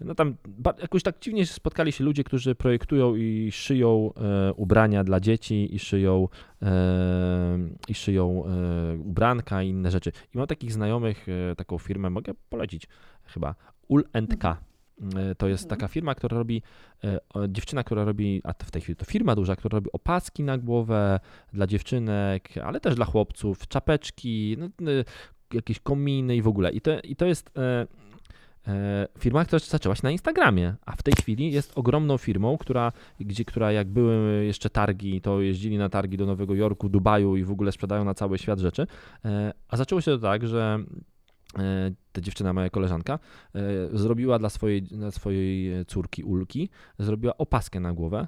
No 0.00 0.14
tam 0.14 0.36
jakoś 0.80 1.02
tak 1.02 1.18
dziwnie 1.20 1.46
spotkali 1.46 1.92
się 1.92 2.04
ludzie, 2.04 2.24
którzy 2.24 2.54
projektują 2.54 3.14
i 3.16 3.52
szyją 3.52 4.12
e, 4.16 4.52
ubrania 4.52 5.04
dla 5.04 5.20
dzieci 5.20 5.74
i 5.74 5.78
szyją, 5.78 6.28
e, 6.62 7.58
i 7.88 7.94
szyją 7.94 8.44
e, 8.46 8.96
ubranka 8.96 9.62
i 9.62 9.68
inne 9.68 9.90
rzeczy. 9.90 10.12
I 10.34 10.38
mam 10.38 10.46
takich 10.46 10.72
znajomych, 10.72 11.26
taką 11.56 11.78
firmę, 11.78 12.10
mogę 12.10 12.32
polecić 12.50 12.88
chyba, 13.24 13.54
Ul 13.88 14.04
K. 14.38 14.56
E, 15.02 15.34
To 15.34 15.48
jest 15.48 15.64
Mhm. 15.64 15.78
taka 15.80 15.88
firma, 15.88 16.14
która 16.14 16.38
robi, 16.38 16.62
e, 17.04 17.18
dziewczyna, 17.48 17.84
która 17.84 18.04
robi, 18.04 18.40
a 18.44 18.52
w 18.52 18.70
tej 18.70 18.82
chwili 18.82 18.96
to 18.96 19.04
firma 19.04 19.34
duża, 19.34 19.56
która 19.56 19.76
robi 19.76 19.92
opaski 19.92 20.44
na 20.44 20.58
głowę 20.58 21.20
dla 21.52 21.66
dziewczynek, 21.66 22.48
ale 22.64 22.80
też 22.80 22.94
dla 22.94 23.04
chłopców, 23.04 23.68
czapeczki, 23.68 24.56
no, 24.58 24.66
e, 24.66 25.04
jakieś 25.54 25.80
kominy 25.80 26.36
i 26.36 26.42
w 26.42 26.48
ogóle. 26.48 26.70
I 26.72 26.80
to, 26.80 27.00
i 27.00 27.16
to 27.16 27.26
jest 27.26 27.50
firma, 29.18 29.44
która 29.44 29.58
zaczęła 29.58 29.94
się 29.94 30.00
na 30.04 30.10
Instagramie, 30.10 30.74
a 30.86 30.96
w 30.96 31.02
tej 31.02 31.14
chwili 31.14 31.52
jest 31.52 31.72
ogromną 31.78 32.18
firmą, 32.18 32.58
która, 32.58 32.92
gdzie, 33.20 33.44
która 33.44 33.72
jak 33.72 33.88
były 33.88 34.44
jeszcze 34.44 34.70
targi, 34.70 35.20
to 35.20 35.40
jeździli 35.40 35.78
na 35.78 35.88
targi 35.88 36.16
do 36.16 36.26
Nowego 36.26 36.54
Jorku, 36.54 36.88
Dubaju 36.88 37.36
i 37.36 37.44
w 37.44 37.50
ogóle 37.50 37.72
sprzedają 37.72 38.04
na 38.04 38.14
cały 38.14 38.38
świat 38.38 38.58
rzeczy. 38.58 38.86
A 39.68 39.76
zaczęło 39.76 40.00
się 40.00 40.10
to 40.10 40.18
tak, 40.18 40.46
że 40.46 40.78
ta 42.12 42.20
dziewczyna, 42.20 42.52
moja 42.52 42.70
koleżanka, 42.70 43.18
e, 43.54 43.60
zrobiła 43.92 44.38
dla 44.38 44.50
swojej, 44.50 44.82
dla 44.82 45.10
swojej 45.10 45.84
córki 45.86 46.22
Ulki, 46.24 46.68
zrobiła 46.98 47.36
opaskę 47.38 47.80
na 47.80 47.92
głowę 47.92 48.26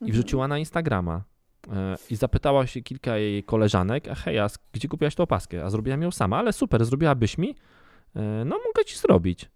i 0.00 0.04
Mhm. 0.04 0.12
wrzuciła 0.12 0.48
na 0.48 0.58
Instagrama. 0.58 1.24
E, 1.72 1.96
I 2.10 2.16
zapytała 2.16 2.66
się 2.66 2.80
kilka 2.82 3.16
jej 3.16 3.42
koleżanek, 3.44 4.08
a 4.08 4.14
hej, 4.14 4.38
a 4.38 4.46
gdzie 4.72 4.88
kupiłaś 4.88 5.14
tę 5.14 5.22
opaskę? 5.22 5.64
A 5.64 5.70
zrobiłam 5.70 6.02
ją 6.02 6.10
sama, 6.10 6.36
ale 6.38 6.52
super, 6.52 6.84
zrobiłabyś 6.84 7.38
mi? 7.38 7.50
E, 8.16 8.44
No, 8.44 8.56
mogę 8.66 8.84
ci 8.86 8.96
zrobić. 8.96 9.50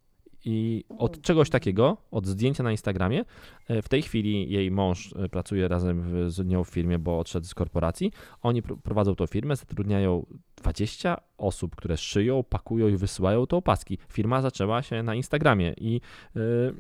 I 0.45 0.85
od 0.99 1.23
czegoś 1.23 1.51
takiego, 1.51 1.97
od 2.11 2.27
zdjęcia 2.27 2.63
na 2.63 2.71
Instagramie, 2.71 3.25
e, 3.69 3.83
w 3.83 3.89
tej 3.89 4.03
chwili 4.03 4.51
jej 4.51 4.71
mąż 4.71 5.15
e, 5.17 5.29
pracuje 5.29 5.69
razem 5.69 6.31
z 6.31 6.47
nią 6.47 6.65
w 6.65 6.69
firmie, 6.69 6.99
bo 6.99 7.19
odszedł 7.19 7.47
z 7.47 7.55
korporacji. 7.55 8.13
Oni 8.43 8.63
pr- 8.63 8.77
prowadzą 8.83 9.15
tą 9.15 9.27
firmę, 9.27 9.57
zatrudniają 9.57 10.27
20 10.61 11.17
osób, 11.39 11.77
które 11.77 11.97
szyją, 11.97 12.45
pakują 12.45 12.89
i 12.89 12.97
wysyłają 12.97 13.47
te 13.47 13.57
opaski. 13.57 13.99
Firma 14.09 14.43
zaczęła 14.43 14.83
się 14.83 15.03
na 15.03 15.15
Instagramie 15.15 15.75
i 15.81 16.01
yy, 16.35 16.75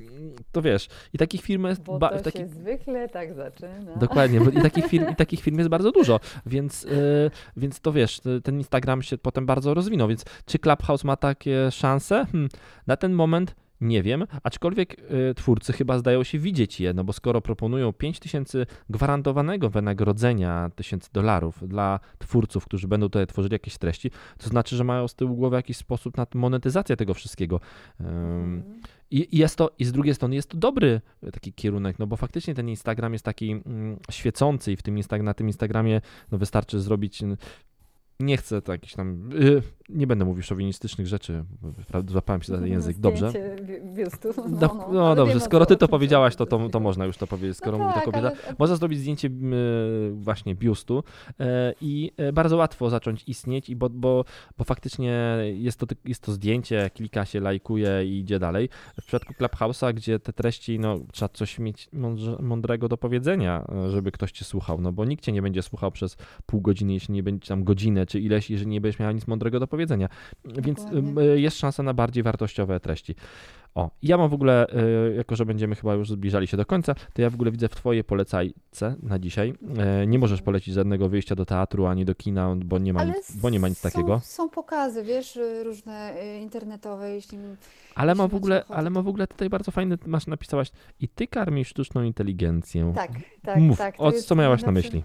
to 0.52 0.62
wiesz, 0.62 0.88
i 1.12 1.18
takich 1.18 1.42
firm 1.42 1.66
jest... 1.66 1.82
Bo 1.82 1.98
to 1.98 2.20
taki- 2.20 2.38
się 2.38 2.48
zwykle 2.48 3.08
tak 3.08 3.34
zaczyna. 3.34 3.96
Dokładnie, 3.96 4.40
bo 4.40 4.50
i 4.50 4.62
takich 4.70 4.86
firm, 4.86 5.10
i 5.12 5.16
takich 5.16 5.40
firm 5.40 5.58
jest 5.58 5.70
bardzo 5.70 5.92
dużo, 5.92 6.20
więc, 6.46 6.82
yy, 6.82 7.30
więc 7.56 7.80
to 7.80 7.92
wiesz, 7.92 8.20
t- 8.20 8.40
ten 8.40 8.58
Instagram 8.58 9.02
się 9.02 9.18
potem 9.18 9.46
bardzo 9.46 9.74
rozwinął, 9.74 10.08
więc 10.08 10.24
czy 10.46 10.58
Clubhouse 10.58 11.04
ma 11.04 11.16
takie 11.16 11.70
szanse? 11.70 12.26
Hmm, 12.32 12.48
na 12.86 12.96
ten 12.96 13.12
moment 13.12 13.54
nie 13.80 14.02
wiem, 14.02 14.26
aczkolwiek 14.42 14.96
y, 15.30 15.34
twórcy 15.34 15.72
chyba 15.72 15.98
zdają 15.98 16.24
się 16.24 16.38
widzieć 16.38 16.80
je, 16.80 16.94
no 16.94 17.04
bo 17.04 17.12
skoro 17.12 17.40
proponują 17.40 17.92
5000 17.92 18.66
gwarantowanego 18.90 19.70
wynagrodzenia, 19.70 20.70
1000 20.74 21.10
dolarów 21.10 21.68
dla 21.68 22.00
twórców, 22.18 22.64
którzy 22.64 22.88
będą 22.88 23.06
tutaj 23.06 23.26
tworzyli 23.26 23.52
jakieś 23.52 23.78
treści, 23.78 24.10
to 24.38 24.48
znaczy, 24.48 24.76
że 24.76 24.84
mają 24.84 25.08
z 25.08 25.14
tyłu 25.14 25.36
głowy 25.36 25.56
jakiś 25.56 25.76
sposób 25.76 26.16
na 26.16 26.26
monetyzację 26.34 26.96
tego 26.96 27.14
wszystkiego. 27.14 27.60
I, 29.10 29.38
jest 29.38 29.56
to, 29.56 29.70
i 29.78 29.84
z 29.84 29.92
drugiej 29.92 30.14
strony 30.14 30.34
jest 30.34 30.50
to 30.50 30.58
dobry 30.58 31.00
taki 31.32 31.52
kierunek, 31.52 31.98
no 31.98 32.06
bo 32.06 32.16
faktycznie 32.16 32.54
ten 32.54 32.68
Instagram 32.68 33.12
jest 33.12 33.24
taki 33.24 33.50
mm, 33.50 33.98
świecący 34.10 34.72
i 34.72 34.76
w 34.76 34.82
tym 34.82 35.00
na 35.22 35.34
tym 35.34 35.46
Instagramie 35.46 36.00
no 36.32 36.38
wystarczy 36.38 36.80
zrobić. 36.80 37.22
Nie 38.20 38.36
chcę 38.36 38.62
to 38.62 38.72
jakiś 38.72 38.94
tam. 38.94 39.30
y, 39.32 39.62
nie 39.94 40.06
będę 40.06 40.24
mówił 40.24 40.42
szowinistycznych 40.42 41.06
rzeczy, 41.06 41.44
złapałem 42.08 42.42
się 42.42 42.56
za 42.56 42.66
język. 42.66 42.98
Dobrze. 42.98 43.32
Biustu. 43.94 44.28
No, 44.48 44.58
No, 44.60 44.88
no, 44.92 45.14
dobrze, 45.14 45.40
skoro 45.40 45.66
ty 45.66 45.76
to 45.76 45.88
powiedziałaś, 45.88 46.36
to, 46.36 46.46
to, 46.46 46.68
to 46.68 46.80
można 46.80 47.04
już 47.04 47.16
to 47.16 47.26
powiedzieć, 47.26 47.56
skoro 47.56 47.78
no 47.78 47.84
mówi 47.84 47.94
to 47.94 48.00
tak, 48.00 48.04
kobieta. 48.04 48.26
ale- 48.46 48.54
Można 48.58 48.76
zrobić 48.76 48.98
zdjęcie 48.98 49.28
m, 49.28 49.52
właśnie 50.14 50.54
biustu 50.54 51.04
e, 51.40 51.74
i 51.80 52.12
e, 52.16 52.32
bardzo 52.32 52.56
łatwo 52.56 52.90
zacząć 52.90 53.24
istnieć, 53.28 53.68
i 53.70 53.76
bo, 53.76 53.90
bo, 53.90 54.24
bo 54.58 54.64
faktycznie 54.64 55.36
jest 55.54 55.78
to, 55.78 55.86
jest 56.04 56.22
to 56.22 56.32
zdjęcie, 56.32 56.90
klika 56.94 57.24
się, 57.24 57.40
lajkuje 57.40 58.04
i 58.06 58.18
idzie 58.18 58.38
dalej. 58.38 58.68
W 59.00 59.06
przypadku 59.06 59.32
Clubhouse'a, 59.32 59.94
gdzie 59.94 60.18
te 60.18 60.32
treści, 60.32 60.78
no 60.78 60.98
trzeba 61.12 61.28
coś 61.28 61.58
mieć 61.58 61.88
mądrego 62.40 62.88
do 62.88 62.96
powiedzenia, 62.96 63.64
e, 63.86 63.90
żeby 63.90 64.12
ktoś 64.12 64.32
cię 64.32 64.44
słuchał, 64.44 64.80
no 64.80 64.92
bo 64.92 65.04
nikt 65.04 65.24
cię 65.24 65.32
nie 65.32 65.42
będzie 65.42 65.62
słuchał 65.62 65.90
przez 65.90 66.16
pół 66.46 66.60
godziny, 66.60 66.92
jeśli 66.92 67.14
nie 67.14 67.22
będzie 67.22 67.48
tam 67.48 67.64
godzinę 67.64 68.06
czy 68.06 68.20
ileś, 68.20 68.50
jeżeli 68.50 68.70
nie 68.70 68.80
będziesz 68.80 68.98
miała 68.98 69.12
nic 69.12 69.26
mądrego 69.26 69.60
do 69.60 69.66
powiedzenia. 69.66 69.79
Więc 70.44 70.84
Dokładnie. 70.84 71.22
e, 71.22 71.40
jest 71.40 71.58
szansa 71.58 71.82
na 71.82 71.94
bardziej 71.94 72.22
wartościowe 72.22 72.80
treści. 72.80 73.14
O, 73.74 73.90
ja 74.02 74.18
mam 74.18 74.28
w 74.28 74.34
ogóle, 74.34 74.66
e, 74.68 75.14
jako 75.14 75.36
że 75.36 75.46
będziemy 75.46 75.74
chyba 75.74 75.94
już 75.94 76.10
zbliżali 76.10 76.46
się 76.46 76.56
do 76.56 76.66
końca, 76.66 76.94
to 76.94 77.22
ja 77.22 77.30
w 77.30 77.34
ogóle 77.34 77.50
widzę 77.50 77.68
w 77.68 77.74
twojej 77.74 78.04
polecajce 78.04 78.94
na 79.02 79.18
dzisiaj. 79.18 79.54
E, 79.78 80.06
nie 80.06 80.18
możesz 80.18 80.42
polecić 80.42 80.74
żadnego 80.74 81.08
wyjścia 81.08 81.34
do 81.34 81.44
teatru 81.44 81.86
ani 81.86 82.04
do 82.04 82.14
kina, 82.14 82.56
bo 82.64 82.78
nie 82.78 82.92
ma, 82.92 83.00
Ale 83.00 83.10
nic, 83.10 83.36
bo 83.36 83.50
nie 83.50 83.60
ma 83.60 83.68
nic 83.68 83.78
są, 83.78 83.90
takiego. 83.90 84.20
Są 84.24 84.48
pokazy, 84.48 85.02
wiesz, 85.02 85.36
y, 85.36 85.64
różne 85.64 86.14
y, 86.22 86.38
internetowe, 86.38 87.10
jeśli... 87.10 87.38
Ale 87.94 88.14
ma 88.14 88.28
w 88.28 88.34
ogóle, 88.34 88.64
ale 88.68 88.90
ma 88.90 89.02
w 89.02 89.08
ogóle 89.08 89.26
tutaj 89.26 89.50
bardzo 89.50 89.70
fajny, 89.70 89.98
masz 90.06 90.26
napisałaś 90.26 90.70
i 91.00 91.08
ty 91.08 91.26
karmisz 91.26 91.68
sztuczną 91.68 92.02
inteligencję. 92.02 92.92
Tak, 92.94 93.10
tak, 93.42 93.58
Mów, 93.58 93.78
tak. 93.78 93.94
o, 93.98 94.12
co 94.12 94.36
miałaś 94.36 94.62
na 94.62 94.72
myśli? 94.72 95.02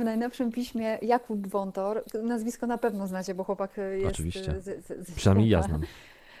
W 0.00 0.04
najnowszym 0.04 0.52
piśmie 0.52 0.98
Jakub 1.02 1.46
Wątor, 1.46 2.04
nazwisko 2.22 2.66
na 2.66 2.78
pewno 2.78 3.06
znacie, 3.06 3.34
bo 3.34 3.44
chłopak 3.44 3.78
y, 3.78 3.98
jest 3.98 4.14
Oczywiście. 4.14 4.60
z, 4.60 4.86
z, 4.86 5.08
z 5.08 5.14
Przynajmniej 5.14 5.48
ja 5.48 5.62
znam. 5.62 5.80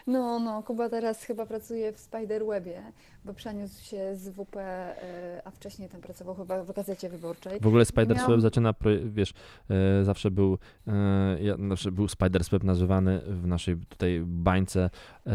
No, 0.08 0.38
no, 0.40 0.62
Kuba 0.62 0.88
teraz 0.88 1.24
chyba 1.24 1.46
pracuje 1.46 1.92
w 1.92 1.98
Spiderwebie, 2.00 2.82
bo 3.24 3.34
przeniósł 3.34 3.84
się 3.84 4.16
z 4.16 4.28
WP, 4.28 4.56
y, 4.56 5.44
a 5.44 5.50
wcześniej 5.50 5.88
tam 5.88 6.00
pracował 6.00 6.34
chyba 6.34 6.64
w 6.64 6.72
Gazecie 6.72 7.08
Wyborczej. 7.08 7.60
W 7.60 7.66
ogóle 7.66 7.84
Spider 7.84 8.16
Miałam- 8.16 8.30
Web 8.32 8.40
zaczyna, 8.40 8.74
wiesz, 9.04 9.32
e, 9.70 10.04
zawsze 10.04 10.30
był, 10.30 10.58
e, 10.86 11.36
ja, 11.42 11.56
zawsze 11.68 11.92
był 11.92 12.08
Spider 12.08 12.42
Web 12.50 12.64
nazywany 12.64 13.20
w 13.26 13.46
naszej 13.46 13.76
tutaj 13.76 14.22
bańce 14.26 14.90
e, 15.26 15.30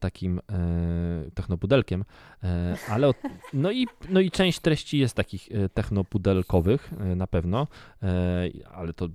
takim 0.00 0.38
e, 0.38 1.30
technopudelkiem, 1.34 2.04
e, 2.44 2.76
ale 2.88 3.08
od, 3.08 3.16
no, 3.52 3.70
i, 3.70 3.86
no 4.08 4.20
i 4.20 4.30
część 4.30 4.60
treści 4.60 4.98
jest 4.98 5.14
takich 5.14 5.48
e, 5.52 5.68
technopudelkowych 5.68 6.90
e, 7.00 7.16
na 7.16 7.26
pewno, 7.26 7.66
e, 8.02 8.06
ale 8.74 8.92
to 8.92 9.08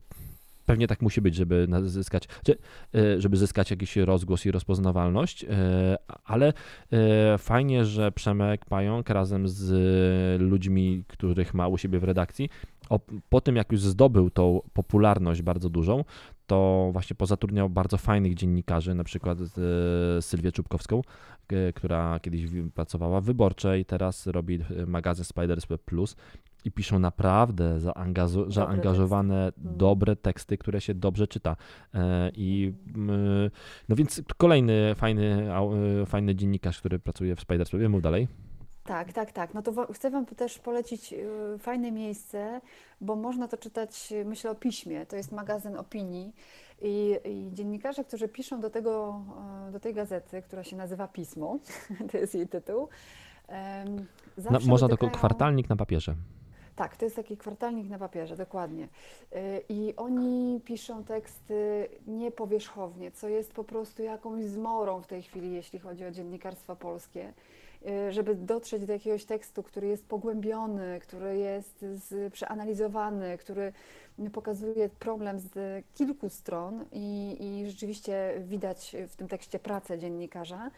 pewnie 0.70 0.88
tak 0.88 1.02
musi 1.02 1.22
być, 1.22 1.36
żeby 1.36 1.68
zyskać, 1.84 2.28
e, 2.96 3.22
żeby 3.22 3.38
zyskać 3.38 3.72
jakiś 3.72 3.96
rozgłos 3.96 4.46
i 4.46 4.52
rozpoznawalność, 4.52 5.44
e, 5.44 5.98
ale 6.26 6.54
e, 6.92 7.38
fajnie, 7.38 7.86
że 7.86 8.12
Przemek 8.12 8.66
Pająk 8.66 9.10
razem 9.10 9.48
z 9.48 10.42
ludźmi, 10.42 11.04
których 11.08 11.54
ma 11.54 11.68
u 11.68 11.78
siebie 11.78 12.00
w 12.00 12.04
redakcji, 12.04 12.50
po 13.30 13.42
tym 13.42 13.56
jak 13.56 13.72
już 13.72 13.82
zdobył 13.82 14.30
tą 14.30 14.62
popularność 14.74 15.42
bardzo 15.42 15.70
dużą, 15.70 16.04
to 16.48 16.90
właśnie 16.94 17.16
pozatrudniał 17.16 17.70
bardzo 17.70 17.98
fajnych 17.98 18.34
dziennikarzy, 18.36 18.96
na 18.96 19.04
przykład 19.04 19.38
e, 19.42 20.22
Sylwię 20.22 20.52
Czubkowską, 20.52 21.02
e, 21.50 21.74
która 21.74 22.20
kiedyś 22.20 22.42
pracowała 22.74 23.22
w 23.22 23.24
Wyborczej, 23.24 23.86
teraz 23.86 24.28
robi 24.28 24.60
e, 24.78 24.86
magazyn 24.86 25.26
Spiders 25.26 25.66
Web 25.66 25.82
Plus 25.84 26.16
i 26.66 26.72
piszą 26.72 27.00
naprawdę 27.00 27.80
zaangażo- 27.80 28.52
zaangażowane, 28.52 29.52
teksty. 29.52 29.78
dobre 29.78 30.16
teksty, 30.16 30.58
które 30.58 30.82
się 30.82 30.94
dobrze 30.94 31.28
czyta. 31.28 31.56
I 32.34 32.74
mm, 32.96 33.50
no 33.90 33.96
więc 33.96 34.22
kolejny 34.38 34.96
fajny, 34.96 35.48
fajny 36.06 36.36
dziennikarz, 36.36 36.80
który 36.80 37.00
pracuje 37.00 37.36
w 37.36 37.40
Spiders 37.40 37.72
Webie, 37.72 37.90
mów 37.90 38.02
dalej. 38.02 38.28
Tak, 38.84 39.14
tak, 39.14 39.32
tak. 39.32 39.54
No 39.54 39.62
to 39.62 39.94
chcę 39.94 40.10
Wam 40.10 40.26
też 40.26 40.60
polecić 40.60 41.14
y, 41.14 41.28
fajne 41.60 41.92
miejsce, 41.92 42.62
bo 43.02 43.16
można 43.16 43.48
to 43.48 43.58
czytać, 43.58 44.12
y, 44.12 44.26
myślę 44.26 44.52
o 44.52 44.56
piśmie. 44.56 45.06
To 45.06 45.16
jest 45.16 45.32
magazyn 45.32 45.78
opinii 45.78 46.34
i, 46.82 47.16
i 47.26 47.50
dziennikarze, 47.54 48.04
którzy 48.04 48.28
piszą 48.28 48.60
do, 48.60 48.70
tego, 48.70 49.22
y, 49.70 49.72
do 49.72 49.80
tej 49.80 49.94
gazety, 49.94 50.42
która 50.42 50.64
się 50.64 50.76
nazywa 50.76 51.08
Pismo, 51.08 51.58
to 52.12 52.18
jest 52.18 52.36
jej 52.36 52.48
tytuł. 52.48 52.88
zawsze 54.38 54.70
można 54.70 54.88
tylko 54.88 55.06
dotykają- 55.06 55.18
kwartalnik 55.18 55.70
na 55.70 55.76
papierze. 55.76 56.16
Tak, 56.76 56.98
to 56.98 57.06
jest 57.06 57.16
taki 57.16 57.38
kwartalnik 57.38 57.90
na 57.90 58.00
papierze, 58.00 58.38
dokładnie. 58.38 58.88
I 59.70 59.94
oni 59.98 60.62
piszą 60.66 61.04
teksty 61.04 61.88
niepowierzchownie, 62.08 63.12
co 63.12 63.28
jest 63.28 63.54
po 63.54 63.64
prostu 63.64 64.04
jakąś 64.04 64.44
zmorą 64.44 65.02
w 65.02 65.08
tej 65.08 65.24
chwili, 65.24 65.52
jeśli 65.54 65.80
chodzi 65.80 66.06
o 66.06 66.12
dziennikarstwo 66.12 66.76
polskie. 66.76 67.34
Y, 67.88 68.12
Żeby 68.12 68.36
dotrzeć 68.36 68.86
do 68.86 68.94
jakiegoś 68.94 69.26
tekstu, 69.26 69.64
który 69.64 69.88
jest 69.88 70.06
pogłębiony, 70.06 71.00
który 71.00 71.38
jest 71.38 71.86
z, 71.94 72.34
przeanalizowany, 72.34 73.38
który 73.38 73.74
pokazuje 74.34 74.90
problem 74.90 75.40
z 75.40 75.86
kilku 75.94 76.30
stron 76.30 76.86
i, 76.92 77.38
i 77.40 77.70
rzeczywiście 77.70 78.34
widać 78.40 78.96
w 79.08 79.16
tym 79.16 79.28
tekście 79.28 79.60
pracę 79.60 80.00
dziennikarza, 80.00 80.72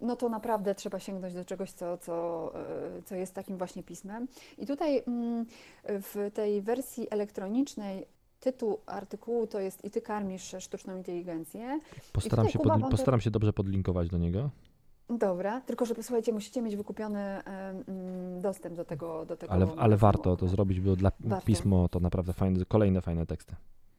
no 0.00 0.16
to 0.16 0.28
naprawdę 0.28 0.74
trzeba 0.74 0.98
sięgnąć 0.98 1.34
do 1.34 1.44
czegoś, 1.44 1.72
co, 1.72 1.98
co, 1.98 2.52
y, 2.98 3.02
co 3.02 3.14
jest 3.14 3.34
takim 3.34 3.58
właśnie 3.58 3.82
pismem. 3.82 4.28
I 4.58 4.66
tutaj 4.66 5.02
mm, 5.06 5.46
w 5.84 6.30
tej 6.34 6.62
wersji 6.62 7.06
elektronicznej 7.10 8.06
tytuł 8.40 8.78
artykułu 8.86 9.46
to 9.46 9.60
jest 9.60 9.84
I 9.84 9.90
ty 9.90 10.00
karmisz 10.00 10.54
sztuczną 10.58 10.96
inteligencję. 10.96 11.80
Postaram 12.12 12.48
się, 12.48 12.58
pod, 12.58 12.90
postaram 12.90 13.20
się 13.20 13.30
dobrze 13.30 13.52
podlinkować 13.52 14.08
do 14.08 14.18
niego. 14.18 14.50
Dobra, 15.10 15.60
tylko 15.60 15.86
że 15.86 15.94
posłuchajcie, 15.94 16.32
musicie 16.32 16.62
mieć 16.62 16.76
wykupiony 16.76 17.20
mm, 17.20 18.40
dostęp 18.40 18.76
do 18.76 18.84
tego. 18.84 19.26
Do 19.26 19.36
tego 19.36 19.52
Ale, 19.52 19.66
ale 19.76 19.96
warto 19.96 20.36
to 20.36 20.48
zrobić, 20.48 20.80
bo 20.80 20.96
dla 20.96 21.12
Warto. 21.20 21.46
pismo 21.46 21.88
to 21.88 22.00
naprawdę 22.00 22.32
fajne, 22.32 22.64
kolejne 22.64 23.00
fajne 23.00 23.26
teksty. 23.26 23.54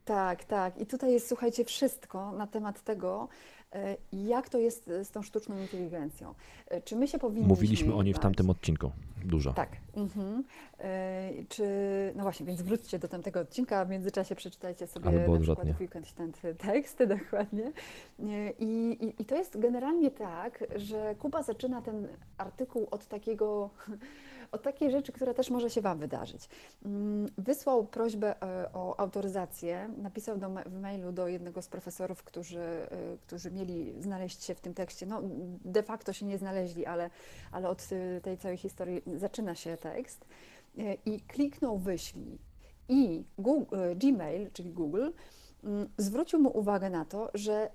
Tak, 0.05 0.45
tak. 0.45 0.77
I 0.77 0.85
tutaj 0.85 1.13
jest, 1.13 1.27
słuchajcie, 1.27 1.65
wszystko 1.65 2.31
na 2.31 2.47
temat 2.47 2.83
tego, 2.83 3.27
jak 4.13 4.49
to 4.49 4.57
jest 4.57 4.91
z 5.03 5.11
tą 5.11 5.21
sztuczną 5.21 5.57
inteligencją. 5.57 6.33
E, 6.67 6.81
Czy 6.81 6.95
my 6.95 7.07
się 7.07 7.19
powinniśmy 7.19 7.47
Mówiliśmy 7.49 7.93
o 7.95 8.03
niej 8.03 8.13
w 8.13 8.19
tamtym 8.19 8.49
odcinku. 8.49 8.91
Dużo. 9.25 9.53
Tak. 9.53 9.69
Mhm. 9.95 10.43
E, 10.79 11.29
Czy, 11.49 11.63
no 12.15 12.23
właśnie, 12.23 12.45
więc 12.45 12.61
wróćcie 12.61 12.99
do 12.99 13.07
tamtego 13.07 13.39
odcinka, 13.39 13.79
a 13.79 13.85
w 13.85 13.89
międzyczasie 13.89 14.35
przeczytajcie 14.35 14.87
sobie 14.87 15.07
Albo 15.07 15.33
na 15.33 15.39
przykład 15.39 15.71
w 15.71 15.81
weekend 15.81 16.13
ten 16.13 16.31
tekst, 16.57 17.03
dokładnie. 17.03 17.71
E, 18.19 18.51
I, 18.59 18.97
i, 19.05 19.21
I 19.21 19.25
to 19.25 19.35
jest 19.35 19.59
generalnie 19.59 20.11
tak, 20.11 20.63
że 20.75 21.15
Kuba 21.15 21.43
zaczyna 21.43 21.81
ten 21.81 22.07
artykuł 22.37 22.87
od 22.91 23.07
takiego, 23.07 23.69
od 24.51 24.61
takiej 24.61 24.91
rzeczy, 24.91 25.11
która 25.11 25.33
też 25.33 25.49
może 25.49 25.69
się 25.69 25.81
Wam 25.81 25.99
wydarzyć. 25.99 26.49
Mm, 26.85 27.27
Wysłał 27.37 27.85
prośbę 27.85 28.41
e, 28.43 28.73
o 28.73 28.99
autoryzację, 28.99 29.89
napisał 29.97 30.37
do, 30.37 30.49
w 30.49 30.79
mailu 30.81 31.11
do 31.11 31.27
jednego 31.27 31.61
z 31.61 31.67
profesorów, 31.67 32.23
którzy, 32.23 32.59
e, 32.59 32.87
którzy 33.21 33.51
mieli 33.51 34.01
znaleźć 34.01 34.43
się 34.43 34.55
w 34.55 34.61
tym 34.61 34.73
tekście. 34.73 35.05
No, 35.05 35.21
de 35.65 35.83
facto 35.83 36.13
się 36.13 36.25
nie 36.25 36.37
znaleźli, 36.37 36.85
ale, 36.85 37.09
ale 37.51 37.69
od 37.69 37.87
e, 37.91 38.21
tej 38.21 38.37
całej 38.37 38.57
historii 38.57 39.01
zaczyna 39.15 39.55
się 39.55 39.77
tekst. 39.77 40.25
I 41.05 41.21
kliknął 41.21 41.77
wyślij. 41.77 42.39
I 42.89 43.23
Google, 43.37 43.75
Gmail, 43.95 44.51
czyli 44.51 44.71
Google, 44.71 45.09
mm, 45.63 45.89
zwrócił 45.97 46.39
mu 46.39 46.57
uwagę 46.57 46.89
na 46.89 47.05
to, 47.05 47.31
że 47.33 47.71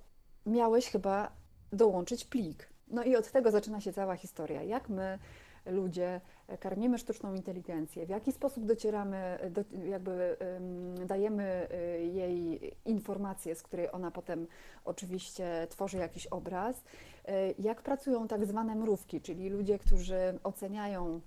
miałeś 0.47 0.91
chyba 0.91 1.33
dołączyć 1.73 2.25
plik. 2.25 2.73
No 2.89 3.05
i 3.05 3.17
od 3.17 3.31
tego 3.31 3.51
zaczyna 3.51 3.81
się 3.81 3.93
cała 3.93 4.17
historia. 4.17 4.63
Jak 4.63 4.89
my, 4.89 5.19
ludzie, 5.67 6.21
e, 6.49 6.59
karmimy 6.59 6.99
sztuczną 6.99 7.35
inteligencję, 7.35 8.07
w 8.07 8.09
jaki 8.09 8.33
sposób 8.33 8.67
docieramy, 8.67 9.39
do, 9.51 9.65
jakby 9.85 10.37
em, 10.39 11.07
dajemy 11.07 11.69
e, 11.71 11.99
jej 11.99 12.73
informację, 12.85 13.55
z 13.55 13.63
której 13.63 13.93
ona 13.93 14.11
potem 14.11 14.47
oczywiście 14.85 15.67
tworzy 15.71 15.99
jakiś 15.99 16.27
obraz. 16.27 16.85
E, 17.25 17.53
jak 17.59 17.83
pracują 17.83 18.29
tak 18.29 18.47
zwane 18.47 18.75
mrówki, 18.75 19.21
czyli 19.21 19.49
ludzie, 19.49 19.79
którzy 19.79 20.39
oceniają 20.45 21.21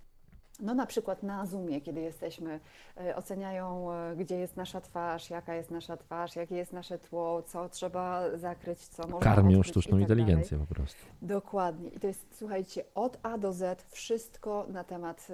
no 0.60 0.76
na 0.76 0.86
przykład 0.86 1.24
na 1.24 1.46
Zoomie, 1.46 1.82
kiedy 1.82 2.02
jesteśmy, 2.02 2.60
e, 2.98 3.16
oceniają, 3.16 3.92
e, 3.92 4.16
gdzie 4.16 4.36
jest 4.36 4.58
nasza 4.58 4.82
twarz, 4.82 5.30
jaka 5.30 5.56
jest 5.56 5.72
nasza 5.72 5.98
twarz, 5.98 6.36
jakie 6.36 6.56
jest 6.56 6.74
nasze 6.74 7.00
tło, 7.00 7.44
co 7.44 7.70
trzeba 7.70 8.38
zakryć, 8.38 8.80
co 8.80 9.08
można 9.08 9.36
Karmią 9.36 9.60
i 9.60 9.64
sztuczną 9.64 9.92
tak 9.92 10.02
inteligencję 10.02 10.58
dalej. 10.58 10.68
po 10.68 10.76
prostu. 10.76 11.00
Dokładnie. 11.22 11.90
I 11.90 12.00
to 12.00 12.08
jest, 12.08 12.26
słuchajcie, 12.32 12.84
od 12.96 13.18
A 13.24 13.38
do 13.38 13.54
Z 13.54 13.86
wszystko 13.92 14.66
na 14.70 14.84
temat 14.84 15.28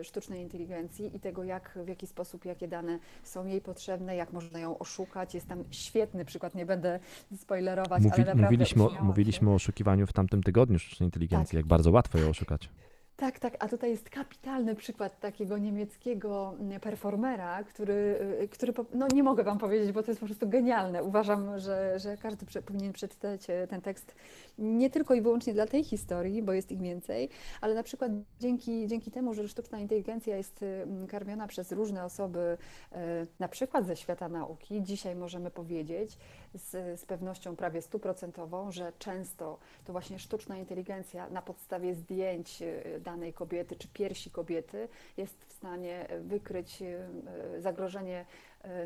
y, 0.00 0.04
sztucznej 0.04 0.42
inteligencji 0.42 1.16
i 1.16 1.20
tego, 1.20 1.44
jak, 1.44 1.78
w 1.84 1.88
jaki 1.88 2.06
sposób, 2.06 2.44
jakie 2.44 2.68
dane 2.68 2.98
są 3.22 3.46
jej 3.46 3.60
potrzebne, 3.60 4.16
jak 4.16 4.32
można 4.32 4.58
ją 4.58 4.78
oszukać. 4.78 5.34
Jest 5.34 5.48
tam 5.48 5.64
świetny 5.70 6.24
przykład, 6.24 6.54
nie 6.54 6.66
będę 6.66 6.98
spoilerować, 7.36 8.02
Mówi, 8.02 8.14
ale 8.14 8.24
naprawdę 8.24 8.42
mówiliśmy, 8.42 8.84
o, 8.84 9.04
mówiliśmy 9.04 9.50
o 9.50 9.54
oszukiwaniu 9.54 10.06
w 10.06 10.12
tamtym 10.12 10.42
tygodniu 10.42 10.78
sztucznej 10.78 11.06
inteligencji, 11.06 11.50
Tak. 11.50 11.56
jak 11.56 11.66
bardzo 11.66 11.90
łatwo 11.90 12.18
ją 12.18 12.28
oszukać. 12.28 12.68
Tak, 13.16 13.38
tak, 13.38 13.56
a 13.58 13.68
tutaj 13.68 13.90
jest 13.90 14.10
kapitalny 14.10 14.74
przykład 14.74 15.20
takiego 15.20 15.58
niemieckiego 15.58 16.54
mm, 16.60 16.80
performera, 16.80 17.64
który, 17.64 18.18
y, 18.42 18.48
który 18.48 18.72
po- 18.72 18.84
no 18.94 19.06
nie 19.14 19.22
mogę 19.22 19.44
Wam 19.44 19.58
powiedzieć, 19.58 19.92
bo 19.92 20.02
to 20.02 20.10
jest 20.10 20.20
po 20.20 20.26
prostu 20.26 20.48
genialne. 20.48 21.02
Uważam, 21.02 21.58
że, 21.58 21.98
że 21.98 22.16
każdy 22.16 22.62
powinien 22.62 22.92
przeczytać 22.92 23.50
e, 23.50 23.66
ten 23.66 23.80
tekst 23.80 24.14
nie 24.58 24.90
tylko 24.90 25.14
i 25.14 25.20
wyłącznie 25.20 25.54
dla 25.54 25.66
tej 25.66 25.84
historii, 25.84 26.42
bo 26.42 26.52
jest 26.52 26.72
ich 26.72 26.80
więcej, 26.80 27.28
ale 27.60 27.74
na 27.74 27.82
przykład 27.82 28.12
dzięki, 28.40 28.86
dzięki 28.86 29.10
temu, 29.10 29.34
że 29.34 29.48
sztuczna 29.48 29.78
inteligencja 29.78 30.36
jest 30.36 30.62
y, 30.62 30.86
karmiona 31.08 31.46
przez 31.46 31.72
różne 31.72 32.04
osoby, 32.04 32.58
e, 32.92 33.26
na 33.38 33.48
przykład 33.48 33.86
ze 33.86 33.96
świata 33.96 34.28
nauki, 34.28 34.82
dzisiaj 34.82 35.16
możemy 35.16 35.50
powiedzieć 35.50 36.18
z, 36.58 37.00
z 37.00 37.04
pewnością 37.06 37.56
prawie 37.56 37.82
stuprocentową, 37.82 38.72
że 38.72 38.92
często 38.98 39.58
to 39.84 39.92
właśnie 39.92 40.18
sztuczna 40.18 40.56
inteligencja 40.56 41.28
na 41.30 41.42
podstawie 41.42 41.94
zdjęć 41.94 42.62
e, 42.62 43.00
danej 43.00 43.32
kobiety 43.32 43.76
czy 43.76 43.88
piersi 43.88 44.30
kobiety 44.30 44.88
jest 45.16 45.44
w 45.44 45.52
stanie 45.52 46.06
wykryć 46.20 46.82
e, 46.82 47.08
e, 47.56 47.60
zagrożenie 47.60 48.24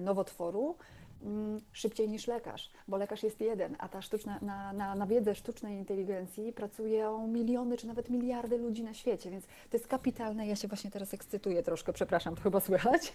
nowotworu 0.01 0.77
szybciej 1.73 2.09
niż 2.09 2.27
lekarz, 2.27 2.71
bo 2.89 2.97
lekarz 2.97 3.23
jest 3.23 3.41
jeden, 3.41 3.77
a 3.79 3.89
ta 3.89 4.03
sztuczna, 4.03 4.39
na, 4.43 4.73
na, 4.73 4.95
na 4.95 5.07
wiedzę 5.07 5.35
sztucznej 5.35 5.79
inteligencji 5.79 6.53
pracują 6.53 7.27
miliony 7.27 7.77
czy 7.77 7.87
nawet 7.87 8.11
miliardy 8.11 8.59
ludzi 8.59 8.83
na 8.83 8.95
świecie, 8.95 9.31
więc 9.31 9.45
to 9.47 9.77
jest 9.77 9.87
kapitalne. 9.87 10.47
Ja 10.47 10.57
się 10.57 10.69
właśnie 10.69 10.91
teraz 10.91 11.15
ekscytuję 11.15 11.63
troszkę, 11.63 11.93
przepraszam, 11.93 12.37
to 12.37 12.43
chyba 12.43 12.61
słychać, 12.61 13.13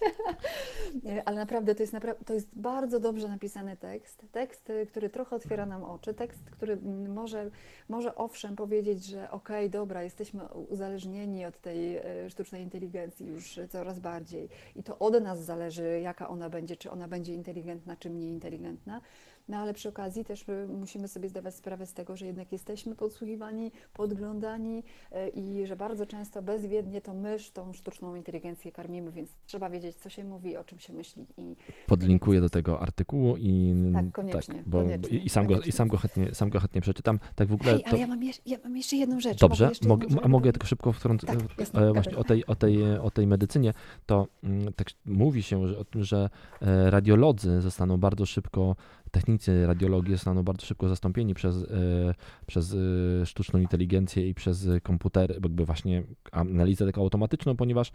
Nie, 1.02 1.22
ale 1.28 1.36
naprawdę 1.36 1.74
to 1.74 1.82
jest, 1.82 1.94
to 2.26 2.34
jest 2.34 2.48
bardzo 2.52 3.00
dobrze 3.00 3.28
napisany 3.28 3.76
tekst, 3.76 4.22
tekst, 4.32 4.70
y, 4.70 4.86
który 4.86 5.10
trochę 5.10 5.36
otwiera 5.36 5.66
nam 5.66 5.84
oczy, 5.84 6.14
tekst, 6.14 6.50
który 6.50 6.72
mm, 6.72 7.12
może, 7.12 7.50
może 7.88 8.14
owszem 8.14 8.56
powiedzieć, 8.56 9.04
że 9.04 9.30
okej, 9.30 9.70
dobra, 9.70 10.02
jesteśmy 10.02 10.44
uzależnieni 10.48 11.46
od 11.46 11.60
tej 11.60 11.96
e, 11.96 12.30
sztucznej 12.30 12.62
inteligencji 12.62 13.26
już 13.26 13.60
coraz 13.68 14.00
bardziej 14.00 14.48
i 14.76 14.82
to 14.82 14.98
od 14.98 15.22
nas 15.22 15.44
zależy, 15.44 16.00
jaka 16.00 16.28
ona 16.28 16.50
będzie, 16.50 16.76
czy 16.76 16.90
ona 16.90 17.08
będzie 17.08 17.34
inteligentna, 17.34 17.95
czy 17.98 18.10
mniej 18.10 18.28
inteligentna. 18.30 19.00
No 19.48 19.56
ale 19.56 19.74
przy 19.74 19.88
okazji 19.88 20.24
też 20.24 20.48
y, 20.48 20.66
musimy 20.68 21.08
sobie 21.08 21.28
zdawać 21.28 21.54
sprawę 21.54 21.86
z 21.86 21.92
tego, 21.92 22.16
że 22.16 22.26
jednak 22.26 22.52
jesteśmy 22.52 22.94
podsłuchiwani, 22.94 23.72
podglądani 23.92 24.82
e, 25.12 25.28
i 25.28 25.66
że 25.66 25.76
bardzo 25.76 26.06
często 26.06 26.42
bezwiednie 26.42 27.00
to 27.00 27.14
my 27.14 27.36
tą 27.52 27.72
sztuczną 27.72 28.14
inteligencję 28.14 28.72
karmimy, 28.72 29.12
więc 29.12 29.30
trzeba 29.46 29.70
wiedzieć, 29.70 29.96
co 29.96 30.08
się 30.08 30.24
mówi, 30.24 30.56
o 30.56 30.64
czym 30.64 30.78
się 30.78 30.92
myśli 30.92 31.26
i 31.38 31.56
Podlinkuję 31.86 32.40
do 32.40 32.48
tego 32.50 32.80
artykułu 32.80 33.36
i 33.36 33.74
Tak, 33.94 34.12
koniecznie, 34.12 34.62
bo, 34.66 34.78
koniecznie, 34.82 35.18
i, 35.18 35.28
sam 35.28 35.46
go, 35.46 35.60
i 35.60 35.72
sam 35.72 35.88
go 35.88 35.96
chętnie, 35.96 36.34
sam 36.34 36.50
go 36.50 36.60
chętnie 36.60 36.80
przeczytam. 36.80 37.18
Tak 37.34 37.48
w 37.48 37.54
ogóle 37.54 37.70
Hej, 37.72 37.82
to 37.82 37.88
ale 37.88 37.98
ja 37.98 38.06
mam, 38.06 38.20
jeż- 38.20 38.40
ja 38.46 38.58
mam 38.64 38.76
jeszcze 38.76 38.96
jedną 38.96 39.20
rzecz. 39.20 39.38
dobrze, 39.38 39.68
jeszcze 39.68 39.88
mogę, 39.88 40.04
jedną 40.04 40.16
rzecz, 40.16 40.24
a 40.24 40.28
mogę 40.28 40.52
tylko 40.52 40.66
szybko 40.66 40.92
wtrącić 40.92 41.28
Tak, 41.30 41.38
jasne, 41.58 41.88
e, 41.88 41.92
właśnie 41.92 42.16
o 42.16 42.24
tej, 42.24 42.46
o, 42.46 42.54
tej, 42.54 42.98
o 42.98 43.10
tej 43.10 43.26
medycynie, 43.26 43.72
to 44.06 44.26
mm, 44.44 44.72
tak 44.72 44.88
mówi 45.06 45.42
się 45.42 45.68
że, 45.68 45.78
o 45.78 45.84
tym, 45.84 46.04
że 46.04 46.30
e, 46.62 46.90
radiolodzy 46.90 47.60
zostaną 47.60 47.96
bardzo 47.96 48.26
szybko, 48.26 48.76
technicy 49.16 49.66
radiologii 49.66 50.14
zostaną 50.14 50.42
bardzo 50.42 50.66
szybko 50.66 50.88
zastąpieni 50.88 51.34
przez, 51.34 51.56
e, 51.62 52.14
przez 52.46 52.74
e, 52.74 53.26
sztuczną 53.26 53.60
inteligencję 53.60 54.28
i 54.28 54.34
przez 54.34 54.68
komputery, 54.82 55.34
jakby 55.34 55.64
właśnie 55.64 56.02
analizę 56.32 56.86
taką 56.86 57.02
automatyczną, 57.02 57.56
ponieważ 57.56 57.92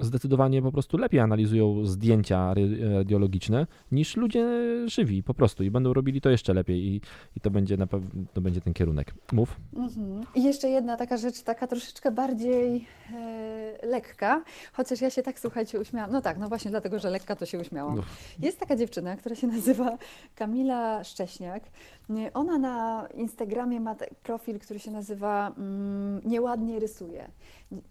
zdecydowanie 0.00 0.62
po 0.62 0.72
prostu 0.72 0.96
lepiej 0.96 1.20
analizują 1.20 1.86
zdjęcia 1.86 2.54
radiologiczne 2.94 3.66
niż 3.92 4.16
ludzie 4.16 4.46
żywi 4.86 5.22
po 5.22 5.34
prostu 5.34 5.64
i 5.64 5.70
będą 5.70 5.92
robili 5.92 6.20
to 6.20 6.30
jeszcze 6.30 6.54
lepiej 6.54 6.86
i, 6.86 7.00
i 7.36 7.40
to 7.40 7.50
będzie 7.50 7.76
na 7.76 7.86
pewno 7.86 8.08
to 8.32 8.40
będzie 8.40 8.60
ten 8.60 8.72
kierunek. 8.72 9.14
Mów. 9.32 9.56
Mhm. 9.76 10.24
I 10.34 10.42
jeszcze 10.42 10.68
jedna 10.68 10.96
taka 10.96 11.16
rzecz, 11.16 11.42
taka 11.42 11.66
troszeczkę 11.66 12.10
bardziej 12.10 12.86
e, 13.14 13.86
lekka, 13.86 14.42
chociaż 14.72 15.00
ja 15.00 15.10
się 15.10 15.22
tak, 15.22 15.40
słuchajcie, 15.40 15.80
uśmiałam. 15.80 16.12
No 16.12 16.20
tak, 16.22 16.38
no 16.38 16.48
właśnie 16.48 16.70
dlatego, 16.70 16.98
że 16.98 17.10
lekka, 17.10 17.36
to 17.36 17.46
się 17.46 17.58
uśmiałam. 17.58 18.02
Jest 18.38 18.60
taka 18.60 18.76
dziewczyna, 18.76 19.16
która 19.16 19.34
się 19.34 19.46
nazywa 19.46 19.98
Kamila 20.34 21.04
Szcześniak. 21.04 21.62
Ona 22.34 22.58
na 22.58 23.08
Instagramie 23.14 23.80
ma 23.80 23.96
profil, 24.22 24.58
który 24.58 24.80
się 24.80 24.90
nazywa 24.90 25.54
mm, 25.58 26.20
Nieładnie 26.24 26.80
rysuje. 26.80 27.30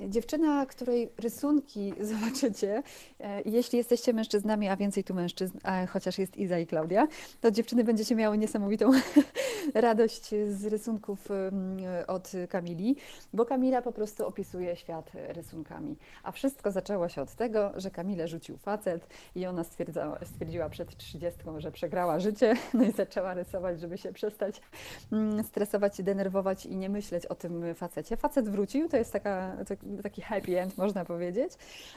Dziewczyna, 0.10 0.66
której 0.66 1.10
rysunki 1.18 1.93
zobaczycie, 2.14 2.84
e, 3.20 3.42
jeśli 3.42 3.78
jesteście 3.78 4.14
mężczyznami, 4.14 4.68
a 4.68 4.76
więcej 4.76 5.04
tu 5.04 5.14
mężczyzn, 5.14 5.58
chociaż 5.90 6.18
jest 6.18 6.38
Iza 6.38 6.60
i 6.60 6.68
Klaudia, 6.68 7.08
to 7.42 7.52
dziewczyny 7.52 7.84
będziecie 7.84 8.16
miały 8.16 8.38
niesamowitą 8.38 8.92
radość 9.74 10.30
z 10.50 10.66
rysunków 10.66 11.30
od 12.08 12.32
Kamili, 12.50 12.96
bo 13.34 13.46
Kamila 13.46 13.82
po 13.82 13.92
prostu 13.92 14.28
opisuje 14.28 14.76
świat 14.76 15.12
rysunkami. 15.14 15.96
A 16.24 16.32
wszystko 16.32 16.72
zaczęło 16.72 17.10
się 17.10 17.22
od 17.22 17.36
tego, 17.36 17.72
że 17.76 17.92
Kamilę 17.92 18.28
rzucił 18.28 18.58
facet 18.58 19.08
i 19.36 19.46
ona 19.46 19.64
stwierdziła 20.24 20.70
przed 20.70 20.98
trzydziestką, 20.98 21.60
że 21.60 21.72
przegrała 21.72 22.20
życie, 22.20 22.54
no 22.74 22.84
i 22.84 22.92
zaczęła 22.92 23.34
rysować, 23.34 23.80
żeby 23.80 23.98
się 23.98 24.14
przestać 24.14 24.62
mm, 25.12 25.44
stresować, 25.44 26.02
denerwować 26.02 26.66
i 26.66 26.78
nie 26.78 26.90
myśleć 26.90 27.26
o 27.26 27.36
tym 27.36 27.76
facecie. 27.76 28.18
Facet 28.18 28.50
wrócił, 28.50 28.90
to 28.90 28.98
jest 28.98 29.14
taka, 29.14 29.58
tak- 29.68 29.80
taki 30.04 30.22
happy 30.22 30.62
end, 30.62 30.78
można 30.78 31.06
powiedzieć. 31.06 31.54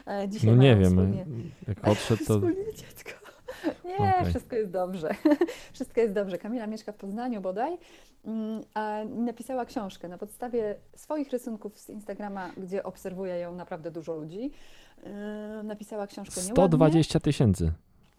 E, 0.07 0.29
Dzisiaj 0.29 0.49
No 0.51 0.55
nie 0.63 0.75
wiem, 0.75 0.89
wspólnie- 0.89 1.25
jak 1.67 1.87
odszedł 1.87 2.25
to... 2.25 2.41
Dziecko. 2.75 3.11
Nie, 3.85 3.95
Okej. 3.97 4.25
wszystko 4.25 4.55
jest 4.55 4.71
dobrze. 4.71 5.09
Wszystko 5.73 6.01
jest 6.01 6.13
dobrze. 6.13 6.37
Kamila 6.37 6.67
mieszka 6.67 6.91
w 6.91 6.95
Poznaniu 6.95 7.41
bodaj, 7.41 7.77
mm, 8.25 8.61
a 8.73 8.99
napisała 9.09 9.65
książkę 9.65 10.07
na 10.07 10.17
podstawie 10.17 10.75
swoich 10.95 11.29
rysunków 11.31 11.79
z 11.79 11.89
Instagrama, 11.89 12.51
gdzie 12.57 12.83
obserwuje 12.83 13.35
ją 13.39 13.55
naprawdę 13.55 13.91
dużo 13.91 14.15
ludzi. 14.15 14.51
Yy, 15.03 15.63
Napisała 15.63 16.07
książkę 16.07 16.41
nieładnie. 16.41 16.53
120 16.67 17.19
tysięcy 17.19 17.71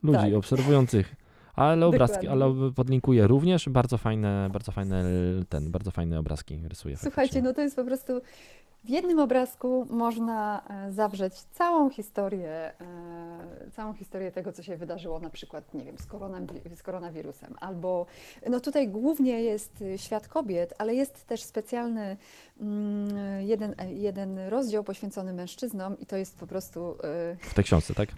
ludzi 0.02 0.18
Tak. 0.18 0.34
obserwujących. 0.34 1.16
Ale 1.54 1.86
obrazki, 1.92 2.28
ale 2.28 2.54
podlinkuję 2.76 3.26
również 3.26 3.68
bardzo 3.68 3.98
fajne, 3.98 4.48
bardzo 4.52 4.72
fajne 4.72 5.04
ten, 5.48 5.70
bardzo 5.70 5.90
fajne 5.90 6.18
obrazki 6.18 6.60
rysuje. 6.68 6.96
Słuchajcie, 6.96 7.16
faktycznie. 7.16 7.42
no 7.42 7.52
to 7.54 7.60
jest 7.60 7.76
po 7.76 7.84
prostu 7.84 8.12
w 8.84 8.88
jednym 8.88 9.18
obrazku 9.18 9.86
można 9.90 10.62
e, 10.68 10.92
zawrzeć 10.92 11.34
całą 11.34 11.90
historię, 11.90 12.50
e, 12.50 13.70
całą 13.70 13.92
historię 13.92 14.32
tego, 14.32 14.52
co 14.52 14.62
się 14.62 14.76
wydarzyło 14.76 15.20
na 15.20 15.30
przykład, 15.30 15.74
nie 15.74 15.84
wiem, 15.84 15.96
z, 15.98 16.06
z 16.78 16.82
koronawirusem. 16.82 17.54
Albo, 17.60 18.06
no 18.50 18.60
tutaj 18.60 18.88
głównie 18.88 19.42
jest 19.42 19.84
świat 19.96 20.28
kobiet, 20.28 20.74
ale 20.78 20.94
jest 20.94 21.26
też 21.26 21.42
specjalny 21.42 22.16
jeden, 23.40 23.74
e, 23.78 23.92
jeden 23.92 24.38
rozdział 24.48 24.84
poświęcony 24.84 25.32
mężczyznom 25.32 25.98
i 25.98 26.06
to 26.06 26.16
jest 26.16 26.38
po 26.38 26.46
prostu 26.46 26.96
e, 27.04 27.36
W 27.40 27.54
tej 27.54 27.64
książce, 27.64 27.94
tak? 27.94 28.08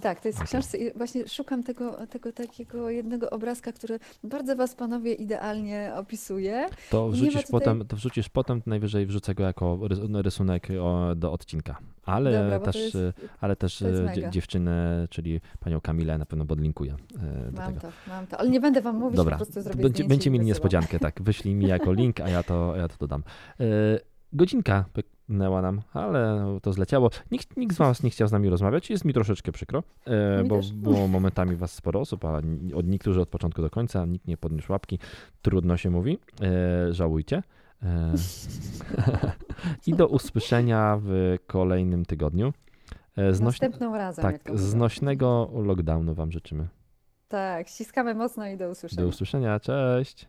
tak, 0.00 0.20
to 0.20 0.28
jest 0.28 0.38
w 0.38 0.42
Okej. 0.42 0.48
książce 0.48 0.78
i 0.78 0.92
właśnie 0.92 1.28
szukam 1.28 1.62
tego, 1.62 2.06
tego 2.06 2.32
takiego 2.32 2.90
jednego 2.90 3.30
obrazka, 3.30 3.72
który 3.72 3.98
bardzo 4.24 4.56
Was 4.56 4.74
panowie 4.74 5.12
idealnie 5.14 5.92
opisuje. 5.96 6.66
To 6.90 7.08
wrzucisz 7.08 7.32
tutaj- 7.34 7.50
potem, 7.50 7.86
to 7.86 7.96
wrzucisz 7.96 8.28
potem, 8.28 8.62
najwyżej 8.66 9.06
wrzucę 9.06 9.34
go 9.34 9.42
jako 9.42 9.78
no, 10.08 10.22
rysunek 10.22 10.68
do 11.16 11.32
odcinka. 11.32 11.78
Ale 12.04 12.32
Dobra, 12.42 12.58
też, 12.58 12.76
jest- 12.94 12.96
ale 13.40 13.56
też 13.56 13.82
e, 13.82 14.12
dziewczynę, 14.30 15.06
czyli 15.10 15.40
panią 15.60 15.80
Kamilę 15.80 16.18
na 16.18 16.26
pewno 16.26 16.46
podlinkuję 16.46 16.92
e, 16.92 17.50
do 17.52 17.62
Mam 17.62 17.74
tego. 17.74 17.80
to, 17.80 17.88
mam 18.08 18.26
to, 18.26 18.38
ale 18.38 18.50
nie 18.50 18.60
będę 18.60 18.80
Wam 18.80 18.96
mówić, 18.96 19.16
Dobra, 19.16 19.38
po 19.38 19.44
prostu 19.44 19.62
zrobię 19.62 19.82
będzie, 19.82 19.88
zdjęcie 19.88 20.08
będzie 20.08 20.30
i 20.30 20.32
mieli 20.32 20.44
niespodziankę, 20.46 20.98
tak. 20.98 21.22
Wyślij 21.22 21.54
mi 21.54 21.66
jako 21.66 21.92
link, 21.92 22.20
a 22.20 22.28
ja 22.28 22.42
to, 22.42 22.72
a 22.74 22.76
ja 22.76 22.88
to 22.88 22.94
dodam. 23.00 23.22
E, 23.94 24.00
godzinka 24.32 24.84
pyknęła 24.92 25.62
nam, 25.62 25.82
ale 25.92 26.46
to 26.62 26.72
zleciało. 26.72 27.10
Nikt, 27.30 27.56
nikt 27.56 27.74
z 27.74 27.78
Was 27.78 28.02
nie 28.02 28.10
chciał 28.10 28.28
z 28.28 28.32
nami 28.32 28.48
rozmawiać, 28.48 28.90
jest 28.90 29.04
mi 29.04 29.12
troszeczkę 29.12 29.52
przykro, 29.52 29.82
e, 30.06 30.42
Mi 30.42 30.48
bo 30.48 30.56
też. 30.56 30.72
było 30.72 31.08
momentami 31.08 31.56
Was 31.56 31.72
sporo 31.72 32.00
osób, 32.00 32.24
a 32.24 32.40
od 32.74 32.86
niektórzy 32.86 33.20
od 33.20 33.28
początku 33.28 33.62
do 33.62 33.70
końca, 33.70 34.06
nikt 34.06 34.28
nie 34.28 34.36
podniósł 34.36 34.72
łapki, 34.72 34.98
trudno 35.42 35.76
się 35.76 35.90
mówi, 35.90 36.18
e, 36.42 36.92
żałujcie. 36.92 37.42
I 39.86 39.94
do 39.94 40.08
usłyszenia 40.08 40.98
w 41.02 41.36
kolejnym 41.46 42.04
tygodniu. 42.04 42.52
Znoś, 43.16 43.60
Następnym 43.60 43.94
razem, 43.94 44.22
tak, 44.22 44.40
znośnego 44.54 45.50
lockdownu 45.54 46.14
Wam 46.14 46.32
życzymy. 46.32 46.68
Tak, 47.28 47.68
ściskamy 47.68 48.14
mocno 48.14 48.46
i 48.46 48.56
do 48.56 48.70
usłyszenia. 48.70 49.02
Do 49.02 49.08
usłyszenia, 49.08 49.60
cześć! 49.60 50.28